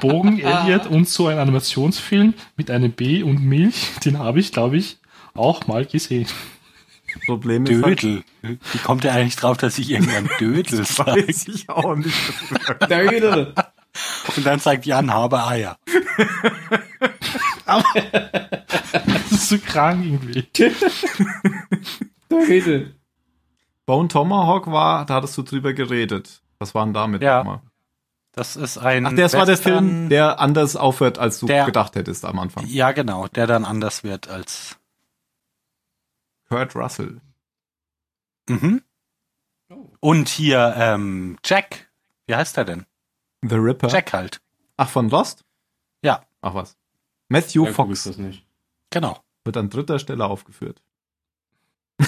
[0.00, 4.76] Bogen, Elliot und so ein Animationsfilm mit einem B und Milch, den habe ich, glaube
[4.76, 4.98] ich,
[5.34, 6.26] auch mal gesehen.
[7.26, 8.24] Problem ist halt, Dödel.
[8.42, 11.26] Wie kommt er eigentlich drauf, dass ich irgendwann Dödel sage?
[11.28, 12.16] weiß ich auch nicht.
[12.88, 13.54] Dödel.
[14.36, 15.76] Und dann sagt Jan Haber Eier.
[17.66, 20.46] Das ist so krank irgendwie.
[28.32, 29.04] Das ist ein.
[29.06, 32.66] Ach, das war der Film, der anders aufhört, als du Der- gedacht hättest am Anfang.
[32.68, 34.77] Ja, genau, der dann anders wird als.
[36.48, 37.20] Kurt Russell.
[38.48, 38.82] Mhm.
[40.00, 41.90] Und hier ähm, Jack.
[42.26, 42.86] Wie heißt er denn?
[43.42, 43.88] The Ripper.
[43.88, 44.40] Jack halt.
[44.76, 45.44] Ach, von Lost?
[46.02, 46.22] Ja.
[46.40, 46.76] Ach was.
[47.28, 48.46] Matthew Ja, Fox das nicht.
[48.90, 49.18] Genau.
[49.44, 50.82] wird an dritter Stelle aufgeführt.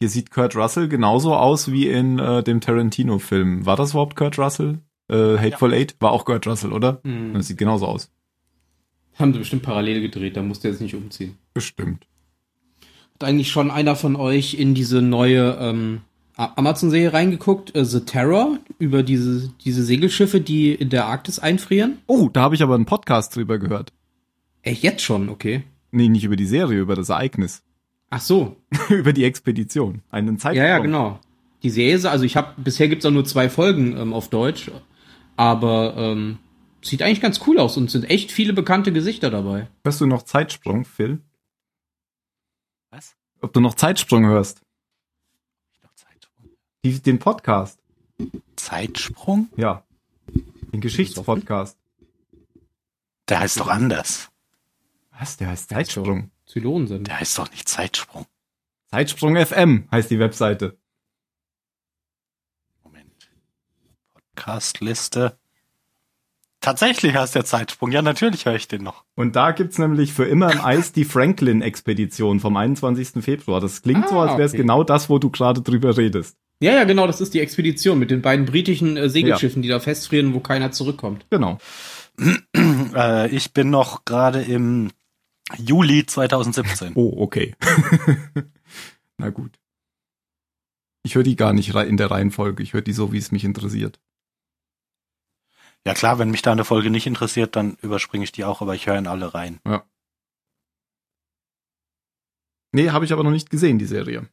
[0.00, 3.64] Hier sieht Kurt Russell genauso aus wie in äh, dem Tarantino-Film.
[3.64, 4.80] War das überhaupt Kurt Russell?
[5.08, 5.96] Äh, Hateful Eight?
[6.00, 7.00] War auch Kurt Russell, oder?
[7.04, 7.32] Hm.
[7.34, 8.10] Das sieht genauso aus.
[9.16, 11.36] Haben sie bestimmt parallel gedreht, da musste jetzt nicht umziehen.
[11.52, 12.06] Bestimmt.
[13.14, 16.00] Hat eigentlich schon einer von euch in diese neue ähm,
[16.36, 21.98] Amazon-Serie reingeguckt, äh, The Terror, über diese, diese Segelschiffe, die in der Arktis einfrieren?
[22.06, 23.92] Oh, da habe ich aber einen Podcast drüber gehört.
[24.62, 25.62] Echt jetzt schon, okay.
[25.92, 27.62] Nee, nicht über die Serie, über das Ereignis.
[28.10, 28.56] Ach so,
[28.90, 30.02] über die Expedition.
[30.10, 30.64] Einen Zeitsprung.
[30.64, 31.20] ja, ja, genau.
[31.62, 34.70] Die Serie, also ich habe, bisher gibt's auch nur zwei Folgen ähm, auf Deutsch,
[35.36, 36.38] aber ähm,
[36.84, 39.68] sieht eigentlich ganz cool aus und sind echt viele bekannte Gesichter dabei.
[39.84, 41.20] Hörst du noch Zeitsprung, Phil?
[42.90, 43.16] Was?
[43.40, 44.60] Ob du noch Zeitsprung hörst?
[45.94, 46.50] Zeitsprung.
[46.84, 47.80] Die, den Podcast.
[48.56, 49.48] Zeitsprung?
[49.56, 49.84] Ja.
[50.72, 51.78] Den Geschichtspodcast.
[53.28, 54.30] Der heißt doch anders.
[55.10, 55.36] Was?
[55.36, 56.30] Der heißt Zeitsprung.
[56.46, 57.06] Zylonen sind.
[57.06, 58.26] Der heißt doch nicht Zeitsprung.
[58.90, 60.78] Zeitsprung FM heißt die Webseite.
[62.82, 63.30] Moment.
[64.12, 65.38] Podcastliste.
[66.64, 67.92] Tatsächlich heißt der Zeitsprung.
[67.92, 69.04] Ja, natürlich höre ich den noch.
[69.16, 73.22] Und da gibt's nämlich für immer im Eis die Franklin-Expedition vom 21.
[73.22, 73.60] Februar.
[73.60, 74.62] Das klingt so, Ah, als wäre es okay.
[74.62, 76.38] genau das, wo du gerade drüber redest.
[76.60, 79.78] Ja, ja, genau, das ist die Expedition mit den beiden britischen äh, Segelschiffen, die da
[79.78, 81.26] festfrieren, wo keiner zurückkommt.
[81.30, 81.58] Genau.
[82.94, 84.92] Äh, ich bin noch gerade im
[85.58, 86.92] Juli 2017.
[86.94, 87.56] Oh, okay.
[89.18, 89.58] Na gut.
[91.02, 92.62] Ich höre die gar nicht in der Reihenfolge.
[92.62, 93.98] Ich höre die so, wie es mich interessiert.
[95.86, 98.74] Ja klar, wenn mich da eine Folge nicht interessiert, dann überspringe ich die auch, aber
[98.74, 99.60] ich höre in alle rein.
[102.72, 104.26] Nee, habe ich aber noch nicht gesehen, die Serie.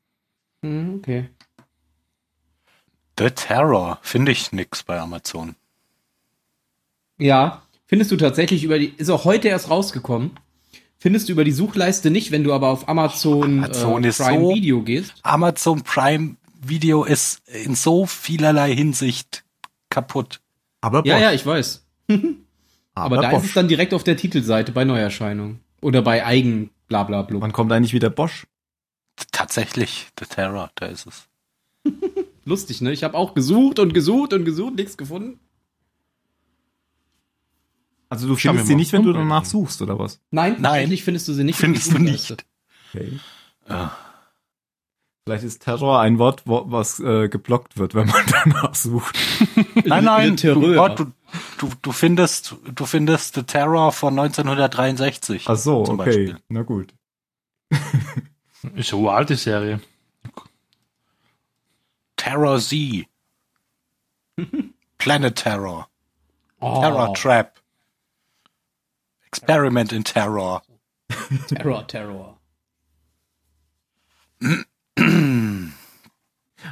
[0.63, 1.29] Hm, okay.
[3.19, 5.55] The Terror finde ich nix bei Amazon.
[7.19, 10.31] Ja, findest du tatsächlich über die, ist auch heute erst rausgekommen.
[10.97, 14.53] Findest du über die Suchleiste nicht, wenn du aber auf Amazon, Amazon äh, Prime so-
[14.55, 15.13] Video gehst.
[15.23, 19.43] Amazon Prime Video ist in so vielerlei Hinsicht
[19.89, 20.41] kaputt.
[20.81, 21.85] Aber Ja, ja, ich weiß.
[22.93, 25.59] Aber, da ist es dann direkt auf der Titelseite bei Neuerscheinung.
[25.81, 27.39] Oder bei Eigen Blablabla.
[27.39, 28.45] Wann kommt eigentlich wieder Bosch?
[29.31, 31.27] Tatsächlich, The Terror, da ist es.
[32.43, 32.91] Lustig, ne?
[32.91, 35.39] Ich habe auch gesucht und gesucht und gesucht, nichts gefunden.
[38.09, 39.45] Also du findest sie nicht, wenn du danach an.
[39.45, 40.19] suchst, oder was?
[40.31, 40.89] Nein, Nein.
[40.97, 41.57] findest du sie nicht.
[41.57, 42.35] Findest du nicht.
[42.93, 43.19] Okay.
[43.69, 43.95] Ja.
[45.25, 49.15] Vielleicht ist Terror ein Wort, wo, was äh, geblockt wird, wenn man danach sucht.
[49.85, 50.89] Nein, nein, Le Terreur.
[50.95, 51.11] du, du,
[51.59, 55.45] du, du findest, du findest The Terror von 1963.
[55.47, 56.05] Ach so, Zum okay.
[56.09, 56.37] Beispiel.
[56.49, 56.93] Na gut.
[58.75, 59.79] Ist eine uralte Serie.
[62.15, 63.05] Terror Z.
[64.97, 65.87] Planet Terror.
[66.59, 67.59] Oh, Terror Trap.
[69.27, 70.63] Experiment in Terror.
[71.47, 72.37] Terror, Terror.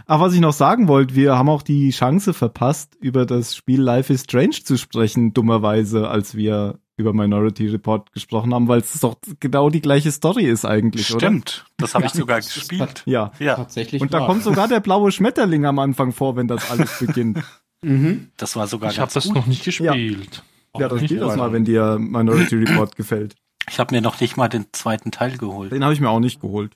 [0.10, 3.80] Aber was ich noch sagen wollte, wir haben auch die Chance verpasst, über das Spiel
[3.80, 9.00] Life is Strange zu sprechen, dummerweise, als wir über Minority Report gesprochen haben, weil es
[9.00, 11.28] doch genau die gleiche Story ist eigentlich, oder?
[11.28, 13.04] Stimmt, das habe ich sogar gespielt.
[13.06, 13.32] Ja.
[13.38, 14.02] Ja, Tatsächlich.
[14.02, 17.44] Und da kommt sogar der blaue Schmetterling am Anfang vor, wenn das alles beginnt.
[17.84, 18.32] Mhm.
[18.36, 20.44] das war sogar Ich habe das noch nicht gespielt.
[20.76, 23.36] ja, das nicht spiel das mal, wenn dir Minority Report gefällt.
[23.70, 25.72] Ich habe mir noch nicht mal den zweiten Teil geholt.
[25.72, 26.74] Den habe ich mir auch nicht geholt.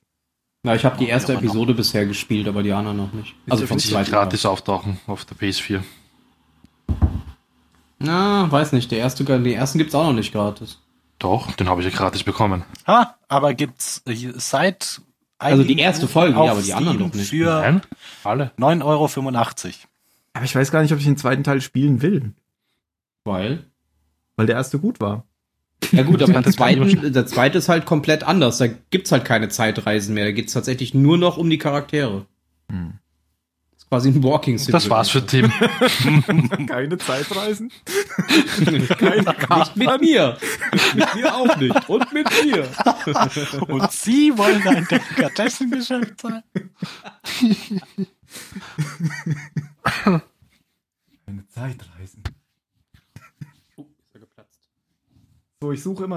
[0.65, 3.35] Na, ich habe die erste Episode bisher gespielt, aber die anderen noch nicht.
[3.49, 5.68] Also vom Wenn sie zweiten gratis auftauchen auf der PS4.
[5.68, 5.84] Teil.
[7.99, 8.90] Na, weiß nicht.
[8.90, 10.80] Der erste, den ersten gibt's auch noch nicht gratis.
[11.19, 12.64] Doch, den habe ich ja gratis bekommen.
[12.88, 15.02] Ha, aber gibt's äh, seit
[15.38, 17.30] Also die erste Folge, ja, aber die anderen noch nicht.
[17.30, 17.81] Für Nein,
[18.23, 18.52] alle.
[18.57, 19.10] 9,85 Euro.
[20.34, 22.34] Aber ich weiß gar nicht, ob ich den zweiten Teil spielen will,
[23.26, 23.65] Weil.
[24.38, 25.26] weil der erste gut war.
[25.91, 28.57] Ja gut, aber der zweite, der zweite ist halt komplett anders.
[28.57, 30.26] Da gibt's halt keine Zeitreisen mehr.
[30.26, 32.26] Da geht's tatsächlich nur noch um die Charaktere.
[32.69, 32.93] Hm.
[33.72, 35.51] Das ist quasi ein Walking Das war's für Tim.
[36.68, 37.72] Keine Zeitreisen?
[38.97, 40.38] Keine Nicht mit mir.
[40.95, 41.89] mit mir auch nicht.
[41.89, 42.68] Und mit mir.
[43.68, 46.43] Und Sie wollen ein Delikatessengeschäft sein?
[51.26, 52.23] Keine Zeitreisen.
[55.72, 56.11] Ich suche immer